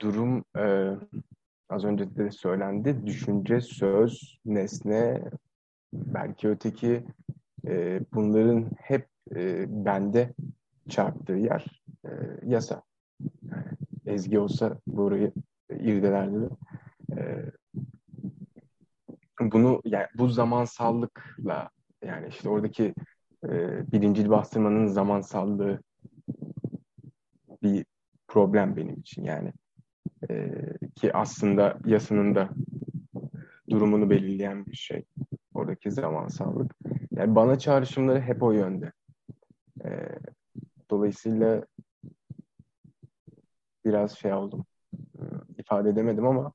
durum 0.00 0.44
e, 0.56 0.94
az 1.68 1.84
önce 1.84 2.16
de 2.16 2.30
söylendi. 2.30 3.06
Düşünce, 3.06 3.60
söz, 3.60 4.38
nesne, 4.44 5.22
belki 5.92 6.48
öteki 6.48 7.04
e, 7.66 8.00
bunların 8.14 8.70
hep 8.78 9.08
e, 9.36 9.66
bende 9.84 10.34
çarptığı 10.88 11.32
yer 11.32 11.82
e, 12.04 12.10
yasa. 12.46 12.82
Ezgi 14.06 14.38
olsa 14.38 14.78
burayı 14.86 15.32
irdelerdi 15.70 16.40
de. 16.40 16.48
E, 17.20 17.44
bunu 19.40 19.82
yani 19.84 20.06
bu 20.18 20.28
zamansallıkla 20.28 21.70
yani 22.04 22.28
işte 22.28 22.48
oradaki 22.48 22.94
e, 23.44 23.50
birincil 23.92 24.30
bastırmanın 24.30 24.86
zamansallığı 24.86 25.80
bir 27.62 27.86
problem 28.28 28.76
benim 28.76 28.94
için 29.00 29.24
yani 29.24 29.52
e, 30.30 30.52
ki 30.94 31.12
aslında 31.12 31.78
yasanın 31.86 32.34
da 32.34 32.50
durumunu 33.70 34.10
belirleyen 34.10 34.66
bir 34.66 34.76
şey 34.76 35.04
oradaki 35.54 35.90
zamansallık. 35.90 36.74
Yani 37.10 37.34
bana 37.34 37.58
çağrışımları 37.58 38.20
hep 38.20 38.42
o 38.42 38.52
yönde. 38.52 38.92
E, 39.84 39.88
dolayısıyla 40.90 41.64
biraz 43.84 44.18
şey 44.18 44.32
oldum. 44.32 44.64
E, 44.94 45.22
ifade 45.58 45.88
edemedim 45.88 46.26
ama 46.26 46.52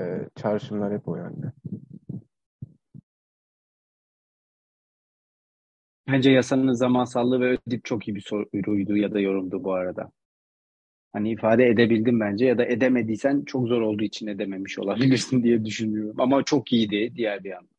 e, 0.00 0.28
çağrışımlar 0.36 0.92
hep 0.92 1.08
o 1.08 1.16
yönde. 1.16 1.52
Bence 6.08 6.30
yasanın 6.30 6.72
zamansallığı 6.72 7.40
ve 7.40 7.58
ödip 7.66 7.84
çok 7.84 8.08
iyi 8.08 8.14
bir 8.14 8.20
soruydu 8.20 8.96
ya 8.96 9.12
da 9.12 9.20
yorumdu 9.20 9.64
bu 9.64 9.72
arada. 9.72 10.12
Hani 11.12 11.30
ifade 11.30 11.66
edebildim 11.66 12.20
bence 12.20 12.46
ya 12.46 12.58
da 12.58 12.64
edemediysen 12.64 13.44
çok 13.44 13.68
zor 13.68 13.80
olduğu 13.80 14.04
için 14.04 14.26
edememiş 14.26 14.78
olabilirsin 14.78 15.42
diye 15.42 15.64
düşünüyorum. 15.64 16.16
Ama 16.20 16.42
çok 16.42 16.72
iyiydi 16.72 17.12
diğer 17.16 17.44
bir 17.44 17.48
yandan. 17.48 17.76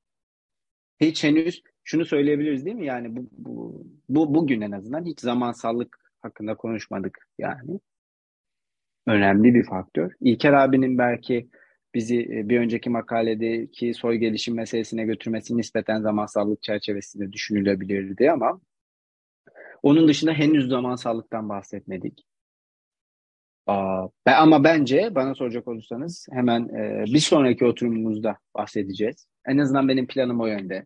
Hiç 1.00 1.24
henüz 1.24 1.64
şunu 1.84 2.06
söyleyebiliriz 2.06 2.66
değil 2.66 2.76
mi? 2.76 2.86
Yani 2.86 3.16
bu, 3.16 3.30
bu, 3.32 3.86
bu 4.10 4.36
bugün 4.36 4.62
en 4.62 4.72
azından 4.72 5.06
hiç 5.06 5.20
zamansallık 5.20 6.00
hakkında 6.22 6.56
konuşmadık 6.56 7.28
yani. 7.38 7.80
Önemli 9.08 9.54
bir 9.54 9.64
faktör. 9.64 10.12
İlker 10.22 10.54
abinin 10.54 10.98
belki 10.98 11.50
bizi 11.94 12.20
e, 12.22 12.50
bir 12.50 12.60
önceki 12.60 12.90
makaledeki 12.90 13.94
soy 13.94 14.16
gelişim 14.16 14.56
meselesine 14.56 15.04
götürmesi 15.04 15.58
nispeten 15.58 16.02
zamansallık 16.02 16.64
çerçevesinde 16.64 17.32
düşünülebilirdi 17.32 18.32
ama 18.32 18.62
onun 19.84 20.08
dışında 20.08 20.34
henüz 20.34 20.70
zamansallıktan 20.70 21.50
bahsetmedik. 21.50 22.26
Ama 24.26 24.64
bence 24.64 25.16
bana 25.16 25.36
soracak 25.36 25.68
olursanız 25.68 26.28
hemen 26.32 26.68
e, 26.68 27.04
bir 27.06 27.20
sonraki 27.20 27.66
oturumumuzda 27.66 28.38
bahsedeceğiz. 28.56 29.28
En 29.46 29.58
azından 29.58 29.88
benim 29.88 30.08
planım 30.08 30.42
o 30.42 30.46
yönde. 30.46 30.86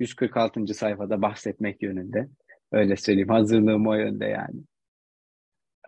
146. 0.00 0.74
sayfada 0.74 1.22
bahsetmek 1.22 1.82
yönünde. 1.82 2.28
Öyle 2.72 2.96
söyleyeyim. 2.96 3.28
Hazırlığım 3.28 3.86
o 3.86 3.94
yönde 3.94 4.24
yani. 4.24 4.60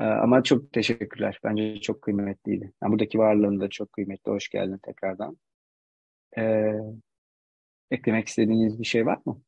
Ee, 0.00 0.04
ama 0.04 0.42
çok 0.42 0.72
teşekkürler. 0.72 1.40
Bence 1.44 1.80
çok 1.80 2.02
kıymetliydi. 2.02 2.72
Yani 2.82 2.92
buradaki 2.92 3.18
varlığın 3.18 3.60
da 3.60 3.68
çok 3.68 3.92
kıymetli. 3.92 4.32
Hoş 4.32 4.48
geldin 4.48 4.78
tekrardan. 4.82 5.36
Ee, 6.38 6.72
eklemek 7.90 8.28
istediğiniz 8.28 8.80
bir 8.80 8.84
şey 8.84 9.06
var 9.06 9.18
mı? 9.26 9.42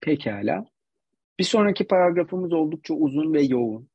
Pekala. 0.00 0.66
Bir 1.38 1.44
sonraki 1.44 1.86
paragrafımız 1.86 2.52
oldukça 2.52 2.94
uzun 2.94 3.34
ve 3.34 3.42
yoğun. 3.42 3.88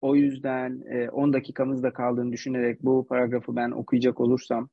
O 0.00 0.16
yüzden 0.16 0.82
e, 0.90 1.10
10 1.10 1.32
dakikamız 1.32 1.82
da 1.82 1.92
kaldığını 1.92 2.32
düşünerek 2.32 2.82
bu 2.82 3.06
paragrafı 3.06 3.56
ben 3.56 3.70
okuyacak 3.70 4.20
olursam 4.20 4.68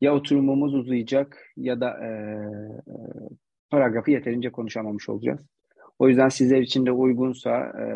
ya 0.00 0.14
oturumumuz 0.14 0.74
uzayacak 0.74 1.52
ya 1.56 1.80
da 1.80 1.90
e, 1.90 2.08
e, 2.88 2.94
paragrafı 3.70 4.10
yeterince 4.10 4.52
konuşamamış 4.52 5.08
olacağız. 5.08 5.40
O 5.98 6.08
yüzden 6.08 6.28
sizler 6.28 6.60
için 6.60 6.86
de 6.86 6.92
uygunsa 6.92 7.72
e, 7.80 7.86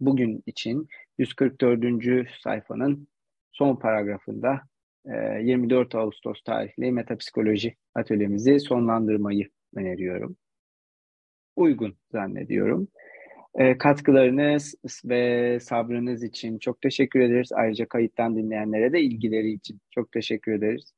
bugün 0.00 0.42
için 0.46 0.88
144. 1.18 2.28
sayfanın 2.42 3.08
son 3.52 3.76
paragrafında 3.76 4.60
e, 5.06 5.42
24 5.42 5.94
Ağustos 5.94 6.42
tarihli 6.42 6.92
metapsikoloji 6.92 7.76
atölyemizi 7.94 8.60
sonlandırmayı 8.60 9.48
öneriyorum. 9.76 10.36
Uygun 11.56 11.96
zannediyorum. 12.12 12.88
E, 13.54 13.78
katkılarınız 13.78 14.74
ve 15.04 15.58
sabrınız 15.60 16.22
için 16.22 16.58
çok 16.58 16.80
teşekkür 16.80 17.20
ederiz. 17.20 17.52
Ayrıca 17.52 17.86
kayıttan 17.88 18.36
dinleyenlere 18.36 18.92
de 18.92 19.00
ilgileri 19.00 19.52
için 19.52 19.80
çok 19.90 20.12
teşekkür 20.12 20.52
ederiz. 20.52 20.92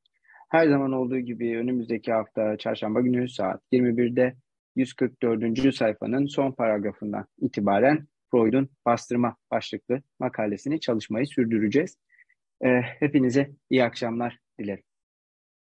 Her 0.49 0.67
zaman 0.67 0.91
olduğu 0.91 1.19
gibi 1.19 1.57
önümüzdeki 1.57 2.11
hafta 2.11 2.57
çarşamba 2.57 3.01
günü 3.01 3.29
saat 3.29 3.61
21'de 3.71 4.35
144. 4.75 5.75
sayfanın 5.75 6.25
son 6.25 6.51
paragrafından 6.51 7.25
itibaren 7.41 8.07
Freud'un 8.31 8.69
bastırma 8.85 9.35
başlıklı 9.51 10.01
makalesini 10.19 10.79
çalışmayı 10.79 11.27
sürdüreceğiz. 11.27 11.97
Hepinize 12.99 13.51
iyi 13.69 13.83
akşamlar 13.83 14.39
dilerim. 14.59 14.83